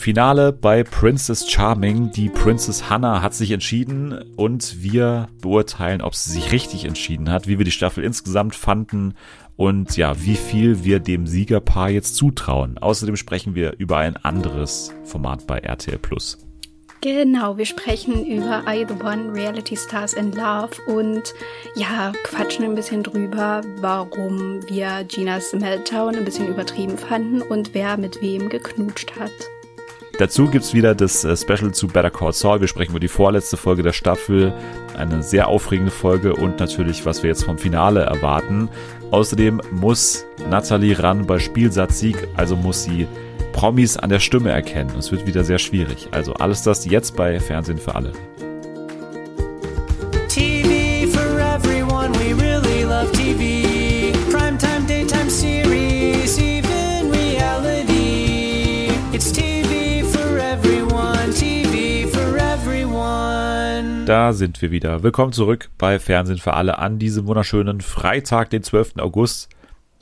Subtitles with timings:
[0.00, 2.10] Finale bei Princess Charming.
[2.10, 7.46] Die Princess Hannah hat sich entschieden und wir beurteilen, ob sie sich richtig entschieden hat,
[7.46, 9.12] wie wir die Staffel insgesamt fanden
[9.56, 12.78] und ja, wie viel wir dem Siegerpaar jetzt zutrauen.
[12.78, 16.38] Außerdem sprechen wir über ein anderes Format bei RTL Plus.
[17.02, 21.34] Genau, wir sprechen über I The One Reality Stars in Love und
[21.74, 27.98] ja, quatschen ein bisschen drüber, warum wir Ginas Meltdown ein bisschen übertrieben fanden und wer
[27.98, 29.30] mit wem geknutscht hat.
[30.20, 32.60] Dazu gibt's wieder das äh, Special zu Better Call Saul.
[32.60, 34.52] Wir sprechen über die vorletzte Folge der Staffel.
[34.94, 38.68] Eine sehr aufregende Folge und natürlich, was wir jetzt vom Finale erwarten.
[39.12, 43.06] Außerdem muss Nathalie ran bei Spielsatzsieg, also muss sie
[43.54, 44.90] Promis an der Stimme erkennen.
[44.98, 46.08] Es wird wieder sehr schwierig.
[46.10, 48.12] Also alles das jetzt bei Fernsehen für alle.
[50.28, 53.59] TV for everyone, we really love TV.
[64.10, 65.04] Da sind wir wieder.
[65.04, 68.94] Willkommen zurück bei Fernsehen für alle an diesem wunderschönen Freitag, den 12.
[68.98, 69.48] August.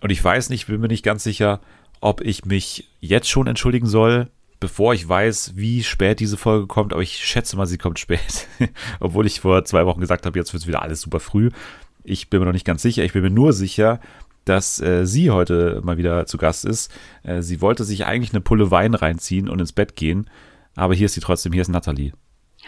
[0.00, 1.61] Und ich weiß nicht, bin mir nicht ganz sicher,
[2.00, 6.95] ob ich mich jetzt schon entschuldigen soll, bevor ich weiß, wie spät diese Folge kommt,
[6.95, 8.48] aber ich schätze mal, sie kommt spät.
[9.00, 11.50] Obwohl ich vor zwei Wochen gesagt habe, jetzt wird es wieder alles super früh.
[12.03, 13.05] Ich bin mir noch nicht ganz sicher.
[13.05, 14.00] Ich bin mir nur sicher,
[14.47, 16.91] dass äh, sie heute mal wieder zu Gast ist.
[17.25, 20.31] Äh, sie wollte sich eigentlich eine Pulle Wein reinziehen und ins Bett gehen.
[20.77, 21.53] Aber hier ist sie trotzdem.
[21.53, 22.15] Hier ist Nathalie.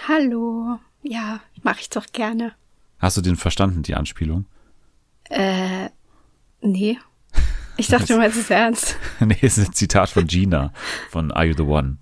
[0.06, 0.78] Hallo.
[1.02, 2.52] Ja, mache ich doch gerne.
[2.98, 4.46] Hast du den verstanden, die Anspielung?
[5.24, 5.88] Äh,
[6.60, 6.98] nee.
[7.76, 8.96] Ich dachte, meinst es ernst.
[9.20, 10.72] nee, es ist ein Zitat von Gina
[11.10, 11.96] von Are You the One?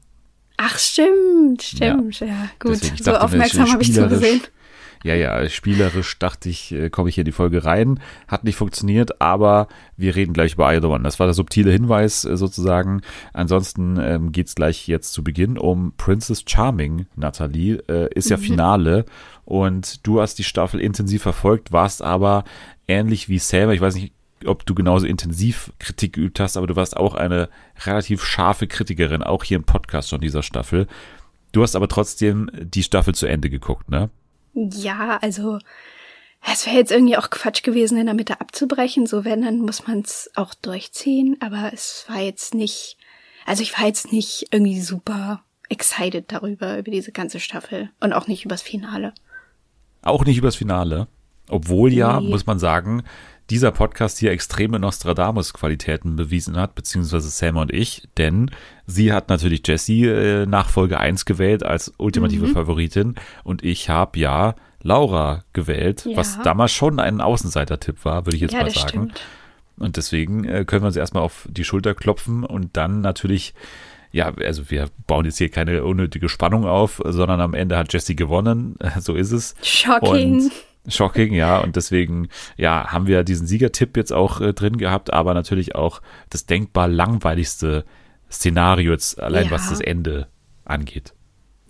[0.56, 2.18] Ach, stimmt, stimmt.
[2.20, 2.72] Ja, ja gut.
[2.72, 4.42] Deswegen, so dachte, aufmerksam habe ich zugesehen.
[5.04, 8.00] Ja, ja, spielerisch dachte ich, äh, komme ich hier in die Folge rein.
[8.26, 11.04] Hat nicht funktioniert, aber wir reden gleich über the One.
[11.04, 13.02] Das war der subtile Hinweis äh, sozusagen.
[13.32, 17.82] Ansonsten ähm, geht es gleich jetzt zu Beginn um Princess Charming, Nathalie.
[17.88, 18.42] Äh, ist ja mhm.
[18.42, 19.04] Finale
[19.44, 22.44] und du hast die Staffel intensiv verfolgt, warst aber
[22.86, 24.12] ähnlich wie Selma, ich weiß nicht,
[24.44, 27.48] ob du genauso intensiv Kritik geübt hast, aber du warst auch eine
[27.84, 30.86] relativ scharfe Kritikerin, auch hier im Podcast schon dieser Staffel.
[31.52, 34.10] Du hast aber trotzdem die Staffel zu Ende geguckt, ne?
[34.54, 35.58] Ja, also
[36.46, 39.06] es wäre jetzt irgendwie auch Quatsch gewesen, in der Mitte abzubrechen.
[39.06, 41.36] So wenn, dann muss man es auch durchziehen.
[41.40, 42.96] Aber es war jetzt nicht,
[43.46, 47.90] also ich war jetzt nicht irgendwie super excited darüber, über diese ganze Staffel.
[48.00, 49.12] Und auch nicht übers Finale.
[50.02, 51.08] Auch nicht übers Finale.
[51.48, 52.28] Obwohl ja, nee.
[52.28, 53.04] muss man sagen,
[53.50, 58.50] dieser Podcast hier extreme Nostradamus-Qualitäten bewiesen hat, beziehungsweise Sam und ich, denn
[58.86, 62.52] sie hat natürlich Jessie äh, nach Folge 1 gewählt als ultimative mhm.
[62.52, 63.14] Favoritin
[63.44, 66.16] und ich habe ja Laura gewählt, ja.
[66.16, 68.88] was damals schon ein Außenseiter-Tipp war, würde ich jetzt ja, mal sagen.
[68.88, 69.20] Stimmt.
[69.78, 73.54] Und deswegen äh, können wir uns erstmal auf die Schulter klopfen und dann natürlich
[74.10, 78.16] ja, also wir bauen jetzt hier keine unnötige Spannung auf, sondern am Ende hat Jessie
[78.16, 78.76] gewonnen.
[79.00, 79.54] So ist es.
[79.62, 80.44] Shocking.
[80.44, 80.52] Und
[80.90, 81.58] Shocking, ja.
[81.58, 86.00] Und deswegen, ja, haben wir diesen Siegertipp jetzt auch äh, drin gehabt, aber natürlich auch
[86.30, 87.84] das denkbar langweiligste
[88.30, 89.50] Szenario jetzt allein ja.
[89.50, 90.28] was das Ende
[90.64, 91.14] angeht.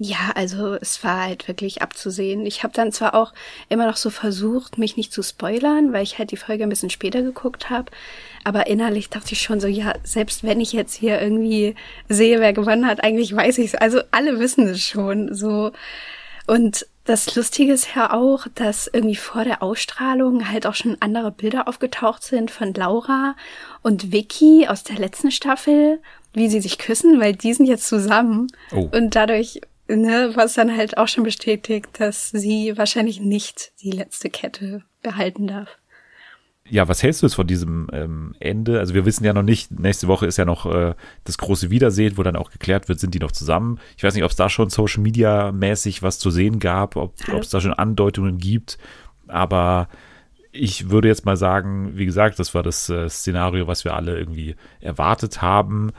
[0.00, 2.46] Ja, also es war halt wirklich abzusehen.
[2.46, 3.34] Ich habe dann zwar auch
[3.68, 6.90] immer noch so versucht, mich nicht zu spoilern, weil ich halt die Folge ein bisschen
[6.90, 7.90] später geguckt habe,
[8.44, 11.74] aber innerlich dachte ich schon so, ja, selbst wenn ich jetzt hier irgendwie
[12.08, 13.74] sehe, wer gewonnen hat, eigentlich weiß ich es.
[13.74, 15.34] Also alle wissen es schon.
[15.34, 15.72] So
[16.46, 21.30] und das Lustige ist ja auch, dass irgendwie vor der Ausstrahlung halt auch schon andere
[21.30, 23.34] Bilder aufgetaucht sind von Laura
[23.82, 26.00] und Vicky aus der letzten Staffel,
[26.34, 28.48] wie sie sich küssen, weil die sind jetzt zusammen.
[28.72, 28.91] Oh.
[28.92, 33.91] Und dadurch ne, war es dann halt auch schon bestätigt, dass sie wahrscheinlich nicht die
[33.91, 35.78] letzte Kette behalten darf
[36.70, 38.78] ja, was hältst du jetzt von diesem ähm, Ende?
[38.78, 42.16] Also wir wissen ja noch nicht, nächste Woche ist ja noch äh, das große Wiedersehen,
[42.16, 43.78] wo dann auch geklärt wird, sind die noch zusammen.
[43.96, 47.14] Ich weiß nicht, ob es da schon Social Media mäßig was zu sehen gab, ob
[47.28, 48.78] es da schon Andeutungen gibt,
[49.26, 49.88] aber
[50.52, 54.18] ich würde jetzt mal sagen, wie gesagt, das war das äh, Szenario, was wir alle
[54.18, 55.92] irgendwie erwartet haben.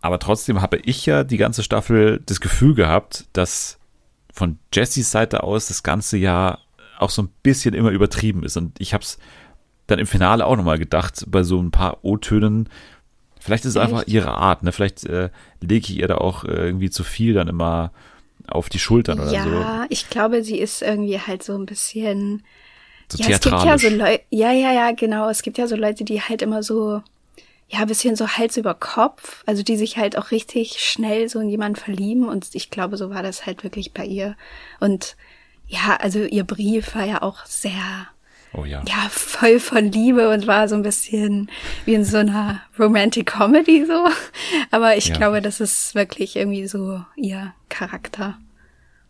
[0.00, 3.78] Aber trotzdem habe ich ja die ganze Staffel das Gefühl gehabt, dass
[4.32, 6.60] von Jessys Seite aus das ganze Jahr
[6.98, 8.56] auch so ein bisschen immer übertrieben ist.
[8.56, 9.18] Und ich habe es
[9.86, 12.68] dann im Finale auch nochmal gedacht, bei so ein paar O-Tönen,
[13.38, 13.84] vielleicht ist es Echt?
[13.84, 14.72] einfach ihre Art, ne?
[14.72, 15.30] Vielleicht äh,
[15.60, 17.92] lege ich ihr da auch äh, irgendwie zu viel dann immer
[18.48, 19.50] auf die Schultern oder ja, so.
[19.50, 22.42] Ja, ich glaube, sie ist irgendwie halt so ein bisschen.
[23.08, 23.82] So ja, theatralisch.
[23.82, 25.28] es gibt ja so Leute, ja, ja, ja, genau.
[25.28, 27.02] Es gibt ja so Leute, die halt immer so,
[27.68, 31.38] ja, ein bisschen so Hals über Kopf, also die sich halt auch richtig schnell so
[31.38, 34.36] in jemanden verlieben und ich glaube, so war das halt wirklich bei ihr.
[34.80, 35.16] Und
[35.68, 38.08] ja, also ihr Brief war ja auch sehr
[38.52, 38.82] Oh ja.
[38.86, 41.50] ja, voll von Liebe und war so ein bisschen
[41.84, 44.06] wie in so einer Romantic Comedy so.
[44.70, 45.16] Aber ich Ja.
[45.16, 48.38] glaube, das ist wirklich irgendwie so ihr Charakter.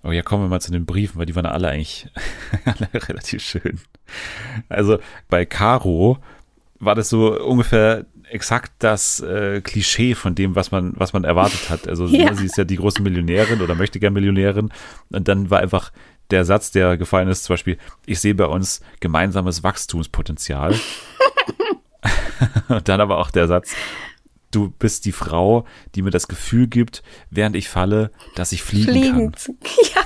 [0.03, 2.09] Oh ja, kommen wir mal zu den Briefen, weil die waren alle eigentlich
[2.65, 3.81] alle relativ schön.
[4.69, 4.99] Also
[5.29, 6.19] bei Caro
[6.79, 11.71] war das so ungefähr exakt das äh, Klischee von dem, was man, was man erwartet
[11.71, 11.87] hat.
[11.89, 12.35] Also Ja.
[12.35, 14.71] sie ist ja die große Millionärin oder möchte gern Millionärin.
[15.11, 15.93] Und dann war einfach
[16.31, 20.75] der Satz, der gefallen ist, zum Beispiel, ich sehe bei uns gemeinsames Wachstumspotenzial.
[22.69, 23.75] Und dann aber auch der Satz,
[24.51, 28.93] du bist die Frau, die mir das Gefühl gibt, während ich falle, dass ich fliegen,
[28.93, 29.35] kann.
[29.35, 29.51] Fliegend.
[29.95, 30.03] Ja.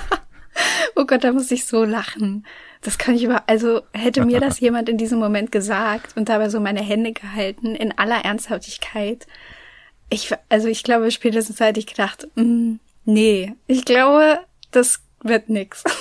[0.95, 2.45] Oh Gott, da muss ich so lachen.
[2.81, 6.49] Das kann ich über, also hätte mir das jemand in diesem Moment gesagt und dabei
[6.49, 9.27] so meine Hände gehalten, in aller Ernsthaftigkeit.
[10.09, 12.75] Ich, also ich glaube, spätestens hätte ich gedacht, mm,
[13.05, 14.39] nee, ich glaube,
[14.71, 15.83] das wird nix.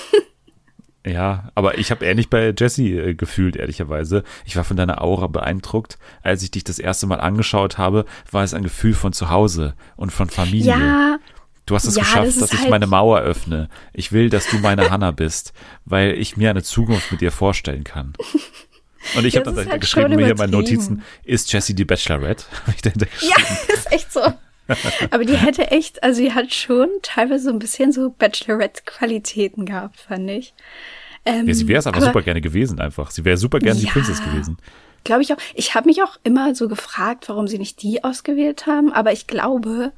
[1.07, 4.23] Ja, aber ich habe ähnlich bei Jessie äh, gefühlt, ehrlicherweise.
[4.45, 5.97] Ich war von deiner Aura beeindruckt.
[6.23, 10.11] Als ich dich das erste Mal angeschaut habe, war es ein Gefühl von Zuhause und
[10.13, 10.73] von Familie.
[10.77, 11.19] Ja,
[11.65, 13.71] du hast es ja, geschafft, das dass ich halt- meine Mauer öffne.
[13.95, 15.55] Ich will, dass du meine Hannah bist,
[15.87, 18.13] weil ich mir eine Zukunft mit dir vorstellen kann.
[19.17, 20.83] Und ich Ja, habe das dann halt geschrieben, mir hier in meinen übertrieben.
[20.83, 22.45] Notizen, ist Jessie die Bachelorette?
[22.67, 23.59] Hab ich dahinter ja, geschrieben.
[23.73, 24.21] ist echt so.
[25.11, 30.01] Aber die hätte echt, also die hat schon teilweise so ein bisschen so Bachelorette-Qualitäten gehabt,
[30.01, 30.55] fand ich.
[31.25, 33.11] Ähm, Ja, sie wäre es aber, aber- super gerne gewesen einfach.
[33.11, 33.93] Sie wäre super gerne die Ja.
[33.93, 34.57] Princess gewesen.
[35.05, 35.39] Glaube ich auch.
[35.55, 39.27] Ich habe mich auch immer so gefragt, warum sie nicht die ausgewählt haben, aber ich
[39.27, 39.93] glaube,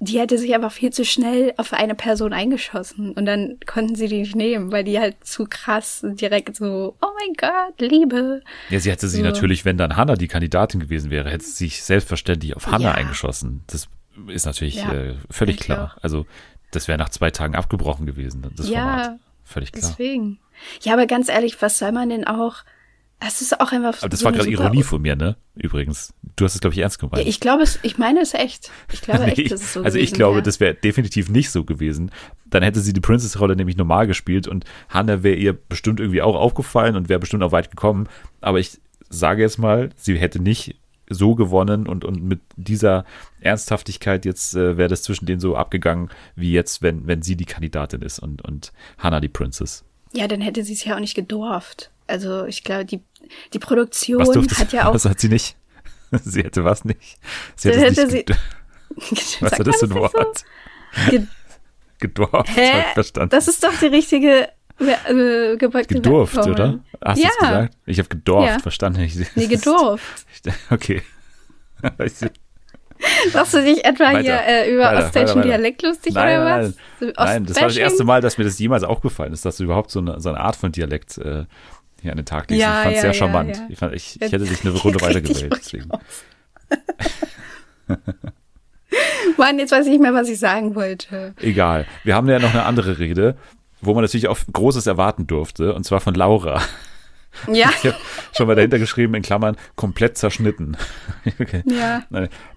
[0.00, 4.08] die hätte sich einfach viel zu schnell auf eine Person eingeschossen und dann konnten sie
[4.08, 8.42] die nicht nehmen, weil die halt zu krass direkt so, oh mein Gott, Liebe.
[8.68, 9.24] Ja, sie hätte sich So.
[9.26, 12.92] natürlich, wenn dann Hannah die Kandidatin gewesen wäre, hätte sie sich selbstverständlich auf Hannah Ja.
[12.94, 13.62] eingeschossen.
[13.68, 13.88] Das
[14.28, 15.94] ist natürlich Ja, äh, völlig ich klar.
[15.96, 16.02] auch.
[16.02, 16.26] Also
[16.70, 19.20] das wäre nach zwei Tagen abgebrochen gewesen, das Ja, Format.
[19.44, 19.90] Völlig klar.
[19.90, 20.38] Deswegen.
[20.82, 22.56] Ja, aber ganz ehrlich, was soll man denn auch?
[23.24, 23.98] Es ist auch einfach.
[24.00, 25.36] Aber das so war gerade Ironie von mir, ne?
[25.54, 26.12] Übrigens.
[26.34, 27.28] Du hast es, glaube ich, ernst Ja, gemeint.
[27.28, 28.70] ich glaube es, ich meine es echt.
[28.92, 30.42] Ich glaube Nee, echt, dass es so also ich gewesen glaube, wäre.
[30.42, 32.10] das wäre definitiv nicht so gewesen.
[32.46, 36.34] Dann hätte sie die Princess-Rolle nämlich normal gespielt und Hannah wäre ihr bestimmt irgendwie auch
[36.34, 38.08] aufgefallen und wäre bestimmt auch weit gekommen.
[38.40, 40.76] Aber ich sage jetzt mal, sie hätte nicht
[41.14, 43.04] so gewonnen und, und mit dieser
[43.40, 47.44] Ernsthaftigkeit jetzt äh, wäre das zwischen denen so abgegangen, wie jetzt, wenn, wenn sie die
[47.44, 49.84] Kandidatin ist und, und Hannah die Princess.
[50.12, 51.90] Ja, dann hätte sie es ja auch nicht gedurft.
[52.06, 53.00] Also ich glaube, die,
[53.52, 54.94] die Produktion Was durfte hat ja auch.
[54.94, 55.56] Was hat sie nicht?
[56.12, 57.18] sie hätte was nicht?
[57.56, 59.94] Sie hätte hätte nicht sie- Was ist das für ein so?
[59.94, 60.44] Wort?
[61.08, 61.26] Ge
[61.98, 62.82] Gedorft, Hä?
[63.28, 64.48] das ist doch die richtige
[64.88, 66.60] äh, gebeugte Gedurft, Verbformel.
[66.60, 66.80] oder?
[67.04, 67.30] Hast du ja.
[67.32, 67.74] es gesagt?
[67.86, 68.58] Ich habe gedorft Ja.
[68.58, 69.00] verstanden.
[69.00, 70.26] Ich, Nee, gedurft.
[70.70, 71.02] Okay.
[73.34, 74.20] Machst du dich etwa Weiter.
[74.20, 75.48] hier äh, über Weiter, ostdeutschen weiter.
[75.48, 76.74] Dialekt lustig nein, oder was?
[77.00, 79.64] Nein, nein, das war das erste Mal, dass mir das jemals aufgefallen ist, dass du
[79.64, 81.44] überhaupt so eine, so eine Art von Dialekt äh,
[82.00, 82.60] hier an den Tag legst.
[82.62, 83.56] Ja, ich fand es ja, sehr ja, charmant.
[83.56, 83.66] ja.
[83.68, 85.52] Ich, fand, ich, ich hätte dich eine Runde weitergewählt.
[85.56, 85.90] Deswegen.
[89.36, 91.34] Mann, jetzt weiß ich nicht mehr, was ich sagen wollte.
[91.40, 91.86] Egal.
[92.04, 93.36] Wir haben ja noch eine andere Rede,
[93.82, 96.62] wo man natürlich auch Großes erwarten durfte, und zwar von Laura.
[97.50, 97.96] Ja, Ich habe
[98.36, 100.76] schon mal dahinter geschrieben, in Klammern, komplett zerschnitten.
[101.40, 101.62] okay.
[101.66, 102.04] ja.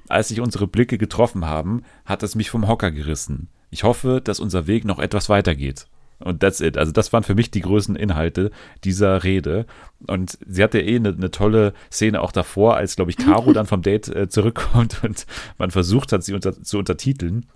[0.07, 3.49] Als sich unsere Blicke getroffen haben, hat es mich vom Hocker gerissen.
[3.71, 5.87] Ich hoffe, dass unser Weg noch etwas weitergeht.
[6.19, 6.77] Und that's it.
[6.77, 8.51] Also das waren für mich die größten Inhalte
[8.83, 9.65] dieser Rede.
[10.07, 13.65] Und sie hatte eh eine, eine tolle Szene auch davor, als, glaube ich, Caro dann
[13.65, 15.25] vom Date äh, zurückkommt und
[15.57, 17.47] man versucht hat, sie unter, zu untertiteln.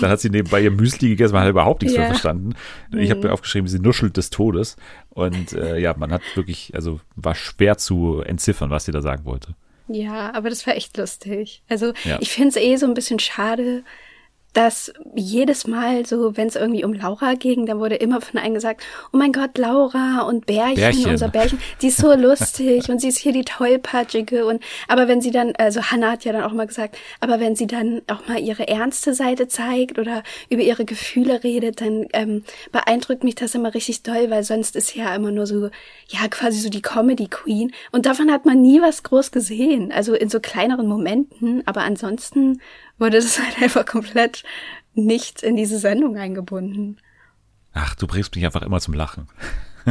[0.00, 2.10] Dann hat sie nebenbei ihr Müsli gegessen, man hat überhaupt nichts mehr Ja.
[2.12, 2.54] verstanden.
[2.96, 4.76] Ich habe mir aufgeschrieben, sie nuschelt des Todes.
[5.10, 9.24] Und äh, ja, man hat wirklich, also war schwer zu entziffern, was sie da sagen
[9.26, 9.54] wollte.
[9.88, 11.62] Ja, aber das war echt lustig.
[11.68, 12.16] Also Ja.
[12.20, 13.84] ich finde es eh so ein bisschen schade,
[14.54, 18.54] dass jedes Mal so, wenn es irgendwie um Laura ging, dann wurde immer von einem
[18.54, 18.82] gesagt,
[19.12, 21.10] oh mein Gott, Laura und Bärchen, Bärchen.
[21.10, 25.20] unser Bärchen, die ist so lustig und sie ist hier die tollpatschige und aber wenn
[25.20, 28.28] sie dann, also Hannah hat ja dann auch mal gesagt, aber wenn sie dann auch
[28.28, 33.56] mal ihre ernste Seite zeigt oder über ihre Gefühle redet, dann ähm, beeindruckt mich das
[33.56, 35.68] immer richtig doll, weil sonst ist sie ja immer nur so,
[36.08, 40.14] ja, quasi so die Comedy Queen und davon hat man nie was groß gesehen, also
[40.14, 42.60] in so kleineren Momenten, aber ansonsten
[42.98, 44.42] wurde das halt einfach komplett
[44.94, 46.98] nicht in diese Sendung eingebunden.
[47.72, 49.28] Ach, du bringst mich einfach immer zum Lachen.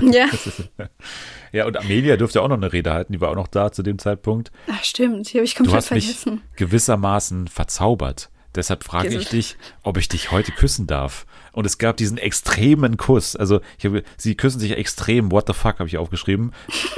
[0.02, 0.28] Ja,
[1.52, 3.84] Ja, und Amelia durfte auch noch eine Rede halten, die war auch noch da zu
[3.84, 4.52] dem Zeitpunkt.
[4.72, 6.42] Ach, stimmt, die habe ich Du komplett hast mich vergessen.
[6.56, 8.30] gewissermaßen verzaubert.
[8.56, 9.30] Deshalb frage ich Jesus.
[9.30, 11.26] dich, ob ich dich heute küssen darf.
[11.54, 13.36] Und es gab diesen extremen Kuss.
[13.36, 15.32] Also, ich habe, sie küssen sich extrem.
[15.32, 16.54] What the fuck, habe ich aufgeschrieben.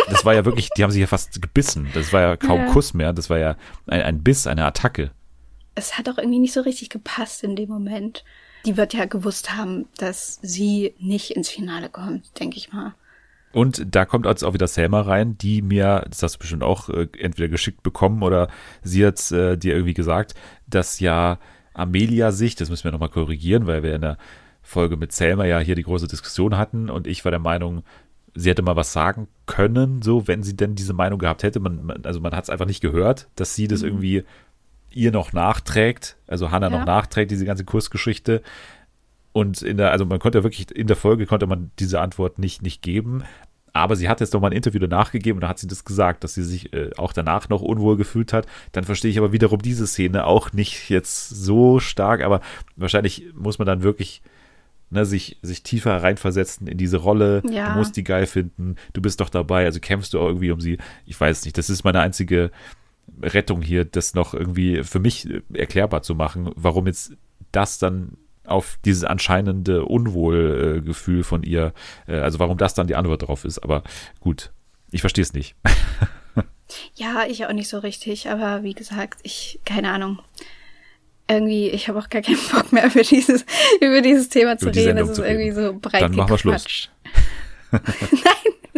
[0.09, 1.89] Das war ja wirklich, die haben sich ja fast gebissen.
[1.93, 2.65] Das war ja kaum Ja.
[2.71, 3.13] Kuss mehr.
[3.13, 3.55] Das war ja
[3.87, 5.11] ein, ein Biss, eine Attacke.
[5.75, 8.23] Es hat auch irgendwie nicht so richtig gepasst in dem Moment.
[8.65, 12.95] Die wird ja gewusst haben, dass sie nicht ins Finale kommt, denke ich mal.
[13.51, 16.89] Und da kommt jetzt auch wieder Selma rein, die mir, das hast du bestimmt auch
[16.89, 18.49] äh, entweder geschickt bekommen oder
[18.83, 20.33] sie hat äh, dir irgendwie gesagt,
[20.67, 21.39] dass ja
[21.73, 24.17] Amelia sich, das müssen wir nochmal korrigieren, weil wir in der
[24.61, 27.83] Folge mit Selma ja hier die große Diskussion hatten und ich war der Meinung,
[28.33, 31.61] sie hätte mal was sagen können, so, wenn sie denn diese Meinung gehabt hätte.
[31.61, 33.87] Man, man also man hat es einfach nicht gehört, dass sie das Mhm.
[33.87, 34.23] irgendwie
[34.95, 36.79] ihr noch nachträgt, also Hannah Ja.
[36.79, 38.41] noch nachträgt, diese ganze Kursgeschichte.
[39.33, 42.61] Und in der, also man konnte wirklich, in der Folge konnte man diese Antwort nicht,
[42.61, 43.23] nicht geben.
[43.73, 45.83] Aber sie hat jetzt noch mal ein Interview danach gegeben und da hat sie das
[45.83, 48.47] gesagt, dass sie sich äh, auch danach noch unwohl gefühlt hat.
[48.71, 52.39] Dann verstehe ich aber wiederum diese Szene auch nicht jetzt so stark, aber
[52.77, 54.21] wahrscheinlich muss man dann wirklich
[54.91, 57.43] ne, sich, sich tiefer reinversetzen in diese Rolle.
[57.51, 57.73] Ja.
[57.73, 58.77] Du musst die geil finden.
[58.93, 60.77] Du bist doch dabei, also kämpfst du auch irgendwie um sie.
[61.05, 61.57] Ich weiß nicht.
[61.57, 62.51] Das ist meine einzige
[63.21, 67.13] Rettung hier, das noch irgendwie für mich äh, erklärbar zu machen, warum jetzt
[67.51, 71.73] das dann auf dieses anscheinende Unwohlgefühl von ihr,
[72.07, 73.59] äh, also warum das dann die Antwort drauf ist.
[73.59, 73.83] Aber
[74.19, 74.51] gut,
[74.91, 75.55] ich verstehe es nicht.
[76.95, 80.19] Ja, ich auch nicht so richtig, aber wie gesagt, ich, keine Ahnung.
[81.27, 83.45] Irgendwie, ich habe auch gar keinen Bock mehr über dieses,
[83.81, 84.89] über dieses Thema zu Über die reden.
[84.97, 85.73] Sendung Das zu ist irgendwie reden.
[85.73, 86.89] so breit Dann machen wir Schluss.
[87.71, 88.25] gequatscht.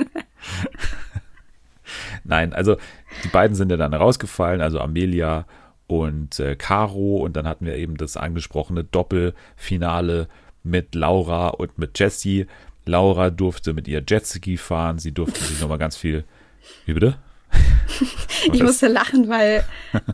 [2.26, 2.76] Nein, also
[3.24, 5.46] die beiden sind ja dann rausgefallen, also Amelia
[5.88, 10.28] und äh, Caro und dann hatten wir eben das angesprochene Doppelfinale
[10.64, 12.46] mit Laura und mit Jessie.
[12.86, 16.24] Laura durfte mit ihr Jetski fahren, sie durfte sich nochmal ganz viel.
[16.86, 17.18] Wie bitte?
[18.54, 19.66] Ich musste lachen, weil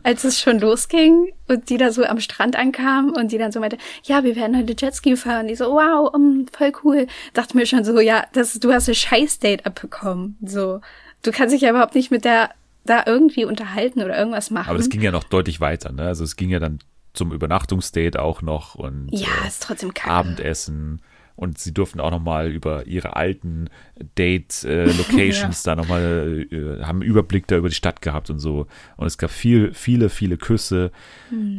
[0.02, 3.60] als es schon losging und die da so am Strand ankam und die dann so
[3.60, 5.46] meinte, ja, wir werden heute Jetski fahren.
[5.46, 7.06] Die so, wow, um, voll cool.
[7.32, 10.36] Dachte mir schon so, ja, das, du hast ein Scheiß-Date abbekommen.
[10.44, 10.80] So,
[11.22, 12.50] du kannst dich ja überhaupt nicht mit der
[12.84, 14.68] da irgendwie unterhalten oder irgendwas machen.
[14.68, 16.02] Aber das ging ja noch deutlich weiter, ne?
[16.02, 16.78] Also es ging ja dann
[17.14, 20.10] zum Übernachtungsdate auch noch und ja, äh, ist trotzdem kacke.
[20.10, 21.00] Abendessen.
[21.36, 23.68] Und sie durften auch nochmal über ihre alten
[24.16, 28.68] Date-Locations da nochmal, äh, haben einen Überblick da über die Stadt gehabt und so.
[28.96, 30.92] Und es gab viel, viele, viele Küsse,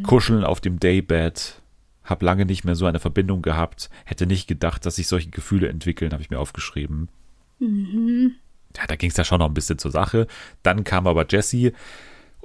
[0.03, 1.62] Kuscheln auf dem Daybed.
[2.05, 3.89] Hab lange nicht mehr so eine Verbindung gehabt.
[4.05, 7.10] Hätte nicht gedacht, dass sich solche Gefühle entwickeln, habe ich mir aufgeschrieben.
[8.77, 10.27] Ja, da ging es ja schon noch ein bisschen zur Sache.
[10.63, 11.74] Dann kam aber Jessie.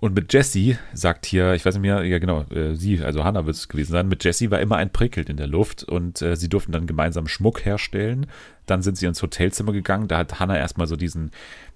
[0.00, 3.44] Und mit Jessie sagt hier, ich weiß nicht mehr, ja genau, äh, sie, also Hannah
[3.44, 6.36] wird es gewesen sein, mit Jessie war immer ein Prickelt in der Luft und äh,
[6.36, 8.26] sie durften dann gemeinsam Schmuck herstellen.
[8.64, 11.32] Dann sind sie ins Hotelzimmer gegangen, da hat Hannah erstmal so diesen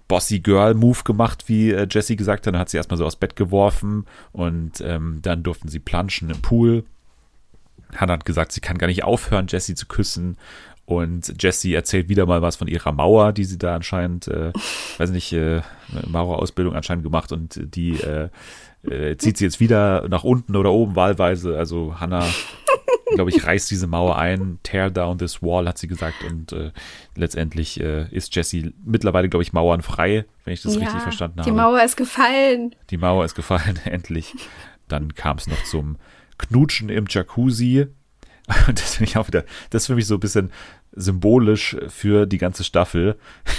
[0.08, 3.16] Bossy Girl Move gemacht, wie äh, Jessie gesagt hat, dann hat sie erstmal so aus
[3.16, 6.84] Bett geworfen und ähm, dann durften sie planschen im Pool.
[7.94, 10.38] Hannah hat gesagt, sie kann gar nicht aufhören, Jessie zu küssen.
[10.86, 14.52] Und Jessie erzählt wieder mal was von ihrer Mauer, die sie da anscheinend, äh,
[14.98, 18.28] weiß nicht, äh, eine Mauerausbildung anscheinend gemacht und die äh,
[18.88, 21.56] äh, zieht sie jetzt wieder nach unten oder oben wahlweise.
[21.56, 22.26] Also Hannah,
[23.14, 26.22] glaube ich, reißt diese Mauer ein, tear down this wall, hat sie gesagt.
[26.28, 26.70] Und äh,
[27.16, 31.50] letztendlich äh, ist Jessie mittlerweile, glaube ich, mauernfrei, wenn ich das ja, richtig verstanden die
[31.50, 31.56] habe.
[31.56, 32.74] Mauer ist gefallen.
[32.90, 34.34] Die Mauer ist gefallen, endlich.
[34.88, 35.96] Dann kam es noch zum
[36.36, 37.86] Knutschen im Jacuzzi.
[38.68, 40.52] Und das finde ich auch wieder, das ist für mich so ein bisschen
[40.92, 43.16] symbolisch für die ganze Staffel.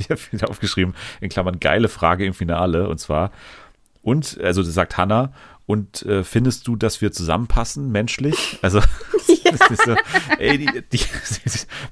[0.00, 2.88] Ich habe wieder aufgeschrieben, in Klammern, geile Frage im Finale.
[2.88, 3.30] Und zwar,
[4.02, 5.32] und, also das sagt Hannah,
[5.66, 8.58] und äh, findest du, dass wir zusammenpassen, menschlich?
[8.60, 8.78] Also,
[9.28, 9.94] ist so,
[10.38, 11.00] ey, die, die,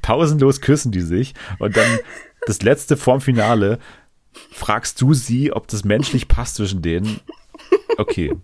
[0.02, 1.34] pausenlos küssen die sich.
[1.60, 2.00] Und dann
[2.46, 3.78] das letzte vorm Finale,
[4.50, 7.20] fragst du sie, ob das menschlich passt zwischen denen?
[7.98, 8.34] Okay.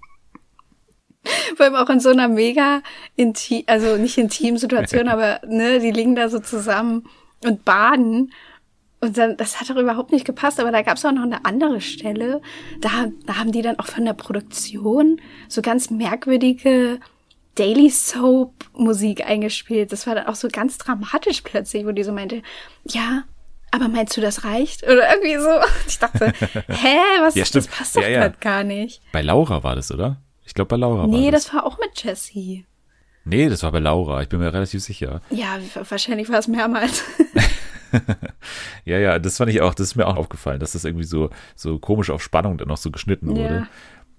[1.56, 2.82] Vor allem auch in so einer mega
[3.16, 7.08] intim, also nicht intim Situation, aber ne, die liegen da so zusammen
[7.44, 8.32] und baden.
[9.00, 11.44] Und dann, das hat doch überhaupt nicht gepasst, aber da gab es auch noch eine
[11.44, 12.40] andere Stelle.
[12.80, 17.00] Da, da haben die dann auch von der Produktion so ganz merkwürdige
[17.56, 19.92] Daily Soap Musik eingespielt.
[19.92, 22.42] Das war dann auch so ganz dramatisch plötzlich, wo die so meinte,
[22.84, 23.24] ja,
[23.72, 24.84] aber meinst du, das reicht?
[24.84, 25.48] Oder irgendwie so.
[25.88, 26.26] Ich dachte,
[26.68, 28.28] hä, was, Ja, das passt doch Ja, ja.
[28.28, 29.02] gar nicht.
[29.12, 30.18] Bei Laura war das, oder?
[30.52, 31.44] Ich glaube, bei Laura Nee, war das.
[31.46, 32.66] das war auch mit Jessie.
[33.24, 34.20] Nee, das war bei Laura.
[34.20, 35.22] Ich bin mir relativ sicher.
[35.30, 35.56] Ja,
[35.88, 37.02] wahrscheinlich war es mehrmals.
[38.84, 41.28] Ja, ja, das fand ich auch, das ist mir auch aufgefallen, dass das irgendwie so,
[41.54, 43.54] so komisch auf Spannung dann noch so geschnitten wurde.
[43.54, 43.66] Ja.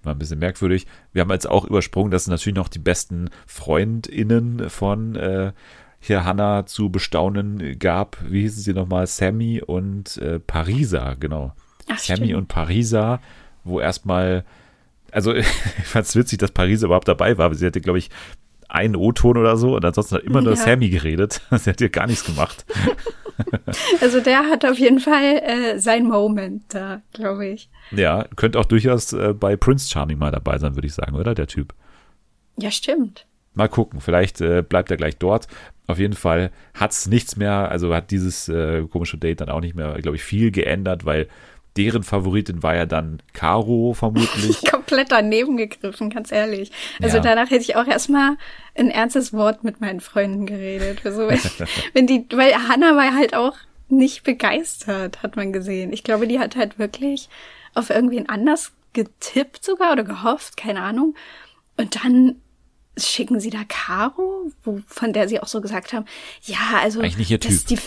[0.03, 0.85] War ein bisschen merkwürdig.
[1.11, 5.53] Wir haben jetzt auch übersprungen, dass es natürlich noch die besten FreundInnen von äh,
[5.99, 8.17] hier Hannah zu bestaunen gab.
[8.27, 9.07] Wie hießen sie nochmal?
[9.07, 11.53] Sammy und äh, Parisa, genau.
[11.89, 12.33] Ach, Sammy stimmt.
[12.35, 13.21] und Parisa,
[13.63, 14.45] wo erstmal,
[15.13, 17.53] also ich fand es witzig, dass Parisa überhaupt dabei war.
[17.53, 18.09] Sie hatte, glaube ich,
[18.69, 20.57] einen O-Ton oder so und ansonsten hat immer nur Ja.
[20.57, 21.41] Sammy geredet.
[21.51, 22.65] Sie hat ja gar nichts gemacht.
[23.99, 27.67] Also der hat auf jeden Fall äh, sein Moment da, glaube ich.
[27.89, 31.33] Ja, könnte auch durchaus äh, bei Prince Charming mal dabei sein, würde ich sagen, oder?
[31.33, 31.73] Der Typ.
[32.57, 33.25] Ja, stimmt.
[33.55, 35.47] mal gucken, vielleicht äh, bleibt er gleich dort.
[35.87, 39.61] Auf jeden Fall hat es nichts mehr, also hat dieses äh, komische Date dann auch
[39.61, 41.27] nicht mehr, glaube ich, viel geändert, weil
[41.77, 44.61] deren Favoritin war ja dann Caro vermutlich.
[44.71, 46.71] Komplett daneben gegriffen, ganz ehrlich.
[47.01, 47.23] Also Ja.
[47.23, 48.37] danach hätte ich auch erstmal
[48.75, 50.99] ein ernstes Wort mit meinen Freunden geredet.
[51.05, 51.39] Also, wenn,
[51.93, 53.55] wenn die, weil Hannah war halt auch
[53.89, 55.93] nicht begeistert, hat man gesehen.
[55.93, 57.29] Ich glaube, die hat halt wirklich
[57.73, 61.15] auf irgendwen anders getippt sogar oder gehofft, keine Ahnung.
[61.77, 62.35] Und dann
[62.97, 66.05] schicken sie da Caro, wo, von der sie auch so gesagt haben,
[66.43, 67.65] ja, also Eigentlich nicht ihr Typ.
[67.67, 67.79] Die,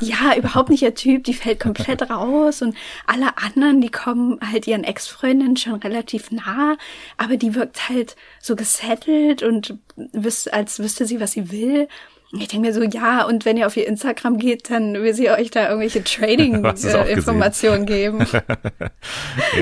[0.00, 2.74] ja, überhaupt nicht ihr Typ, die fällt komplett raus und
[3.06, 6.76] alle anderen, die kommen halt ihren Ex-Freundinnen schon relativ nah,
[7.18, 11.88] aber die wirkt halt so gesettelt und wüs als wüsste sie, was sie will.
[12.32, 15.14] Und Ich denke mir so, ja, und wenn ihr auf ihr Instagram geht, dann will
[15.14, 16.02] sie euch da irgendwelche?
[16.04, 18.26] Trading-Informationen geben.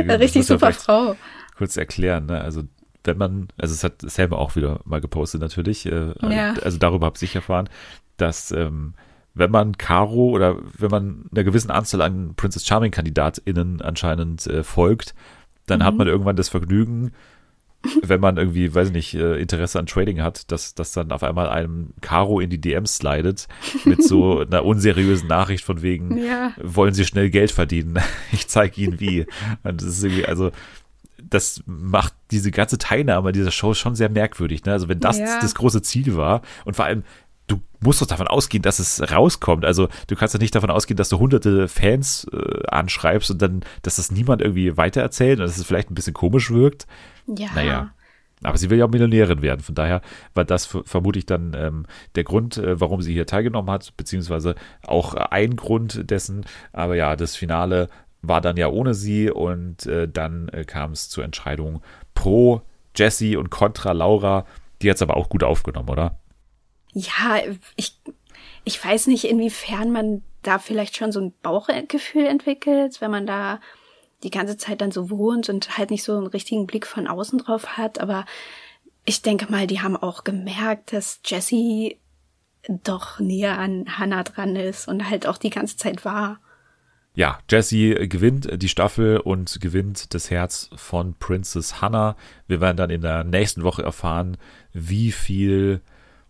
[0.07, 1.17] Ja, Richtig super Frau.
[1.57, 2.41] Kurz erklären, ne?
[2.41, 2.63] Also
[3.05, 6.55] wenn man, also es hat Sam auch wieder mal gepostet natürlich, äh, Ja.
[6.63, 7.69] also darüber habe ich erfahren,
[8.17, 8.95] dass ähm,
[9.35, 14.63] wenn man Caro oder wenn man einer gewissen Anzahl an Princess Charming KandidatInnen anscheinend äh,
[14.63, 15.15] folgt,
[15.67, 15.85] dann Mhm.
[15.85, 17.13] hat man irgendwann das Vergnügen,
[18.03, 21.25] wenn man irgendwie, weiß ich nicht, äh, Interesse an Trading hat, dass, dass dann auf
[21.25, 23.49] einmal einem Caro in die DMs slidet
[23.85, 26.53] mit so einer unseriösen Nachricht von wegen, Ja.
[26.63, 27.99] wollen Sie schnell Geld verdienen?
[28.33, 29.27] Ich zeige Ihnen wie.
[29.65, 30.53] Und das ist irgendwie, also
[31.33, 34.65] das macht diese ganze Teilnahme an dieser Show schon sehr merkwürdig.
[34.65, 34.73] Ne?
[34.73, 35.39] Also wenn das Ja.
[35.41, 37.03] das große Ziel war und vor allem
[37.49, 39.65] du musst doch davon ausgehen, dass es rauskommt.
[39.65, 43.63] Also du kannst doch nicht davon ausgehen, dass du hunderte Fans äh, anschreibst und dann,
[43.83, 46.87] dass das niemand irgendwie weitererzählt und dass es vielleicht ein bisschen komisch wirkt.
[47.27, 47.49] Ja.
[47.55, 47.91] Naja.
[48.45, 49.61] Aber sie will ja auch Millionärin werden.
[49.61, 50.03] Von daher
[50.35, 54.55] war das ver- vermutlich dann ähm, der Grund, äh, warum sie hier teilgenommen hat, beziehungsweise
[54.87, 56.45] auch ein Grund dessen.
[56.73, 57.89] Aber ja, das Finale
[58.23, 61.83] war dann ja ohne sie und äh, dann äh, kam es zur Entscheidung
[62.15, 62.63] pro
[62.97, 64.47] Jessie und contra Laura.
[64.81, 66.19] Die hat es aber auch gut aufgenommen, oder?
[66.93, 67.41] Ja,
[67.77, 67.99] ich,
[68.65, 73.61] ich weiß nicht, inwiefern man da vielleicht schon so ein Bauchgefühl entwickelt, wenn man da
[74.23, 77.39] die ganze Zeit dann so wohnt und halt nicht so einen richtigen Blick von außen
[77.39, 77.99] drauf hat.
[78.01, 78.25] Aber
[79.05, 81.99] ich denke mal, die haben auch gemerkt, dass Jessie
[82.69, 86.39] doch näher an Hannah dran ist und halt auch die ganze Zeit war.
[87.15, 92.17] Ja, Jessie gewinnt die Staffel und gewinnt das Herz von Princess Hannah.
[92.47, 94.39] Wir werden dann in der nächsten Woche erfahren,
[94.73, 95.83] wie viel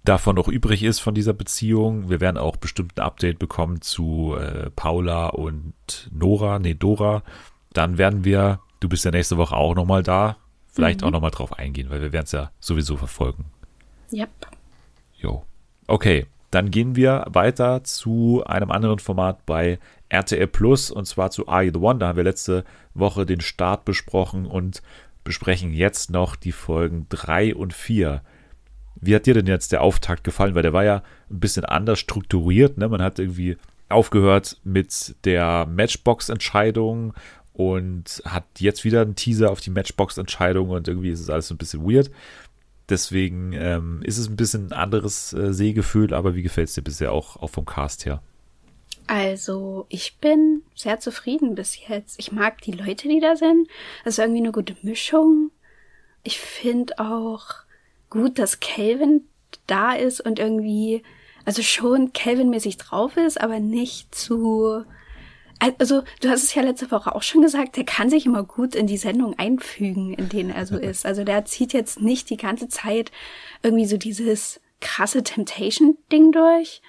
[0.04, 2.10] davon noch übrig ist von dieser Beziehung.
[2.10, 5.74] Wir werden auch bestimmt ein Update bekommen zu äh, Paula und
[6.12, 7.22] Nora, nee, Dora.
[7.72, 10.36] Dann werden wir, du bist ja nächste Woche auch nochmal da,
[10.72, 13.44] vielleicht auch nochmal drauf eingehen, weil wir werden es ja sowieso verfolgen.
[14.12, 14.30] Yep.
[15.16, 15.44] Jo.
[15.86, 19.78] Okay, dann gehen wir weiter zu einem anderen Format bei
[20.12, 21.98] RTL Plus und zwar zu Are You the One.
[21.98, 24.82] Da haben wir letzte Woche den Start besprochen und
[25.24, 28.22] besprechen jetzt noch die Folgen 3 und 4.
[29.00, 30.54] Wie hat dir denn jetzt der Auftakt gefallen?
[30.54, 32.78] Weil der war ja ein bisschen anders strukturiert.
[32.78, 32.88] Ne?
[32.88, 33.56] Man hat irgendwie
[33.88, 37.14] aufgehört mit der Matchbox-Entscheidung
[37.52, 41.54] und hat jetzt wieder einen Teaser auf die Matchbox-Entscheidung und irgendwie ist es alles so
[41.54, 42.10] ein bisschen weird.
[42.88, 46.82] Deswegen ähm, ist es ein bisschen ein anderes äh, Sehgefühl, aber wie gefällt es dir
[46.82, 48.22] bisher auch, auch vom Cast her?
[49.06, 52.18] Also, ich bin sehr zufrieden bis jetzt.
[52.18, 53.68] Ich mag die Leute, die da sind.
[54.04, 55.50] Das ist irgendwie eine gute Mischung.
[56.22, 57.46] Ich finde auch
[58.10, 59.26] gut, dass Calvin
[59.66, 61.02] da ist und irgendwie,
[61.44, 64.84] also schon Calvin-mäßig drauf ist, aber nicht zu.
[65.58, 68.74] Also, du hast es ja letzte Woche auch schon gesagt, der kann sich immer gut
[68.74, 71.06] in die Sendung einfügen, in denen er so ist.
[71.06, 73.10] Also, der zieht jetzt nicht die ganze Zeit
[73.62, 76.82] irgendwie so dieses krasse Temptation-Ding durch.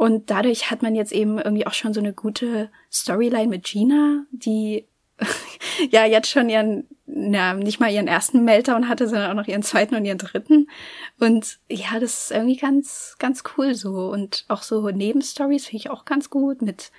[0.00, 4.24] Und dadurch hat man jetzt eben irgendwie auch schon so eine gute Storyline mit Gina,
[4.30, 4.86] die
[5.90, 9.62] ja jetzt schon ihren, na, nicht mal ihren ersten Meltdown hatte, sondern auch noch ihren
[9.62, 10.70] zweiten und ihren dritten.
[11.18, 14.10] Und ja, das ist irgendwie ganz, ganz cool so.
[14.10, 16.92] Und auch so Nebenstories finde ich auch ganz gut mit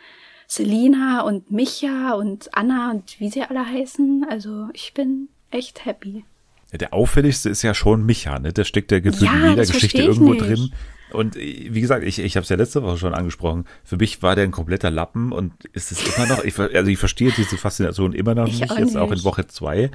[0.45, 4.27] Selina und Micha und Anna und wie sie alle heißen.
[4.29, 6.23] Also ich bin echt happy.
[6.71, 8.53] Ja, der auffälligste ist ja schon Micha, ne?
[8.53, 10.45] Der steckt ja gefühlt Ja, in jeder Geschichte irgendwo nicht.
[10.45, 10.71] drin.
[11.13, 13.65] Und äh, wie gesagt, ich, ich habe es ja letzte Woche schon angesprochen.
[13.83, 16.97] Für mich war der ein kompletter Lappen und ist es immer noch, ich, also ich
[16.97, 19.23] verstehe diese Faszination immer noch Ich nicht, auch jetzt auch in nicht.
[19.25, 19.91] Woche zwei,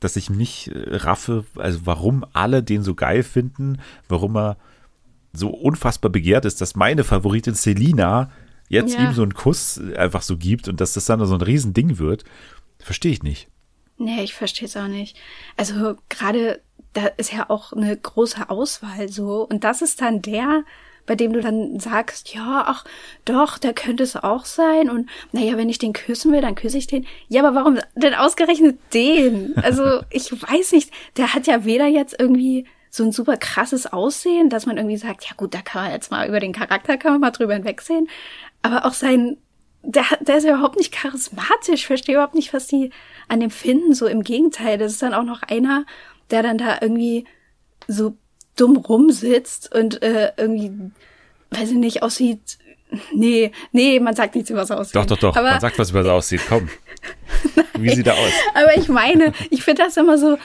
[0.00, 3.78] dass ich nicht äh, raffe, also warum alle den so geil finden,
[4.08, 4.56] warum er
[5.32, 8.30] so unfassbar begehrt ist, dass meine Favoritin Selina
[8.68, 9.04] jetzt Ja.
[9.04, 12.24] ihm so einen Kuss einfach so gibt und dass das dann so ein Riesending wird,
[12.78, 13.48] verstehe ich nicht.
[13.98, 15.16] Nee, ich verstehe es auch nicht.
[15.56, 16.60] Also gerade
[16.98, 19.46] da ist ja auch eine große Auswahl so.
[19.48, 20.64] Und das ist dann der,
[21.06, 22.84] bei dem du dann sagst, ja, ach
[23.24, 24.90] doch, der könnte es auch sein.
[24.90, 27.06] Und naja, wenn ich den küssen will, dann küsse ich den.
[27.28, 29.56] Ja, aber warum denn ausgerechnet den?
[29.56, 34.50] Also ich weiß nicht, der hat ja weder jetzt irgendwie so ein super krasses Aussehen,
[34.50, 37.12] dass man irgendwie sagt, ja gut, da kann man jetzt mal über den Charakter kann
[37.12, 38.08] man mal drüber hinwegsehen.
[38.62, 39.36] Aber auch sein,
[39.82, 42.90] der, der ist ja überhaupt nicht charismatisch, verstehe überhaupt nicht, was die
[43.28, 43.94] an dem finden.
[43.94, 45.84] So im Gegenteil, das ist dann auch noch einer,
[46.30, 47.24] der dann da irgendwie
[47.86, 48.16] so
[48.56, 50.72] dumm rumsitzt und äh, irgendwie,
[51.50, 52.58] weiß ich nicht, aussieht.
[53.12, 55.00] Nee, nee, man sagt nichts über das Aussehen.
[55.00, 55.36] Doch, doch, doch.
[55.36, 56.40] Aber, Man sagt, was über das aussieht.
[56.48, 56.68] Komm.
[57.78, 58.32] Wie sieht er aus?
[58.54, 60.38] aber ich meine, ich finde das immer so,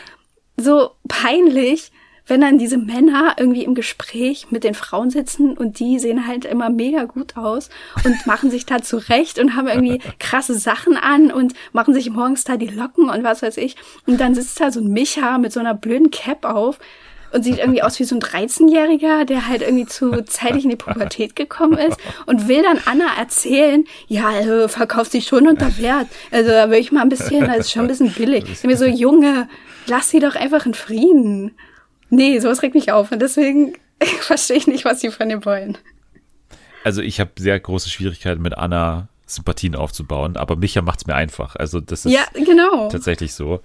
[0.57, 1.91] so peinlich,
[2.27, 6.45] wenn dann diese Männer irgendwie im Gespräch mit den Frauen sitzen und die sehen halt
[6.45, 7.69] immer mega gut aus
[8.03, 12.43] und machen sich da zurecht und haben irgendwie krasse Sachen an und machen sich morgens
[12.43, 13.75] da die Locken und was weiß ich.
[14.07, 16.79] Und dann sitzt da so ein Micha mit so einer blöden Cap auf
[17.33, 20.75] und sieht irgendwie aus wie so ein 13-Jähriger, der halt irgendwie zu zeitig in die
[20.75, 26.07] Pubertät gekommen ist und will dann Anna erzählen, ja, also verkauft sich schon unter Wert.
[26.31, 28.45] Also da will ich mal ein bisschen, das ist schon ein bisschen billig.
[28.47, 29.49] Ich bin mir so, Junge,
[29.87, 31.55] lass sie doch einfach in Frieden.
[32.15, 33.73] Nee, sowas regt mich auf und deswegen
[34.21, 35.77] verstehe ich nicht, was sie von dem wollen.
[36.83, 41.55] Also ich habe sehr große Schwierigkeiten mit Anna Sympathien aufzubauen, aber Micha macht's mir einfach.
[41.55, 42.89] Also das ist Ja, genau.
[42.89, 43.61] tatsächlich so.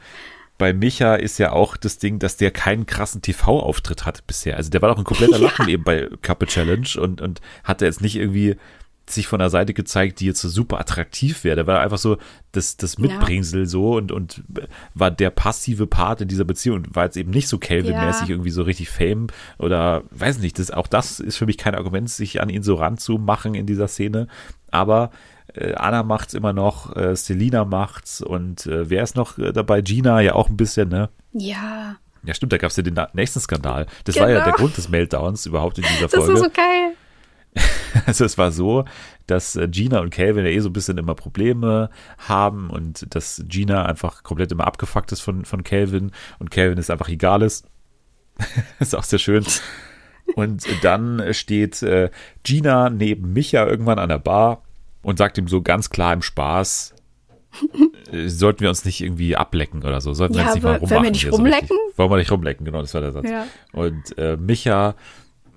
[0.57, 4.57] Bei Micha ist ja auch das Ding, dass der keinen krassen TV-Auftritt hat bisher.
[4.57, 8.01] Also der war doch ein kompletter Lappen eben bei Couple Challenge und, und hatte jetzt
[8.01, 8.57] nicht irgendwie
[9.13, 11.57] sich von der Seite gezeigt, die jetzt so super attraktiv wäre.
[11.57, 12.19] Der war einfach so
[12.53, 14.43] das, das Mitbringsel so und, und
[14.95, 18.35] war der passive Part in dieser Beziehung und war jetzt eben nicht so Calvin-mäßig Ja.
[18.35, 22.09] irgendwie so richtig Fame oder weiß nicht, das, auch das ist für mich kein Argument,
[22.11, 24.29] sich an ihn so ranzumachen in dieser Szene.
[24.71, 25.11] Aber
[25.55, 29.81] äh, Anna macht's immer noch, äh, Selina macht's und äh, wer ist noch äh, dabei?
[29.81, 31.09] Gina ja auch ein bisschen, ne?
[31.33, 33.87] Ja, Ja, stimmt, da gab's ja den nächsten Skandal.
[34.05, 34.45] Das war ja Genau.
[34.47, 36.33] der Grund des Meltdowns überhaupt in dieser das Folge.
[36.35, 36.88] ist so geil.
[38.07, 38.85] Also es war so,
[39.27, 43.43] dass äh, Gina und Calvin ja eh so ein bisschen immer Probleme haben und dass
[43.49, 47.67] Gina einfach komplett immer abgefuckt ist von, von Calvin und Calvin ist einfach egal ist.
[48.81, 49.45] ist auch sehr schön.
[50.35, 52.11] Und dann steht äh,
[52.43, 54.63] Gina neben Micha irgendwann an der Bar
[55.03, 56.95] und sagt ihm so ganz klar im Spaß,
[58.13, 60.13] äh, sollten wir uns nicht irgendwie ablecken oder so.
[60.13, 60.91] Sollten wir Ja, jetzt nicht mal rummachen.
[60.91, 61.69] wollen wir nicht so rumlecken?
[61.77, 61.99] richtig.
[61.99, 63.29] Wollen wir nicht rumlecken, genau, das war der Satz.
[63.31, 63.47] Ja.
[63.73, 64.95] Und äh, Micha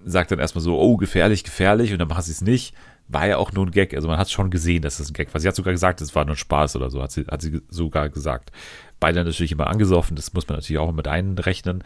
[0.06, 2.74] sagt dann erstmal so, oh, gefährlich, gefährlich, und dann machen sie es nicht.
[3.08, 3.94] War ja auch nur ein Gag.
[3.94, 5.42] Also man hat schon gesehen, dass das ein Gag war.
[5.42, 8.10] Sie hat sogar gesagt, es war nur Spaß oder so, hat sie, hat sie sogar
[8.10, 8.52] gesagt.
[9.00, 11.84] Beide natürlich immer angesoffen, das muss man natürlich auch mit einrechnen.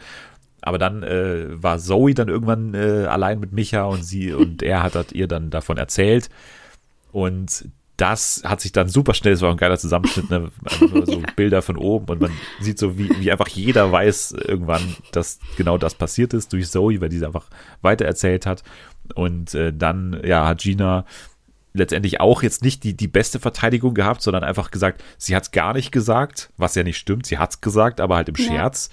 [0.62, 4.82] Aber dann äh, war Zoe dann irgendwann äh, allein mit Micha und sie und er
[4.82, 6.28] hat, hat ihr dann davon erzählt.
[7.12, 10.50] Und das hat sich dann super schnell, es war ein geiler Zusammenschnitt, ne?
[10.80, 14.96] Nur so Bilder von oben und man sieht so, wie, wie einfach jeder weiß irgendwann,
[15.12, 17.46] dass genau das passiert ist durch Zoe, weil die es einfach
[17.82, 18.62] weitererzählt hat.
[19.14, 21.04] Und äh, dann, ja, hat Gina
[21.72, 25.50] letztendlich auch jetzt nicht die, die beste Verteidigung gehabt, sondern einfach gesagt, sie hat es
[25.50, 28.44] gar nicht gesagt, was ja nicht stimmt, sie hat es gesagt, aber halt im Ja.
[28.44, 28.90] Scherz.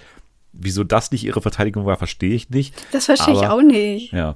[0.52, 2.76] Wieso das nicht ihre Verteidigung war, verstehe ich nicht.
[2.92, 4.13] Das verstehe ich Aber- auch nicht.
[4.13, 4.36] Ja.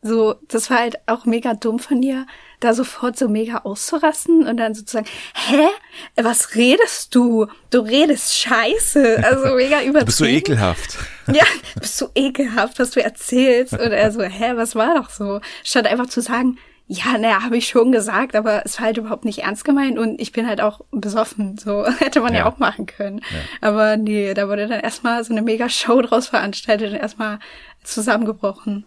[0.00, 2.26] So, das war halt auch mega dumm von dir,
[2.60, 5.68] da sofort so mega auszurasten und dann sozusagen, hä?
[6.16, 7.46] Was redest du?
[7.70, 9.22] Du redest scheiße.
[9.24, 9.94] Also mega übertrieben.
[10.00, 10.98] Du bist so ekelhaft.
[11.32, 13.72] Ja, du bist so ekelhaft, was du erzählst.
[13.72, 15.40] Und er so, hä, was war doch so?
[15.64, 19.24] Statt einfach zu sagen, ja, naja, habe ich schon gesagt, aber es war halt überhaupt
[19.24, 21.58] nicht ernst gemeint und ich bin halt auch besoffen.
[21.58, 22.46] So hätte man ja, Ja.
[22.46, 23.22] auch machen können.
[23.60, 27.40] Aber nee, da wurde dann erstmal so eine mega Show draus veranstaltet und erstmal
[27.82, 28.84] zusammengebrochen.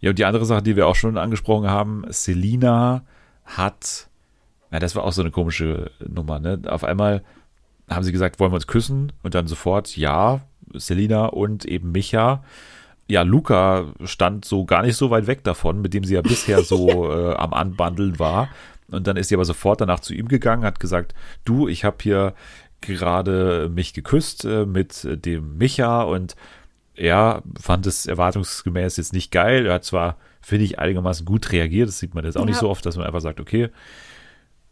[0.00, 3.02] Ja, und die andere Sache, die wir auch schon angesprochen haben, Selina
[3.44, 4.08] hat,
[4.70, 6.60] ja, das war auch so eine komische Nummer, ne?
[6.66, 7.22] Auf einmal
[7.88, 9.12] haben sie gesagt, wollen wir uns küssen?
[9.22, 10.40] Und dann sofort, ja,
[10.74, 12.44] Selina und eben Micha.
[13.08, 16.62] Ja, Luca stand so gar nicht so weit weg davon, mit dem sie ja bisher
[16.62, 18.48] so äh, am Anbandeln war.
[18.90, 21.96] Und dann ist sie aber sofort danach zu ihm gegangen, hat gesagt, du, ich habe
[22.02, 22.34] hier
[22.80, 26.36] gerade mich geküsst äh, mit dem Micha und
[26.98, 29.66] er fand es erwartungsgemäß jetzt nicht geil.
[29.66, 31.88] Er hat zwar, finde ich, einigermaßen gut reagiert.
[31.88, 32.60] Das sieht man jetzt auch nicht Ja.
[32.60, 33.68] so oft, dass man einfach sagt, okay,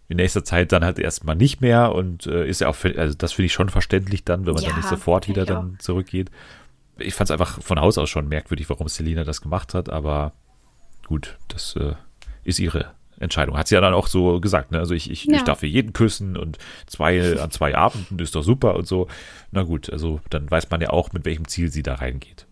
[0.09, 3.33] in nächster Zeit dann halt erstmal nicht mehr und äh, ist ja auch, also das
[3.33, 6.31] finde ich schon verständlich dann, wenn man Ja, dann nicht sofort wieder dann zurückgeht.
[6.99, 10.33] Ich fand es einfach von Haus aus schon merkwürdig, warum Selina das gemacht hat, aber
[11.07, 11.95] gut, das äh,
[12.45, 13.57] ist ihre Entscheidung.
[13.57, 14.79] Hat sie ja dann auch so gesagt, ne?
[14.79, 15.42] Also ich, ich, ich Ja.
[15.42, 19.07] darf hier jeden küssen und zwei an zwei Abenden ist doch super und so.
[19.52, 22.46] Na gut, also dann weiß man ja auch, mit welchem Ziel sie da reingeht.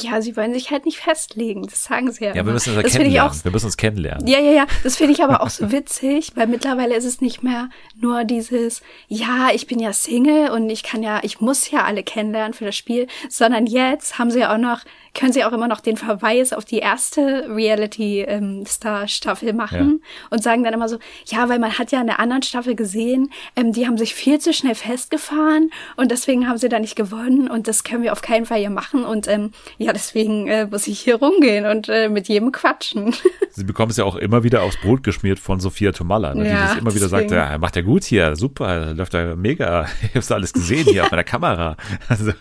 [0.00, 1.64] Ja, sie wollen sich halt nicht festlegen.
[1.64, 2.30] Das sagen sie ja.
[2.30, 2.52] Ja, wir immer.
[2.52, 3.40] müssen uns das ich auch kennenlernen.
[3.44, 4.26] Wir müssen uns kennenlernen.
[4.26, 7.42] Ja, ja, ja, das finde ich aber auch so witzig, weil mittlerweile ist es nicht
[7.42, 7.68] mehr
[8.00, 12.02] nur dieses, ja, ich bin ja Single und ich kann ja, ich muss ja alle
[12.02, 14.80] kennenlernen für das Spiel, sondern jetzt haben sie auch noch,
[15.14, 20.74] können sie auch immer noch den Verweis auf die erste Reality-Star-Staffel machen und sagen dann
[20.74, 23.98] immer so, ja, weil man hat ja in der anderen Staffel gesehen, ähm, die haben
[23.98, 28.02] sich viel zu schnell festgefahren und deswegen haben sie da nicht gewonnen und das können
[28.02, 31.66] wir auf keinen Fall hier machen und ähm, Ja, deswegen äh, muss ich hier rumgehen
[31.66, 33.14] und äh, mit jedem quatschen.
[33.50, 36.62] Sie bekommt es ja auch immer wieder aufs Brot geschmiert von Sophia Tomalla, ne, Ja,
[36.62, 40.14] die sich immer wieder sagt, ja, macht ja gut hier, super, läuft ja mega, ich
[40.14, 41.76] hab's alles gesehen hier auf meiner Kamera.
[42.08, 42.32] Also,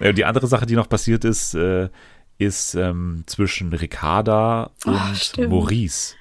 [0.00, 1.88] ja, und die andere Sache, die noch passiert ist, äh,
[2.38, 5.48] ist ähm, zwischen Ricarda und Oh.
[5.48, 6.14] Maurice.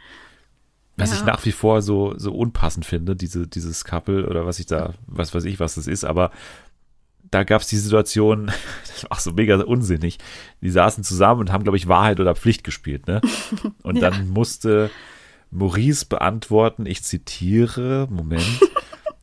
[0.95, 1.17] Was Ja.
[1.17, 4.93] ich nach wie vor so, so unpassend finde, diese, dieses Couple oder was ich da,
[5.05, 6.31] was weiß ich, was das ist, aber
[7.29, 8.47] da gab es die Situation,
[8.87, 10.17] das war auch so mega unsinnig.
[10.61, 13.21] Die saßen zusammen und haben, glaube ich, Wahrheit oder Pflicht gespielt, ne?
[13.83, 14.09] Und Ja.
[14.09, 14.89] dann musste
[15.51, 18.43] Maurice beantworten, ich zitiere, Moment,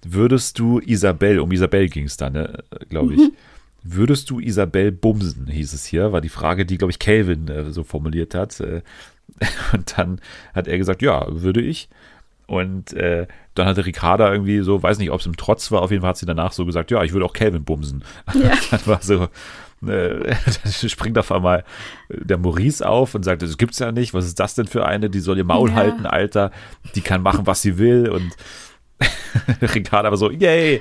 [0.05, 3.21] würdest du Isabel, um Isabel ging es dann, ne, glaube ich,
[3.85, 7.71] würdest du Isabel bumsen, hieß es hier, war die Frage, die, glaube ich, Calvin äh,
[7.71, 8.59] so formuliert hat.
[8.61, 8.83] Äh,
[9.73, 10.21] und dann
[10.55, 11.89] hat er gesagt, ja, würde ich.
[12.47, 15.91] Und äh, dann hatte Ricarda irgendwie so, weiß nicht, ob es im Trotz war, auf
[15.91, 18.05] jeden Fall hat sie danach so gesagt, ja, ich würde auch Calvin bumsen.
[18.35, 18.53] Ja.
[18.71, 19.29] dann war so,
[19.87, 21.65] äh, dann springt auf einmal
[22.11, 25.09] der Maurice auf und sagt, das gibt's ja nicht, was ist das denn für eine,
[25.09, 25.77] die soll ihr Maul Ja.
[25.77, 26.51] halten, Alter,
[26.95, 28.31] die kann machen, was sie will und
[29.75, 30.81] Ricarda war so, yay,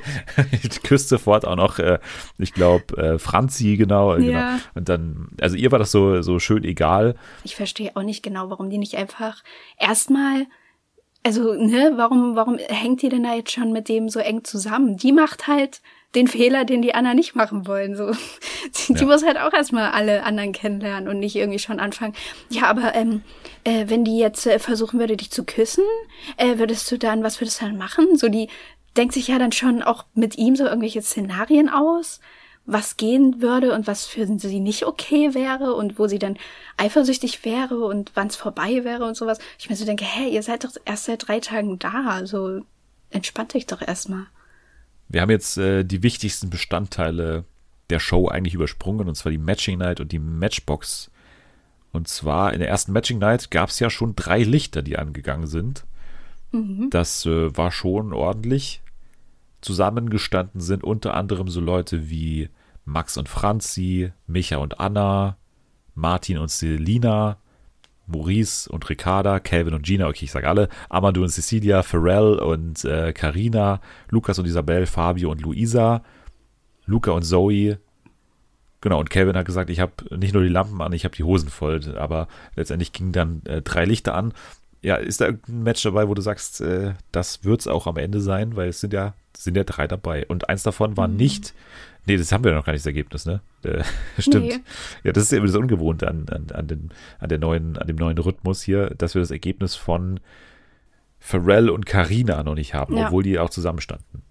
[0.51, 1.99] ich küsst sofort auch noch, äh,
[2.37, 4.51] ich glaube, äh, Franzi, genau, äh, Ja.
[4.51, 4.63] genau.
[4.75, 7.15] Und dann, also ihr war das so, so schön egal.
[7.43, 9.43] Ich verstehe auch nicht genau, warum die nicht einfach
[9.77, 10.45] erstmal,
[11.25, 14.97] also, ne, warum, warum hängt die denn da jetzt schon mit dem so eng zusammen?
[14.97, 15.81] Die macht halt
[16.15, 18.11] den Fehler, den die anderen nicht machen wollen, so.
[18.87, 19.05] Die, die Ja.
[19.05, 22.13] muss halt auch erstmal alle anderen kennenlernen und nicht irgendwie schon anfangen.
[22.49, 23.23] Ja, aber, ähm,
[23.63, 25.83] äh, wenn die jetzt äh, versuchen würde, dich zu küssen,
[26.37, 28.15] äh, würdest du dann, was würdest du dann machen?
[28.17, 28.47] So, die
[28.95, 32.19] denkt sich ja dann schon auch mit ihm so irgendwelche Szenarien aus
[32.65, 36.37] was gehen würde und was für sie nicht okay wäre und wo sie dann
[36.77, 39.39] eifersüchtig wäre und wann es vorbei wäre und sowas.
[39.59, 42.61] Ich mir so denke, hey, ihr seid doch erst seit drei Tagen da, also
[43.09, 44.25] entspannt euch doch erstmal.
[45.09, 47.43] Wir haben jetzt äh, die wichtigsten Bestandteile
[47.89, 51.11] der Show eigentlich übersprungen, und zwar die Matching Night und die Matchbox.
[51.91, 55.47] Und zwar in der ersten Matching Night gab es ja schon drei Lichter, die angegangen
[55.47, 55.85] sind.
[56.89, 58.82] Das äh, war schon ordentlich.
[59.63, 62.49] Zusammengestanden sind unter anderem so Leute wie
[62.85, 65.37] Max und Franzi, Micha und Anna,
[65.95, 67.37] Martin und Selina,
[68.07, 72.83] Maurice und Ricarda, Calvin und Gina, okay, ich sage alle, Amadou und Cecilia, Pharrell und
[72.83, 76.03] äh, Carina, Lukas und Isabel, Fabio und Luisa,
[76.85, 77.79] Luca und Zoe.
[78.81, 81.23] Genau, und Calvin hat gesagt, ich habe nicht nur die Lampen an, ich habe die
[81.23, 81.95] Hosen voll.
[81.97, 84.33] Aber letztendlich gingen dann äh, drei Lichter an.
[84.81, 88.19] Ja, ist da irgendein Match dabei, wo du sagst, äh, das wird's auch am Ende
[88.19, 90.25] sein, weil es sind ja, sind ja drei dabei.
[90.27, 91.53] Und eins davon war nicht,
[92.05, 93.41] nee, das haben wir noch gar nicht, das Ergebnis, ne?
[93.63, 93.83] Äh,
[94.19, 94.45] stimmt.
[94.45, 94.59] Nee.
[95.03, 97.95] Ja, das ist eben das Ungewohnte an, an, an, den, an, der neuen, an dem
[97.95, 100.19] neuen Rhythmus hier, dass wir das Ergebnis von
[101.19, 103.07] Pharrell und Carina noch nicht haben, Ja.
[103.07, 104.23] obwohl die auch zusammenstanden.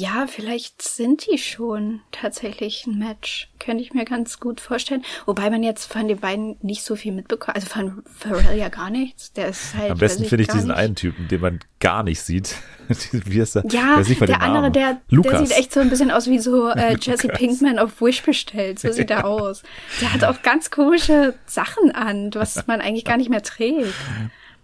[0.00, 3.50] Ja, vielleicht sind die schon tatsächlich ein Match.
[3.58, 5.04] Könnte ich mir ganz gut vorstellen.
[5.26, 7.54] Wobei man jetzt von den beiden nicht so viel mitbekommt.
[7.54, 9.34] Also von Pharrell ja gar nichts.
[9.34, 9.90] Der ist halt.
[9.90, 10.76] Am besten finde ich diesen nicht.
[10.78, 12.56] einen Typen, den man gar nicht sieht.
[13.12, 13.64] Wie ist der?
[13.68, 14.42] Ja, der Namen.
[14.42, 17.28] andere, der, der sieht echt so ein bisschen aus wie so äh, Jesse.
[17.28, 18.78] Pinkman auf Wish bestellt.
[18.78, 19.62] So sieht er aus.
[20.00, 23.92] Der hat auch ganz komische Sachen an, was man eigentlich gar nicht mehr trägt.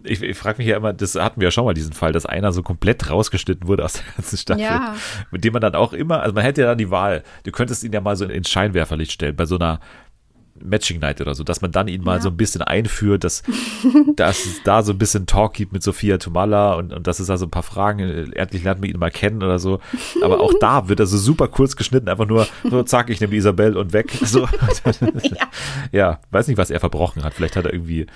[0.03, 2.25] Ich, ich frage mich ja immer, das hatten wir ja schon mal diesen Fall, dass
[2.25, 4.63] einer so komplett rausgeschnitten wurde aus der ganzen Staffel.
[4.63, 4.95] Ja.
[5.31, 7.83] Mit dem man dann auch immer, also man hätte ja dann die Wahl, du könntest
[7.83, 9.79] ihn ja mal so ins Scheinwerferlicht stellen, bei so einer
[10.59, 12.21] Matching Night oder so, dass man dann ihn mal Ja.
[12.21, 13.43] so ein bisschen einführt, dass,
[14.15, 17.27] dass es da so ein bisschen Talk gibt mit Sophia Tomalla und, und dass es
[17.27, 19.79] da so ein paar Fragen, äh, endlich lernt man ihn mal kennen oder so.
[20.23, 23.31] Aber auch da wird er so super kurz geschnitten, einfach nur so, zack, ich nehme
[23.31, 24.11] die Isabel und weg.
[24.25, 24.47] So.
[25.31, 25.47] Ja.
[25.91, 27.33] ja, weiß nicht, was er verbrochen hat.
[27.35, 28.07] Vielleicht hat er irgendwie,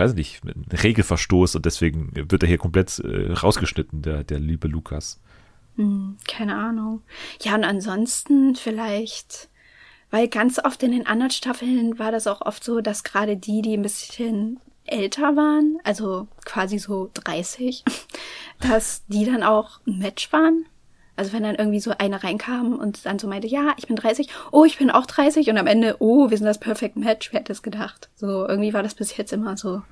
[0.00, 4.66] weiß nicht, einen Regelverstoß und deswegen wird er hier komplett äh, rausgeschnitten, der, der liebe
[4.66, 5.20] Lukas.
[6.26, 7.02] Keine Ahnung.
[7.42, 9.48] Ja, und ansonsten vielleicht,
[10.10, 13.62] weil ganz oft in den anderen Staffeln war das auch oft so, dass gerade die,
[13.62, 17.84] die ein bisschen älter waren, also quasi so 30,
[18.60, 20.66] dass die dann auch ein Match waren.
[21.20, 24.30] Also wenn dann irgendwie so eine reinkam und dann so meinte, ja, ich bin 30,
[24.52, 27.40] oh, ich bin auch 30 und am Ende, oh, wir sind das Perfect Match, wer
[27.40, 28.08] hätte es gedacht?
[28.16, 29.82] So, irgendwie war das bis jetzt immer so.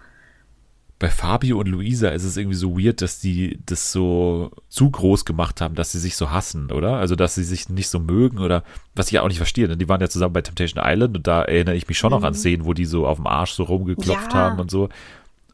[0.98, 5.26] Bei Fabio und Luisa ist es irgendwie so weird, dass die das so zu groß
[5.26, 6.94] gemacht haben, dass sie sich so hassen, oder?
[6.94, 8.64] Also, dass sie sich nicht so mögen oder
[8.96, 9.68] was ich ja auch nicht verstehe.
[9.68, 9.76] Ne?
[9.76, 12.32] Die waren ja zusammen bei Temptation Island und da erinnere ich mich schon noch an
[12.32, 14.34] Szenen, wo die so auf dem Arsch so rumgeklopft Mhm.
[14.34, 14.44] Ja.
[14.44, 14.88] haben und so.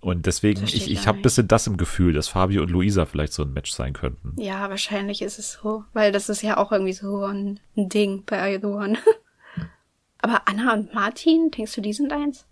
[0.05, 3.33] Und deswegen, ich, ich habe ein bisschen das im Gefühl, dass Fabio und Luisa vielleicht
[3.33, 4.39] so ein Match sein könnten.
[4.39, 8.53] Ja, wahrscheinlich ist es so, weil das ist ja auch irgendwie so ein, Ding bei
[8.55, 8.99] Either One.
[10.19, 12.45] Aber Anna und Martin, denkst du, die sind eins?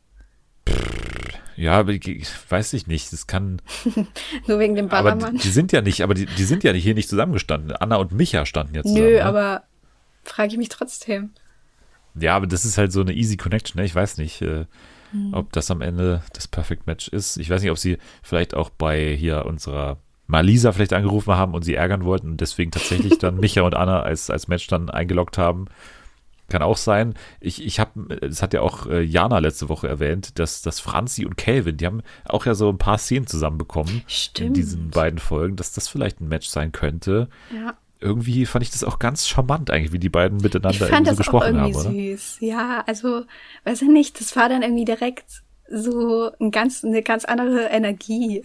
[1.56, 3.12] Ja, aber ich, weiß ich nicht.
[3.12, 3.60] Das kann.
[4.46, 5.36] Nur wegen dem Aber Ballermann.
[5.36, 7.72] die, die sind ja nicht, aber die, die sind ja nicht hier nicht zusammengestanden.
[7.72, 9.04] Anna und Micha standen ja zusammen.
[9.04, 9.24] Nö, ne?
[9.24, 9.64] aber
[10.24, 11.30] frage ich mich trotzdem.
[12.14, 13.78] Ja, aber das ist halt so eine easy Connection.
[13.78, 13.84] Ne?
[13.86, 14.64] Ich weiß nicht, äh,
[15.12, 15.34] mhm.
[15.34, 17.36] ob das am Ende das Perfect Match ist.
[17.36, 21.62] Ich weiß nicht, ob sie vielleicht auch bei hier unserer Malisa vielleicht angerufen haben und
[21.62, 25.38] sie ärgern wollten und deswegen tatsächlich dann Micha und Anna als, als Match dann eingeloggt
[25.38, 25.66] haben.
[26.48, 27.14] Kann auch sein.
[27.40, 31.24] Ich, ich habe, das hat ja auch äh, Jana letzte Woche erwähnt, dass, dass Franzi
[31.24, 34.48] und Calvin, die haben auch ja so ein paar Szenen zusammenbekommen Stimmt.
[34.48, 37.28] in diesen beiden Folgen, dass das vielleicht ein Match sein könnte.
[37.54, 37.74] Ja.
[38.02, 41.10] Irgendwie fand ich das auch ganz charmant eigentlich, wie die beiden miteinander Ich fand irgendwie
[41.10, 42.16] so gesprochen haben, irgendwie oder?
[42.18, 42.36] süß.
[42.40, 43.22] Ja, also,
[43.64, 48.42] weiß ich nicht, das war dann irgendwie direkt so ein ganz, eine ganz andere Energie,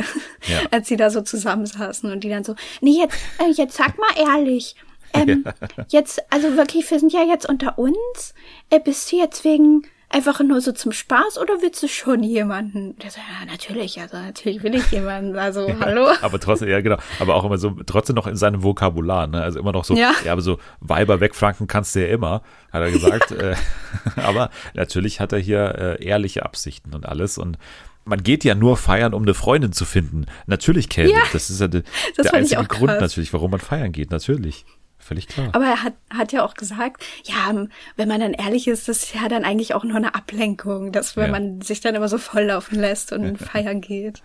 [0.48, 0.60] Ja.
[0.72, 4.24] als sie da so zusammensaßen und die dann so, nee, jetzt, äh, jetzt sag mal
[4.38, 4.76] ehrlich,
[5.14, 5.44] ähm,
[5.90, 8.34] jetzt, also wirklich, wir sind ja jetzt unter uns,
[8.70, 12.98] äh, bist du jetzt wegen einfach nur so zum Spaß oder willst du schon jemanden?
[13.00, 16.10] Der so, ja, natürlich, also natürlich will ich jemanden, also, hallo?
[16.22, 19.42] Aber trotzdem, ja genau, aber auch immer so, trotzdem noch in seinem Vokabular, ne?
[19.42, 20.32] Also immer noch so, ja, Ja.
[20.32, 22.42] aber so Weiber wegflanken kannst du ja immer,
[22.72, 23.32] hat er gesagt.
[23.32, 23.56] äh,
[24.16, 27.58] aber natürlich hat er hier äh, ehrliche Absichten und alles und
[28.06, 30.28] man geht ja nur feiern, um eine Freundin zu finden.
[30.46, 31.24] Natürlich, Kelvin, Ja.
[31.34, 31.84] das ist ja de,
[32.18, 33.02] der einzige Grund krass.
[33.02, 34.66] natürlich, warum man feiern geht, natürlich.
[35.00, 35.50] Völlig klar.
[35.54, 37.54] Aber er hat, hat ja auch gesagt, ja,
[37.96, 41.16] wenn man dann ehrlich ist, das ist ja dann eigentlich auch nur eine Ablenkung, dass
[41.16, 41.32] wenn Ja.
[41.32, 44.22] man sich dann immer so volllaufen lässt und feiern geht.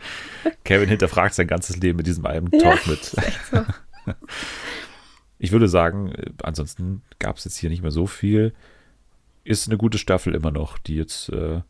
[0.65, 3.01] Kevin hinterfragt sein ganzes Leben mit diesem einen Ja, Talk mit.
[3.03, 3.65] ist echt so.
[5.39, 8.53] Ich würde sagen, äh, ansonsten gab es jetzt hier nicht mehr so viel.
[9.45, 11.61] Ist eine gute Staffel immer noch, die jetzt äh,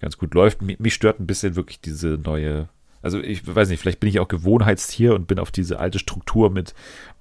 [0.00, 0.60] ganz gut läuft.
[0.60, 2.68] Mi- Mich stört ein bisschen wirklich diese neue.
[3.02, 6.50] Also ich weiß nicht, vielleicht bin ich auch Gewohnheitstier und bin auf diese alte Struktur
[6.50, 6.74] mit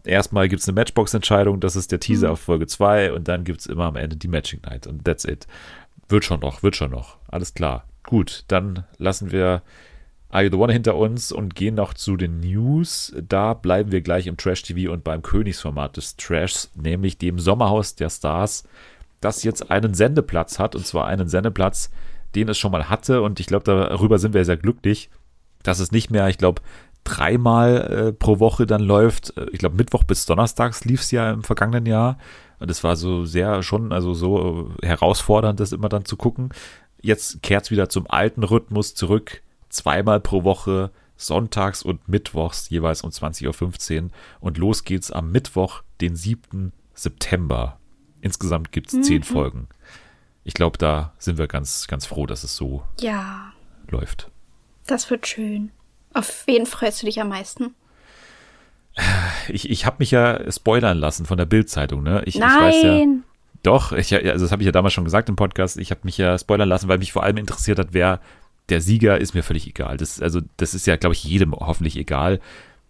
[0.03, 3.61] erstmal gibt es eine Matchbox-Entscheidung, das ist der Teaser auf Folge 2 und dann gibt
[3.61, 5.47] es immer am Ende die Matching Night und that's it.
[6.07, 7.17] Wird schon noch, wird schon noch.
[7.27, 7.85] Alles klar.
[8.03, 9.61] Gut, dann lassen wir
[10.29, 13.13] Are You the One hinter uns und gehen noch zu den News.
[13.27, 17.95] Da bleiben wir gleich im Trash TV und beim Königsformat des Trashs, nämlich dem Sommerhaus
[17.95, 18.63] der Stars,
[19.19, 21.91] das jetzt einen Sendeplatz hat und zwar einen Sendeplatz,
[22.33, 25.09] den es schon mal hatte und ich glaube, darüber sind wir sehr glücklich,
[25.63, 26.61] dass es nicht mehr, ich glaube,
[27.03, 27.77] dreimal
[28.09, 29.35] äh, pro Woche dann läuft.
[29.37, 32.17] Äh, Ich glaube, Mittwoch bis Donnerstags lief es ja im vergangenen Jahr.
[32.59, 36.49] Und es war so sehr schon, also so äh, herausfordernd, das immer dann zu gucken.
[37.01, 39.41] Jetzt kehrt es wieder zum alten Rhythmus zurück.
[39.69, 44.09] Zweimal pro Woche, sonntags und mittwochs, jeweils um 20.15 Uhr.
[44.39, 46.71] Und los geht's am Mittwoch, den 7.
[46.93, 47.79] September.
[48.21, 49.67] Insgesamt gibt's zehn Folgen.
[50.43, 53.53] Ich glaube, da sind wir ganz, ganz froh, dass es so Ja,
[53.89, 54.29] läuft.
[54.87, 55.71] Das wird schön.
[56.13, 57.75] Auf wen freust du dich am meisten?
[59.47, 62.23] Ich, ich habe mich ja spoilern lassen von der Bild-Zeitung, ne?
[62.25, 63.23] Ich, ich weiß ja, Nein!
[63.63, 66.17] doch, ich, also das habe ich ja damals schon gesagt im Podcast, ich habe mich
[66.17, 68.19] ja spoilern lassen, weil mich vor allem interessiert hat, wer
[68.69, 69.97] der Sieger ist mir völlig egal.
[69.97, 72.39] Das, also, das ist ja, glaube ich, jedem hoffentlich egal.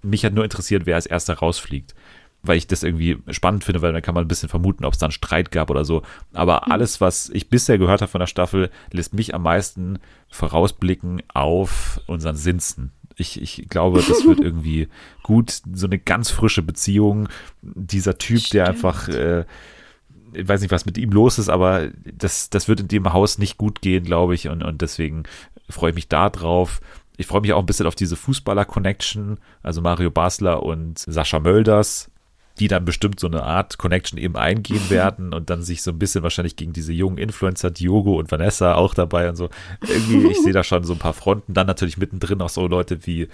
[0.01, 1.95] Mich hat nur interessiert, wer als erster rausfliegt.
[2.43, 4.99] Weil ich das irgendwie spannend finde, weil dann kann man ein bisschen vermuten, ob es
[4.99, 6.01] da einen Streit gab oder so.
[6.33, 9.99] Aber alles, was ich bisher gehört habe von der Staffel, lässt mich am meisten
[10.29, 12.91] vorausblicken auf unseren Sinsten.
[13.15, 14.87] Ich, ich glaube, das wird irgendwie
[15.21, 15.61] gut.
[15.73, 17.29] So eine ganz frische Beziehung.
[17.61, 18.69] Dieser Typ, der Stimmt.
[18.69, 19.45] einfach, äh,
[20.33, 23.37] ich weiß nicht, was mit ihm los ist, aber das, das wird in dem Haus
[23.37, 24.47] nicht gut gehen, glaube ich.
[24.47, 25.23] Und, und deswegen
[25.69, 26.81] freue ich mich da drauf.
[27.17, 32.09] Ich freue mich auch ein bisschen auf diese Fußballer-Connection, also Mario Basler und Sascha Mölders,
[32.61, 35.99] die dann bestimmt so eine Art Connection eben eingehen werden und dann sich so ein
[35.99, 39.49] bisschen wahrscheinlich gegen diese jungen Influencer, Diogo und Vanessa auch dabei und so.
[39.81, 41.55] Irgendwie, ich sehe da schon so ein paar Fronten.
[41.55, 43.27] Dann natürlich mittendrin auch so Leute wie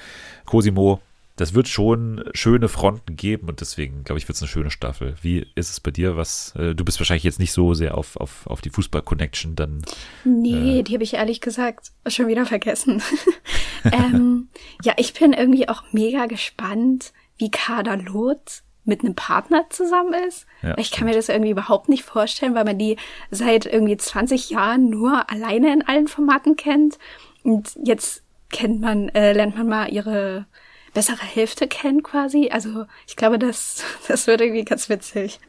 [0.45, 1.01] Cosimo.
[1.35, 5.15] Das wird schon schöne Fronten geben und deswegen, glaube ich, wird es eine schöne Staffel.
[5.21, 6.17] Wie ist es bei dir?
[6.17, 9.83] Was, äh, du bist wahrscheinlich jetzt nicht so sehr auf, auf, auf die Fußball-Connection dann.
[10.23, 13.03] Nee, die habe ich ehrlich gesagt schon wieder vergessen.
[13.83, 14.47] ähm,
[14.83, 20.45] ja, ich bin irgendwie auch mega gespannt, wie Kader Loth mit einem Partner zusammen ist.
[20.61, 22.97] Ja, ich kann mir das irgendwie überhaupt nicht vorstellen, weil man die
[23.29, 26.97] seit irgendwie 20 Jahren nur alleine in allen Formaten kennt.
[27.43, 30.45] Und jetzt kennt man, äh, lernt man mal ihre
[30.93, 32.49] bessere Hälfte kennen quasi.
[32.51, 35.39] Also ich glaube, das, das wird irgendwie ganz witzig.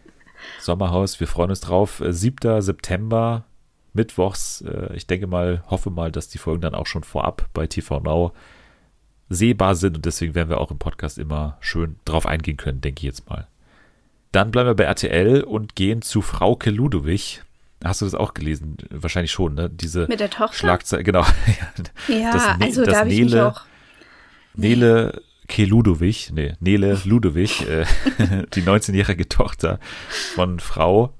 [0.61, 2.01] Sommerhaus, wir freuen uns drauf.
[2.01, 2.61] Äh, 7.
[2.61, 3.45] September,
[3.93, 4.63] Mittwochs.
[4.63, 8.01] Äh, ich denke mal, hoffe mal, dass die Folgen dann auch schon vorab bei TV
[8.01, 8.33] Now
[9.29, 13.01] sehbar sind und deswegen werden wir auch im Podcast immer schön drauf eingehen können, denke
[13.01, 13.47] ich jetzt mal.
[14.33, 17.43] Dann bleiben wir bei RTL und gehen zu Frauke Ludowig.
[17.85, 18.77] Hast du das auch gelesen?
[18.91, 19.71] Wahrscheinlich schon, ne?
[19.71, 20.55] Diese Mit der Tochter?
[20.57, 21.25] Schlagzeile, genau.
[22.09, 23.63] Ja, Das Ne- also das da habe ich mich Nele- auch.
[24.55, 27.85] Nele Ke Ludowig, nee, Nele Ludowig, äh,
[28.55, 29.79] die 19-jährige Tochter
[30.35, 31.15] von Frau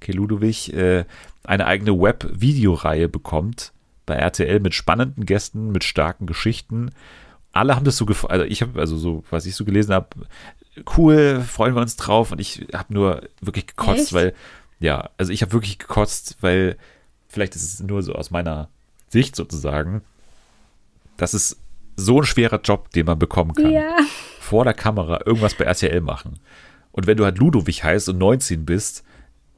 [0.00, 1.04] Ke Ludowig, äh,
[1.44, 3.72] eine eigene Web-Videoreihe bekommt
[4.06, 6.92] bei RTL mit spannenden Gästen, mit starken Geschichten.
[7.54, 10.08] Alle haben das so gefallen, also ich habe, also so, was ich so gelesen habe,
[10.96, 14.12] cool, freuen wir uns drauf und ich habe nur wirklich gekotzt, Echt?
[14.12, 14.34] weil
[14.80, 16.76] ja, also ich habe wirklich gekotzt, weil
[17.28, 18.68] vielleicht ist es nur so aus meiner
[19.08, 20.02] Sicht sozusagen,
[21.16, 21.58] das ist
[21.96, 23.70] so ein schwerer Job, den man bekommen kann.
[23.70, 23.96] Ja.
[24.40, 26.40] Vor der Kamera irgendwas bei RTL machen.
[26.90, 29.04] Und wenn du halt Ludwig heißt und 19 bist,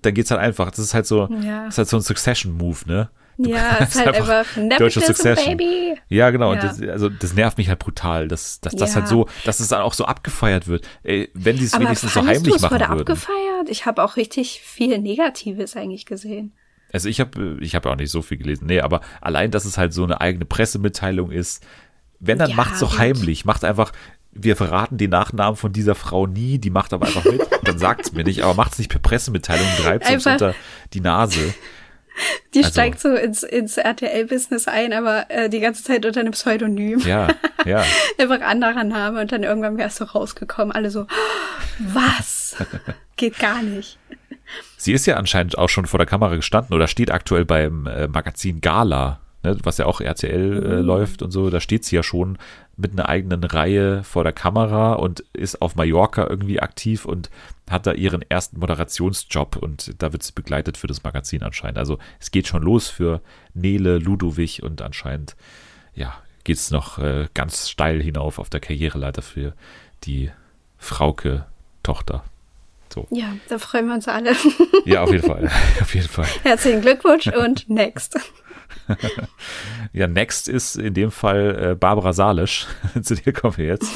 [0.02, 0.68] dann geht's halt einfach.
[0.70, 1.64] Das ist halt so, Ja.
[1.64, 3.08] das ist halt so ein Succession-Move, ne?
[3.38, 5.56] Ja, es ist halt einfach deutsche Nepotism, Succession.
[5.56, 5.94] Baby.
[6.08, 6.52] Ja, genau.
[6.52, 6.68] Und Ja.
[6.68, 9.00] das, also das nervt mich halt brutal, dass, dass das Ja.
[9.00, 10.86] halt so, dass es dann auch so abgefeiert wird.
[11.02, 13.00] Ey, wenn die es wenigstens so heimlich machen wurde würden.
[13.00, 13.68] abgefeiert?
[13.68, 16.52] Ich habe auch richtig viel Negatives eigentlich gesehen.
[16.92, 18.66] Also ich habe ich habe auch nicht so viel gelesen.
[18.66, 21.62] Nee, aber allein, dass es halt so eine eigene Pressemitteilung ist,
[22.20, 23.92] wenn dann Ja, macht's doch heimlich, macht einfach
[24.38, 28.12] wir verraten den Nachnamen von dieser Frau nie, die macht aber einfach mit, dann sagt's
[28.12, 30.54] mir nicht, aber macht's nicht per Pressemitteilung, treibt uns Einfach- unter
[30.92, 31.54] die Nase.
[32.54, 36.32] Die Also- steigt so ins, ins RTL-Business ein, aber äh, die ganze Zeit unter einem
[36.32, 36.98] Pseudonym.
[37.00, 37.28] Ja,
[37.64, 37.84] ja.
[38.18, 40.72] Einfach anderer Name und dann irgendwann wärst du rausgekommen.
[40.74, 41.06] Alle so,
[41.78, 42.56] was?
[43.16, 43.98] Geht gar nicht.
[44.76, 48.06] Sie ist ja anscheinend auch schon vor der Kamera gestanden oder steht aktuell beim äh,
[48.08, 51.50] Magazin Gala, ne, was ja auch RTL äh, läuft und so.
[51.50, 52.38] Da steht sie ja schon
[52.76, 57.30] mit einer eigenen Reihe vor der Kamera und ist auf Mallorca irgendwie aktiv und
[57.70, 61.78] hat da ihren ersten Moderationsjob und da wird sie begleitet für das Magazin anscheinend.
[61.78, 63.20] Also es geht schon los für
[63.54, 65.36] Nele, Ludowig und anscheinend,
[65.94, 69.54] ja, geht es noch äh, ganz steil hinauf auf der Karriereleiter für
[70.04, 70.30] die
[70.78, 72.24] Frauke-Tochter.
[72.92, 73.06] So.
[73.10, 74.36] Ja, da freuen wir uns alle.
[74.84, 75.50] Ja, auf jeden Fall.
[75.80, 76.28] auf jeden Fall.
[76.42, 78.16] Herzlichen Glückwunsch und next.
[79.92, 82.66] Ja, next ist in dem Fall äh, Barbara Salisch.
[83.02, 83.90] Zu dir kommen wir jetzt.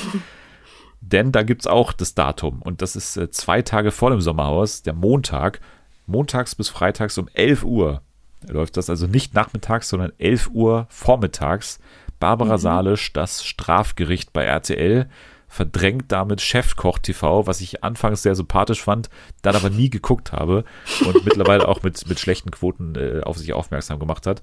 [1.00, 2.62] Denn da gibt's auch das Datum.
[2.62, 5.60] Und das ist äh, zwei Tage vor dem Sommerhaus, der Montag.
[6.06, 8.02] Montags bis freitags um 11 Uhr
[8.48, 8.90] läuft das.
[8.90, 11.78] Also nicht nachmittags, sondern 11 Uhr vormittags.
[12.18, 15.08] Barbara Salisch, das Strafgericht bei RTL,
[15.50, 19.10] verdrängt damit Chefkoch TV, was ich anfangs sehr sympathisch fand,
[19.42, 20.64] dann aber nie geguckt habe
[21.04, 24.42] und mittlerweile auch mit, mit schlechten Quoten äh, auf sich aufmerksam gemacht hat.